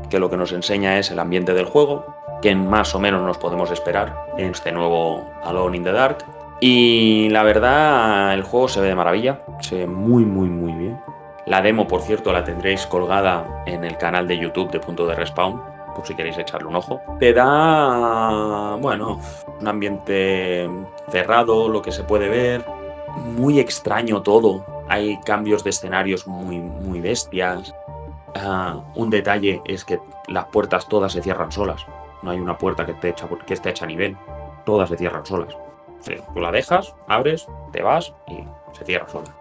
que 0.08 0.18
lo 0.18 0.30
que 0.30 0.36
nos 0.36 0.52
enseña 0.52 0.98
es 0.98 1.10
el 1.10 1.18
ambiente 1.18 1.54
del 1.54 1.66
juego, 1.66 2.06
que 2.42 2.54
más 2.54 2.94
o 2.94 3.00
menos 3.00 3.22
nos 3.22 3.38
podemos 3.38 3.70
esperar 3.70 4.26
en 4.36 4.50
este 4.50 4.72
nuevo 4.72 5.24
Alone 5.44 5.76
in 5.76 5.84
the 5.84 5.92
Dark. 5.92 6.18
Y 6.60 7.28
la 7.30 7.42
verdad, 7.42 8.32
el 8.34 8.42
juego 8.42 8.68
se 8.68 8.80
ve 8.80 8.88
de 8.88 8.94
maravilla, 8.94 9.40
se 9.60 9.76
ve 9.76 9.86
muy, 9.86 10.24
muy, 10.24 10.48
muy 10.48 10.72
bien. 10.72 11.00
La 11.46 11.62
demo, 11.62 11.86
por 11.86 12.02
cierto, 12.02 12.32
la 12.32 12.44
tendréis 12.44 12.86
colgada 12.86 13.62
en 13.66 13.84
el 13.84 13.96
canal 13.98 14.26
de 14.26 14.38
YouTube 14.38 14.70
de 14.70 14.80
Punto 14.80 15.06
de 15.06 15.14
Respawn, 15.14 15.62
por 15.94 16.06
si 16.06 16.14
queréis 16.14 16.38
echarle 16.38 16.68
un 16.68 16.76
ojo. 16.76 17.00
Te 17.18 17.32
da, 17.32 18.76
bueno, 18.80 19.20
un 19.60 19.68
ambiente 19.68 20.68
cerrado, 21.10 21.68
lo 21.68 21.82
que 21.82 21.92
se 21.92 22.04
puede 22.04 22.28
ver, 22.28 22.64
muy 23.36 23.60
extraño 23.60 24.22
todo. 24.22 24.64
Hay 24.88 25.18
cambios 25.20 25.62
de 25.64 25.70
escenarios 25.70 26.26
muy, 26.26 26.58
muy 26.58 27.00
bestias. 27.00 27.74
Uh, 28.36 28.82
un 28.94 29.08
detalle 29.08 29.62
es 29.64 29.84
que 29.84 29.98
las 30.28 30.46
puertas 30.46 30.88
todas 30.88 31.12
se 31.12 31.22
cierran 31.22 31.52
solas. 31.52 31.86
No 32.22 32.30
hay 32.30 32.40
una 32.40 32.58
puerta 32.58 32.84
que, 32.84 32.92
te 32.94 33.10
echa, 33.10 33.28
que 33.46 33.54
esté 33.54 33.70
hecha 33.70 33.84
a 33.84 33.88
nivel. 33.88 34.16
Todas 34.64 34.88
se 34.88 34.96
cierran 34.96 35.24
solas. 35.24 35.56
Sí, 36.00 36.14
tú 36.34 36.40
la 36.40 36.52
dejas, 36.52 36.94
abres, 37.08 37.46
te 37.72 37.82
vas 37.82 38.12
y 38.28 38.44
se 38.76 38.84
cierra 38.84 39.08
sola. 39.08 39.34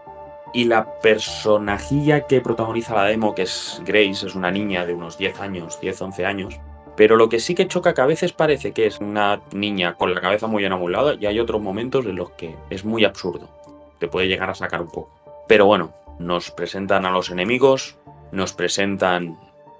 Y 0.53 0.65
la 0.65 0.99
personajilla 1.01 2.27
que 2.27 2.39
protagoniza 2.39 2.95
la 2.95 3.03
demo, 3.03 3.35
que 3.35 3.41
es 3.41 3.81
Grace, 3.85 4.25
es 4.25 4.35
una 4.35 4.51
niña 4.51 4.85
de 4.85 4.93
unos 4.93 5.17
10 5.17 5.41
años, 5.41 5.79
10, 5.81 6.01
11 6.01 6.25
años. 6.25 6.59
Pero 6.95 7.17
lo 7.17 7.27
que 7.27 7.39
sí 7.39 7.55
que 7.55 7.67
choca 7.67 7.93
que 7.93 8.01
a 8.01 8.05
veces 8.05 8.31
parece 8.31 8.71
que 8.71 8.85
es 8.85 8.99
una 8.99 9.41
niña 9.51 9.95
con 9.95 10.13
la 10.15 10.21
cabeza 10.21 10.47
muy 10.47 10.63
enamulada 10.63 11.15
y 11.15 11.25
hay 11.25 11.39
otros 11.39 11.61
momentos 11.61 12.05
en 12.05 12.15
los 12.15 12.31
que 12.31 12.55
es 12.69 12.85
muy 12.85 13.03
absurdo. 13.03 13.49
Te 13.99 14.07
puede 14.07 14.27
llegar 14.27 14.49
a 14.49 14.55
sacar 14.55 14.81
un 14.81 14.87
poco. 14.87 15.09
Pero 15.47 15.65
bueno, 15.65 15.91
nos 16.19 16.51
presentan 16.51 17.05
a 17.05 17.11
los 17.11 17.29
enemigos, 17.29 17.97
nos 18.31 18.53
presentan 18.53 19.37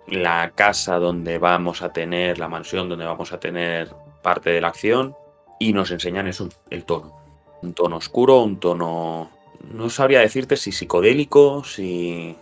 la 0.07 0.51
casa 0.51 0.99
donde 0.99 1.37
vamos 1.37 1.81
a 1.81 1.91
tener, 1.91 2.37
la 2.37 2.47
mansión 2.47 2.89
donde 2.89 3.05
vamos 3.05 3.31
a 3.33 3.39
tener 3.39 3.89
parte 4.21 4.49
de 4.49 4.61
la 4.61 4.67
acción 4.69 5.15
y 5.59 5.73
nos 5.73 5.91
enseñan 5.91 6.27
eso, 6.27 6.49
el 6.69 6.85
tono. 6.85 7.15
Un 7.61 7.73
tono 7.73 7.97
oscuro, 7.97 8.41
un 8.41 8.59
tono 8.59 9.31
no 9.71 9.89
sabría 9.89 10.19
decirte 10.19 10.57
si 10.57 10.71
psicodélico, 10.71 11.63
si... 11.63 12.35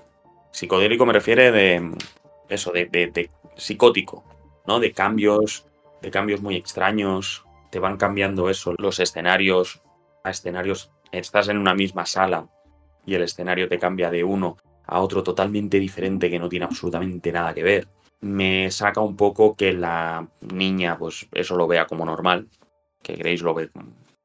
Psicodélico 0.51 1.05
me 1.05 1.13
refiere 1.13 1.51
de 1.51 1.91
eso, 2.47 2.71
de, 2.71 2.85
de, 2.85 3.29
psicótico, 3.55 4.23
¿no? 4.67 4.79
De 4.79 4.91
cambios, 4.91 5.65
de 6.01 6.11
cambios 6.11 6.41
muy 6.41 6.55
extraños, 6.55 7.43
te 7.71 7.79
van 7.79 7.97
cambiando 7.97 8.49
eso, 8.49 8.75
los 8.77 8.99
escenarios 8.99 9.81
a 10.23 10.29
escenarios, 10.29 10.91
estás 11.11 11.49
en 11.49 11.57
una 11.57 11.73
misma 11.73 12.05
sala 12.05 12.47
y 13.05 13.15
el 13.15 13.23
escenario 13.23 13.67
te 13.67 13.79
cambia 13.79 14.11
de 14.11 14.23
uno 14.23 14.57
a 14.85 14.99
otro 14.99 15.23
totalmente 15.23 15.79
diferente 15.79 16.29
que 16.29 16.39
no 16.39 16.49
tiene 16.49 16.65
absolutamente 16.65 17.31
nada 17.31 17.53
que 17.53 17.63
ver. 17.63 17.87
Me 18.21 18.71
saca 18.71 19.01
un 19.01 19.15
poco 19.15 19.55
que 19.55 19.73
la 19.73 20.27
niña, 20.41 20.97
pues 20.97 21.27
eso 21.33 21.55
lo 21.55 21.67
vea 21.67 21.85
como 21.85 22.05
normal, 22.05 22.47
que 23.01 23.15
Grace 23.15 23.43
lo 23.43 23.53
ve 23.53 23.69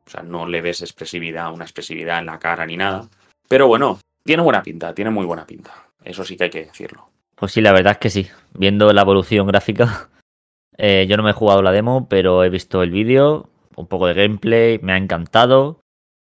o 0.08 0.10
sea, 0.10 0.22
no 0.22 0.46
le 0.46 0.62
ves 0.62 0.80
expresividad, 0.80 1.52
una 1.52 1.64
expresividad 1.64 2.20
en 2.20 2.26
la 2.26 2.38
cara 2.38 2.64
ni 2.64 2.78
nada. 2.78 3.06
Pero 3.46 3.68
bueno, 3.68 3.98
tiene 4.24 4.42
buena 4.42 4.62
pinta, 4.62 4.94
tiene 4.94 5.10
muy 5.10 5.26
buena 5.26 5.46
pinta. 5.46 5.70
Eso 6.02 6.24
sí 6.24 6.34
que 6.34 6.44
hay 6.44 6.50
que 6.50 6.64
decirlo. 6.64 7.10
Pues 7.34 7.52
sí, 7.52 7.60
la 7.60 7.72
verdad 7.72 7.92
es 7.92 7.98
que 7.98 8.08
sí. 8.08 8.26
Viendo 8.54 8.90
la 8.94 9.02
evolución 9.02 9.46
gráfica, 9.46 10.08
eh, 10.78 11.06
yo 11.06 11.18
no 11.18 11.22
me 11.22 11.30
he 11.30 11.34
jugado 11.34 11.60
la 11.60 11.72
demo, 11.72 12.08
pero 12.08 12.42
he 12.42 12.48
visto 12.48 12.82
el 12.82 12.90
vídeo, 12.90 13.50
un 13.76 13.86
poco 13.86 14.06
de 14.06 14.14
gameplay, 14.14 14.78
me 14.82 14.94
ha 14.94 14.96
encantado. 14.96 15.80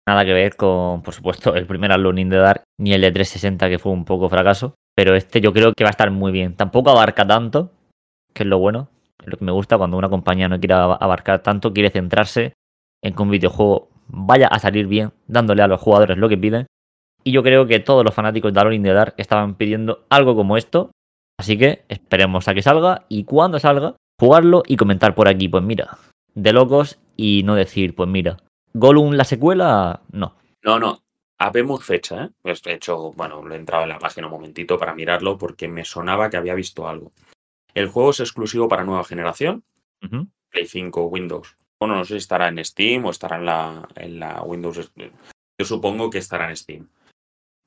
Nada 0.08 0.24
que 0.24 0.32
ver 0.32 0.56
con, 0.56 1.02
por 1.02 1.14
supuesto, 1.14 1.54
el 1.54 1.66
primer 1.66 1.92
Alone 1.92 2.20
in 2.20 2.30
the 2.30 2.36
Dark, 2.36 2.64
ni 2.78 2.92
el 2.92 3.02
de 3.02 3.12
360 3.12 3.68
que 3.68 3.78
fue 3.78 3.92
un 3.92 4.04
poco 4.04 4.28
fracaso. 4.28 4.74
Pero 4.96 5.14
este 5.14 5.40
yo 5.40 5.52
creo 5.52 5.72
que 5.76 5.84
va 5.84 5.90
a 5.90 5.92
estar 5.92 6.10
muy 6.10 6.32
bien. 6.32 6.56
Tampoco 6.56 6.90
abarca 6.90 7.26
tanto, 7.26 7.72
que 8.34 8.42
es 8.42 8.48
lo 8.48 8.58
bueno. 8.58 8.88
Es 9.20 9.28
lo 9.28 9.36
que 9.36 9.44
me 9.44 9.52
gusta 9.52 9.78
cuando 9.78 9.96
una 9.96 10.08
compañía 10.08 10.48
no 10.48 10.58
quiere 10.58 10.74
abarcar 10.74 11.42
tanto, 11.42 11.72
quiere 11.72 11.90
centrarse 11.90 12.54
en 13.02 13.14
que 13.14 13.22
un 13.22 13.30
videojuego 13.30 13.88
vaya 14.08 14.48
a 14.48 14.58
salir 14.58 14.86
bien, 14.86 15.12
dándole 15.26 15.62
a 15.62 15.68
los 15.68 15.80
jugadores 15.80 16.18
lo 16.18 16.28
que 16.28 16.38
piden. 16.38 16.66
Y 17.22 17.32
yo 17.32 17.42
creo 17.42 17.66
que 17.66 17.80
todos 17.80 18.04
los 18.04 18.14
fanáticos 18.14 18.52
de 18.52 18.60
Alone 18.60 18.76
in 18.76 18.82
the 18.82 18.92
Dark 18.92 19.14
estaban 19.18 19.54
pidiendo 19.54 20.06
algo 20.08 20.34
como 20.34 20.56
esto. 20.56 20.90
Así 21.38 21.56
que 21.56 21.84
esperemos 21.88 22.48
a 22.48 22.54
que 22.54 22.62
salga 22.62 23.04
y 23.08 23.24
cuando 23.24 23.58
salga, 23.58 23.96
jugarlo 24.18 24.62
y 24.66 24.76
comentar 24.76 25.14
por 25.14 25.28
aquí, 25.28 25.48
pues 25.48 25.62
mira, 25.62 25.98
de 26.34 26.52
locos 26.52 26.98
y 27.16 27.42
no 27.44 27.54
decir, 27.54 27.94
pues 27.94 28.08
mira, 28.08 28.36
Gollum 28.72 29.12
la 29.12 29.24
secuela, 29.24 30.02
no. 30.12 30.36
No, 30.62 30.78
no, 30.78 31.02
habemos 31.38 31.84
fecha, 31.84 32.24
¿eh? 32.24 32.30
Pues 32.42 32.62
de 32.62 32.74
hecho, 32.74 33.12
bueno, 33.12 33.42
lo 33.42 33.54
he 33.54 33.58
entrado 33.58 33.84
en 33.84 33.90
la 33.90 33.98
página 33.98 34.26
un 34.26 34.32
momentito 34.32 34.78
para 34.78 34.94
mirarlo 34.94 35.38
porque 35.38 35.68
me 35.68 35.84
sonaba 35.84 36.30
que 36.30 36.36
había 36.36 36.54
visto 36.54 36.88
algo. 36.88 37.12
El 37.74 37.88
juego 37.88 38.10
es 38.10 38.20
exclusivo 38.20 38.68
para 38.68 38.84
nueva 38.84 39.04
generación, 39.04 39.64
Play 40.50 40.66
5, 40.66 41.04
Windows 41.06 41.56
bueno, 41.80 41.96
no 41.96 42.04
sé 42.04 42.14
si 42.14 42.18
estará 42.18 42.48
en 42.48 42.62
Steam 42.62 43.06
o 43.06 43.10
estará 43.10 43.36
en 43.36 43.46
la, 43.46 43.88
en 43.96 44.20
la 44.20 44.42
Windows. 44.42 44.92
Yo 44.94 45.64
supongo 45.64 46.10
que 46.10 46.18
estará 46.18 46.50
en 46.50 46.56
Steam. 46.56 46.88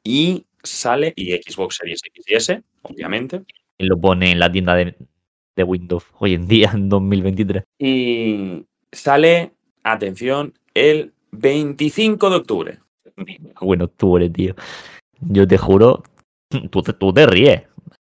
Y 0.04 0.45
sale, 0.62 1.14
y 1.16 1.32
Xbox 1.34 1.78
Series 1.78 2.01
X 2.06 2.26
y 2.28 2.36
S, 2.36 2.64
obviamente. 2.84 3.43
Y 3.80 3.86
lo 3.86 3.99
pone 3.99 4.32
en 4.32 4.39
la 4.39 4.51
tienda 4.51 4.76
de, 4.76 4.95
de 5.56 5.64
Windows 5.64 6.06
hoy 6.20 6.36
en 6.36 6.47
día, 6.47 6.72
en 6.76 6.89
2023. 6.89 7.64
Y 7.80 8.68
sale, 8.91 9.54
atención, 9.82 10.54
el 10.74 11.14
25 11.32 12.30
de 12.30 12.36
octubre. 12.36 12.80
Bueno, 13.62 13.86
octubre, 13.86 14.30
tío. 14.30 14.56
Yo 15.20 15.48
te 15.48 15.58
juro, 15.58 16.04
tú, 16.72 16.82
tú 16.82 17.14
te 17.14 17.26
ríes. 17.26 17.64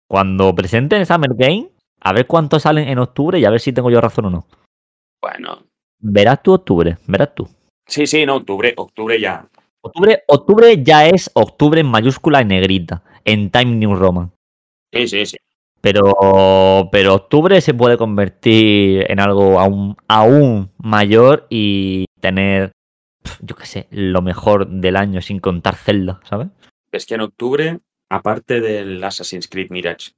Cuando 0.09 0.55
presenten 0.55 1.07
Summer 1.07 1.35
Game, 1.35 1.71
a 2.01 2.13
ver 2.13 2.27
cuántos 2.27 2.63
salen 2.63 2.89
en 2.89 2.99
octubre 2.99 3.39
y 3.39 3.45
a 3.45 3.51
ver 3.51 3.61
si 3.61 3.73
tengo 3.73 3.91
yo 3.91 4.01
razón 4.01 4.27
o 4.27 4.31
no. 4.31 4.47
Bueno, 5.23 5.65
Verás 6.01 6.43
tú 6.43 6.55
octubre, 6.55 6.97
verás 7.07 7.35
tú. 7.35 7.47
Sí, 7.87 8.07
sí, 8.07 8.25
no, 8.25 8.37
octubre, 8.37 8.73
octubre 8.77 9.21
ya. 9.21 9.47
Octubre, 9.83 10.23
octubre 10.29 10.83
ya 10.83 11.07
es 11.07 11.31
octubre 11.35 11.81
en 11.81 11.87
mayúscula 11.87 12.41
y 12.41 12.47
negrita, 12.47 13.03
en 13.25 13.51
Time 13.51 13.77
New 13.77 13.95
Roman. 13.95 14.33
Sí, 14.93 15.09
sí, 15.09 15.27
sí. 15.27 15.37
Pero, 15.81 16.89
pero 16.93 17.15
octubre 17.15 17.61
se 17.61 17.75
puede 17.75 17.97
convertir 17.97 19.11
en 19.11 19.19
algo 19.19 19.59
aún, 19.59 19.97
aún 20.09 20.71
mayor 20.77 21.47
y 21.49 22.05
tener, 22.21 22.73
yo 23.41 23.57
qué 23.57 23.67
sé, 23.67 23.89
lo 23.91 24.21
mejor 24.21 24.69
del 24.69 24.97
año 24.97 25.23
sin 25.23 25.39
contar 25.41 25.77
Zelda, 25.77 26.21
¿sabes? 26.29 26.49
Es 26.93 27.07
que 27.07 27.15
en 27.15 27.23
octubre, 27.23 27.79
aparte 28.11 28.61
del 28.61 29.03
Assassin's 29.03 29.49
Creed 29.49 29.71
Mirage, 29.71 30.13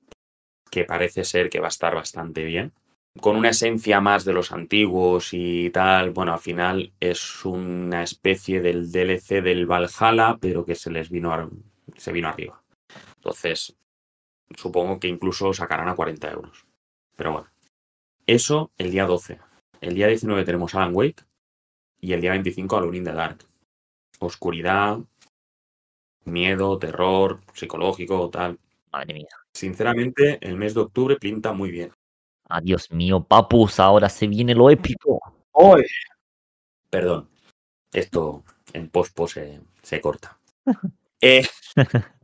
que 0.70 0.84
parece 0.84 1.22
ser 1.24 1.48
que 1.48 1.60
va 1.60 1.66
a 1.66 1.68
estar 1.68 1.94
bastante 1.94 2.44
bien, 2.44 2.72
con 3.20 3.36
una 3.36 3.50
esencia 3.50 4.00
más 4.00 4.24
de 4.24 4.32
los 4.32 4.52
antiguos 4.52 5.28
y 5.32 5.70
tal, 5.70 6.10
bueno, 6.10 6.32
al 6.32 6.40
final 6.40 6.92
es 6.98 7.44
una 7.44 8.02
especie 8.02 8.60
del 8.60 8.90
DLC 8.90 9.42
del 9.42 9.66
Valhalla, 9.66 10.38
pero 10.40 10.64
que 10.64 10.74
se 10.74 10.90
les 10.90 11.10
vino, 11.10 11.50
se 11.96 12.10
vino 12.10 12.28
arriba. 12.28 12.62
Entonces, 13.16 13.76
supongo 14.56 14.98
que 14.98 15.08
incluso 15.08 15.52
sacarán 15.52 15.88
a 15.88 15.94
40 15.94 16.30
euros. 16.30 16.66
Pero 17.16 17.32
bueno, 17.32 17.48
eso 18.26 18.70
el 18.78 18.90
día 18.90 19.06
12. 19.06 19.38
El 19.80 19.94
día 19.94 20.06
19 20.06 20.44
tenemos 20.44 20.74
Alan 20.74 20.94
Wake 20.94 21.24
y 22.00 22.12
el 22.12 22.20
día 22.20 22.30
25 22.32 22.76
Alone 22.76 22.96
in 22.98 23.04
the 23.04 23.12
Dark. 23.12 23.38
Oscuridad, 24.18 24.98
miedo, 26.24 26.78
terror, 26.78 27.40
psicológico, 27.52 28.30
tal. 28.30 28.58
Madre 28.92 29.14
mía. 29.14 29.28
Sinceramente, 29.52 30.38
el 30.40 30.56
mes 30.56 30.74
de 30.74 30.80
octubre 30.80 31.16
pinta 31.16 31.52
muy 31.52 31.70
bien. 31.70 31.92
Adiós 32.48 32.90
mío, 32.90 33.24
papus, 33.24 33.80
ahora 33.80 34.08
se 34.08 34.26
viene 34.26 34.54
lo 34.54 34.70
épico. 34.70 35.20
¡Hoy! 35.52 35.84
Perdón, 36.90 37.28
esto 37.92 38.44
en 38.72 38.88
pospo 38.88 39.26
se, 39.26 39.60
se 39.82 40.00
corta. 40.00 40.38
Eh, 41.24 41.46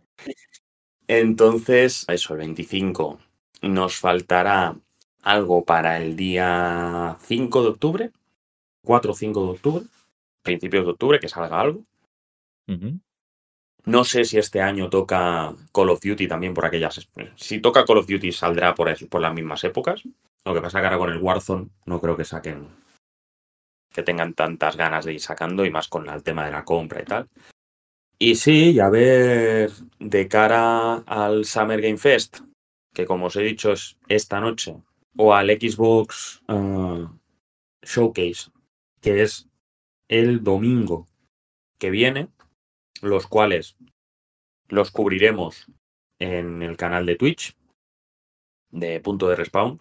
entonces, 1.09 2.05
eso, 2.09 2.35
el 2.35 2.41
25. 2.41 3.19
Nos 3.63 3.97
faltará 3.97 4.77
algo 5.23 5.65
para 5.65 5.97
el 5.97 6.15
día 6.15 7.17
5 7.23 7.63
de 7.63 7.69
octubre, 7.69 8.11
4 8.85 9.13
o 9.13 9.15
5 9.15 9.45
de 9.45 9.51
octubre, 9.51 9.85
principios 10.43 10.85
de 10.85 10.91
octubre, 10.93 11.19
que 11.19 11.29
salga 11.29 11.61
algo. 11.61 11.83
No 13.87 14.05
sé 14.05 14.27
si 14.27 14.37
este 14.37 14.61
año 14.61 14.91
toca 14.91 15.55
Call 15.73 15.89
of 15.89 16.01
Duty 16.03 16.29
también 16.29 16.53
por 16.53 16.67
aquellas. 16.67 17.09
Si 17.37 17.61
toca 17.61 17.87
Call 17.87 17.99
of 17.99 18.07
Duty 18.07 18.31
saldrá 18.31 18.75
por, 18.75 18.95
por 19.09 19.23
las 19.23 19.33
mismas 19.33 19.65
épocas. 19.65 20.03
Lo 20.45 20.53
que 20.53 20.61
pasa 20.61 20.81
que 20.81 20.87
ahora 20.87 20.99
con 20.99 21.11
el 21.11 21.23
Warzone 21.23 21.69
no 21.87 22.01
creo 22.01 22.17
que 22.17 22.25
saquen. 22.25 22.69
Que 23.91 24.03
tengan 24.03 24.35
tantas 24.35 24.77
ganas 24.77 25.07
de 25.07 25.15
ir 25.15 25.21
sacando 25.21 25.65
y 25.65 25.71
más 25.71 25.89
con 25.89 26.07
el 26.09 26.23
tema 26.23 26.45
de 26.45 26.53
la 26.53 26.67
compra 26.67 27.01
y 27.01 27.05
tal. 27.07 27.29
Y 28.21 28.35
sí, 28.35 28.73
y 28.73 28.81
a 28.81 28.89
ver, 28.89 29.71
de 30.01 30.27
cara 30.27 30.97
al 31.07 31.45
Summer 31.45 31.81
Game 31.81 31.99
Fest, 31.99 32.41
que 32.93 33.07
como 33.07 33.27
os 33.27 33.37
he 33.37 33.43
dicho 33.43 33.71
es 33.73 33.97
esta 34.09 34.41
noche, 34.41 34.77
o 35.17 35.35
al 35.35 35.49
Xbox 35.51 36.43
ah, 36.49 37.13
Showcase, 37.83 38.51
que 39.01 39.23
es 39.23 39.49
el 40.09 40.43
domingo 40.43 41.07
que 41.79 41.91
viene, 41.91 42.29
los 43.03 43.29
cuales 43.29 43.77
los 44.69 44.91
cubriremos 44.91 45.67
en 46.19 46.63
el 46.63 46.77
canal 46.77 47.07
de 47.07 47.15
Twitch 47.15 47.57
de 48.71 49.01
punto 49.01 49.29
de 49.29 49.37
respawn. 49.37 49.79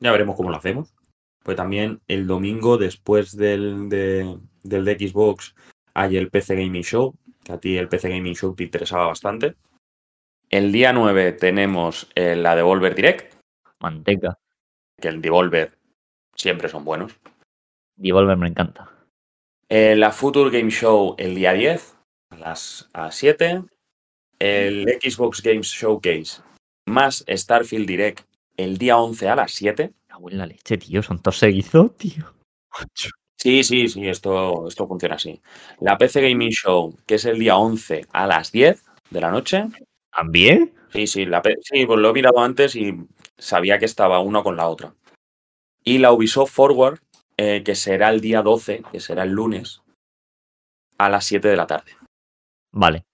Ya 0.00 0.12
veremos 0.12 0.36
cómo 0.36 0.50
lo 0.50 0.56
hacemos. 0.56 0.94
Pues 1.42 1.56
también 1.56 2.00
el 2.08 2.26
domingo, 2.26 2.78
después 2.78 3.36
del 3.36 3.88
de, 3.88 4.38
del 4.62 4.84
de 4.84 4.98
Xbox, 4.98 5.54
hay 5.94 6.16
el 6.16 6.30
PC 6.30 6.56
Gaming 6.56 6.82
Show, 6.82 7.14
que 7.42 7.52
a 7.52 7.58
ti 7.58 7.76
el 7.76 7.88
PC 7.88 8.08
Gaming 8.08 8.34
Show 8.34 8.54
te 8.54 8.64
interesaba 8.64 9.06
bastante. 9.06 9.56
El 10.48 10.72
día 10.72 10.92
9 10.92 11.32
tenemos 11.32 12.10
eh, 12.14 12.36
la 12.36 12.56
Devolver 12.56 12.94
Direct, 12.94 13.34
Manteca. 13.78 14.38
que 15.00 15.08
el 15.08 15.20
Devolver 15.20 15.78
siempre 16.34 16.68
son 16.68 16.84
buenos. 16.84 17.18
Devolver 17.96 18.36
me 18.36 18.48
encanta. 18.48 18.90
Eh, 19.68 19.94
la 19.96 20.10
Future 20.10 20.50
Game 20.50 20.70
Show 20.70 21.14
el 21.18 21.34
día 21.34 21.52
10 21.52 21.96
a 22.30 22.36
las 22.36 22.88
a 22.92 23.12
7. 23.12 23.62
El 24.38 24.86
Xbox 25.00 25.42
Games 25.42 25.68
Showcase 25.68 26.42
más 26.90 27.24
Starfield 27.28 27.86
Direct 27.86 28.26
el 28.56 28.76
día 28.76 28.98
11 28.98 29.28
a 29.28 29.36
las 29.36 29.52
7. 29.52 29.94
Me 29.94 30.06
cago 30.06 30.30
en 30.30 30.38
la 30.38 30.46
leche, 30.46 30.76
tío. 30.76 31.02
Son 31.02 31.20
todos 31.20 31.38
seguidos, 31.38 31.96
tío. 31.96 32.34
Sí, 33.42 33.64
sí, 33.64 33.88
sí, 33.88 34.06
esto, 34.06 34.68
esto 34.68 34.86
funciona 34.86 35.14
así. 35.14 35.40
La 35.80 35.96
PC 35.96 36.20
Gaming 36.20 36.50
Show, 36.50 36.94
que 37.06 37.14
es 37.14 37.24
el 37.24 37.38
día 37.38 37.56
11 37.56 38.06
a 38.12 38.26
las 38.26 38.52
10 38.52 38.84
de 39.08 39.20
la 39.20 39.30
noche. 39.30 39.64
¿También? 40.14 40.74
Sí, 40.92 41.06
sí, 41.06 41.24
la, 41.24 41.40
sí, 41.62 41.86
pues 41.86 41.98
lo 41.98 42.10
he 42.10 42.12
mirado 42.12 42.40
antes 42.40 42.76
y 42.76 42.94
sabía 43.38 43.78
que 43.78 43.86
estaba 43.86 44.20
una 44.20 44.42
con 44.42 44.56
la 44.56 44.68
otra. 44.68 44.94
Y 45.82 45.98
la 45.98 46.12
Ubisoft 46.12 46.52
Forward, 46.52 46.98
eh, 47.38 47.62
que 47.64 47.74
será 47.74 48.10
el 48.10 48.20
día 48.20 48.42
12, 48.42 48.82
que 48.92 49.00
será 49.00 49.22
el 49.22 49.30
lunes, 49.30 49.80
a 50.98 51.08
las 51.08 51.24
7 51.24 51.48
de 51.48 51.56
la 51.56 51.66
tarde. 51.66 51.92
Vale. 52.72 53.04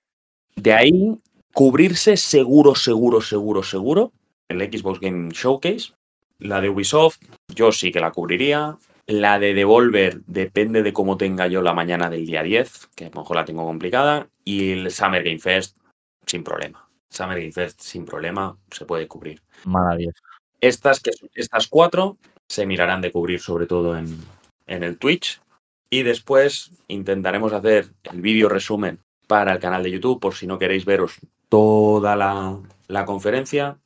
De 0.56 0.72
ahí, 0.72 1.16
cubrirse 1.52 2.16
seguro, 2.16 2.74
seguro, 2.74 3.20
seguro, 3.20 3.62
seguro, 3.62 4.12
el 4.48 4.60
Xbox 4.60 4.98
Game 4.98 5.30
Showcase. 5.32 5.92
La 6.38 6.60
de 6.60 6.68
Ubisoft, 6.68 7.18
yo 7.54 7.70
sí 7.70 7.92
que 7.92 8.00
la 8.00 8.10
cubriría. 8.10 8.76
La 9.06 9.38
de 9.38 9.54
Devolver 9.54 10.20
depende 10.26 10.82
de 10.82 10.92
cómo 10.92 11.16
tenga 11.16 11.46
yo 11.46 11.62
la 11.62 11.72
mañana 11.72 12.10
del 12.10 12.26
día 12.26 12.42
10, 12.42 12.88
que 12.96 13.06
a 13.06 13.10
lo 13.10 13.20
mejor 13.20 13.36
la 13.36 13.44
tengo 13.44 13.64
complicada. 13.64 14.28
Y 14.44 14.72
el 14.72 14.90
Summer 14.90 15.22
Game 15.22 15.38
Fest, 15.38 15.78
sin 16.26 16.42
problema. 16.42 16.88
Summer 17.08 17.38
Game 17.38 17.52
Fest, 17.52 17.80
sin 17.80 18.04
problema, 18.04 18.58
se 18.70 18.84
puede 18.84 19.06
cubrir. 19.06 19.42
Maravilloso. 19.64 20.20
Estas, 20.60 21.00
que, 21.00 21.12
estas 21.34 21.68
cuatro 21.68 22.18
se 22.48 22.66
mirarán 22.66 23.00
de 23.00 23.12
cubrir 23.12 23.40
sobre 23.40 23.66
todo 23.66 23.96
en, 23.96 24.18
en 24.66 24.82
el 24.82 24.98
Twitch. 24.98 25.40
Y 25.88 26.02
después 26.02 26.72
intentaremos 26.88 27.52
hacer 27.52 27.92
el 28.10 28.20
vídeo 28.20 28.48
resumen 28.48 28.98
para 29.28 29.52
el 29.52 29.60
canal 29.60 29.84
de 29.84 29.92
YouTube, 29.92 30.20
por 30.20 30.34
si 30.34 30.48
no 30.48 30.58
queréis 30.58 30.84
veros 30.84 31.18
toda 31.48 32.16
la, 32.16 32.58
la 32.88 33.04
conferencia, 33.04 33.78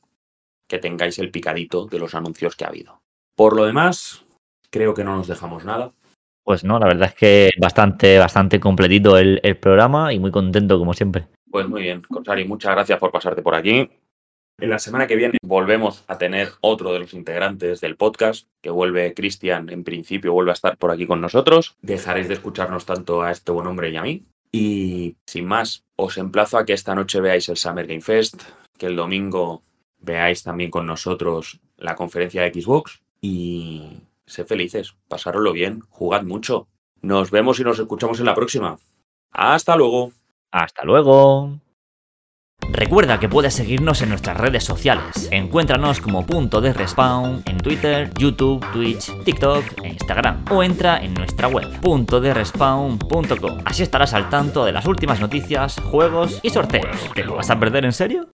que 0.67 0.79
tengáis 0.79 1.19
el 1.19 1.29
picadito 1.29 1.85
de 1.85 1.99
los 1.99 2.15
anuncios 2.15 2.55
que 2.55 2.65
ha 2.65 2.69
habido. 2.69 3.01
Por 3.35 3.55
lo 3.55 3.65
demás, 3.65 4.23
creo 4.71 4.93
que 4.93 5.03
no 5.03 5.15
nos 5.15 5.27
dejamos 5.27 5.65
nada. 5.65 5.91
Pues 6.43 6.63
no, 6.63 6.79
la 6.79 6.87
verdad 6.87 7.09
es 7.09 7.15
que 7.15 7.49
bastante, 7.59 8.17
bastante 8.17 8.59
completito 8.59 9.17
el, 9.17 9.39
el 9.43 9.57
programa 9.57 10.11
y 10.11 10.19
muy 10.19 10.31
contento 10.31 10.79
como 10.79 10.93
siempre. 10.93 11.27
Pues 11.51 11.67
muy 11.67 11.83
bien, 11.83 12.01
Corsari, 12.01 12.45
muchas 12.45 12.71
gracias 12.71 12.97
por 12.97 13.11
pasarte 13.11 13.41
por 13.41 13.53
aquí. 13.53 13.89
En 14.61 14.69
la 14.69 14.79
semana 14.79 15.07
que 15.07 15.15
viene 15.15 15.37
volvemos 15.41 16.03
a 16.07 16.17
tener 16.17 16.49
otro 16.61 16.93
de 16.93 16.99
los 16.99 17.13
integrantes 17.13 17.81
del 17.81 17.95
podcast, 17.95 18.47
que 18.61 18.69
vuelve 18.69 19.13
Cristian, 19.15 19.69
en 19.69 19.83
principio 19.83 20.33
vuelve 20.33 20.51
a 20.51 20.53
estar 20.53 20.77
por 20.77 20.91
aquí 20.91 21.07
con 21.07 21.19
nosotros. 21.19 21.75
Dejaréis 21.81 22.27
de 22.27 22.35
escucharnos 22.35 22.85
tanto 22.85 23.23
a 23.23 23.31
este 23.31 23.51
buen 23.51 23.65
hombre 23.67 23.89
y 23.89 23.95
a 23.97 24.03
mí. 24.03 24.23
Y 24.51 25.15
sin 25.25 25.45
más, 25.45 25.83
os 25.95 26.17
emplazo 26.17 26.57
a 26.57 26.65
que 26.65 26.73
esta 26.73 26.93
noche 26.93 27.21
veáis 27.21 27.49
el 27.49 27.57
Summer 27.57 27.87
Game 27.87 28.01
Fest, 28.01 28.43
que 28.77 28.85
el 28.85 28.95
domingo 28.95 29.63
veáis 29.99 30.43
también 30.43 30.69
con 30.69 30.85
nosotros 30.85 31.59
la 31.77 31.95
conferencia 31.95 32.43
de 32.43 32.53
Xbox 32.53 33.01
y 33.19 33.97
sed 34.31 34.47
felices, 34.47 34.95
pasároslo 35.07 35.53
bien, 35.53 35.81
jugad 35.89 36.23
mucho. 36.23 36.67
Nos 37.01 37.31
vemos 37.31 37.59
y 37.59 37.63
nos 37.63 37.79
escuchamos 37.79 38.19
en 38.19 38.25
la 38.25 38.35
próxima. 38.35 38.77
Hasta 39.31 39.75
luego. 39.75 40.11
Hasta 40.51 40.83
luego. 40.83 41.59
Recuerda 42.69 43.19
que 43.19 43.27
puedes 43.27 43.53
seguirnos 43.53 44.01
en 44.01 44.09
nuestras 44.09 44.37
redes 44.37 44.63
sociales. 44.63 45.27
Encuéntranos 45.31 45.99
como 45.99 46.25
punto 46.25 46.61
de 46.61 46.73
respawn 46.73 47.43
en 47.45 47.57
Twitter, 47.57 48.11
YouTube, 48.17 48.65
Twitch, 48.71 49.11
TikTok 49.23 49.83
e 49.83 49.89
Instagram. 49.89 50.45
O 50.51 50.63
entra 50.63 51.03
en 51.03 51.13
nuestra 51.13 51.47
web, 51.47 51.67
punto 51.81 52.21
de 52.21 52.33
respawn.com. 52.33 53.59
Así 53.65 53.83
estarás 53.83 54.13
al 54.13 54.29
tanto 54.29 54.63
de 54.63 54.71
las 54.71 54.85
últimas 54.85 55.19
noticias, 55.19 55.81
juegos 55.91 56.39
y 56.43 56.49
sorteos. 56.49 56.95
¿Te 57.13 57.25
lo 57.25 57.35
vas 57.35 57.49
a 57.49 57.59
perder 57.59 57.85
en 57.85 57.93
serio? 57.93 58.27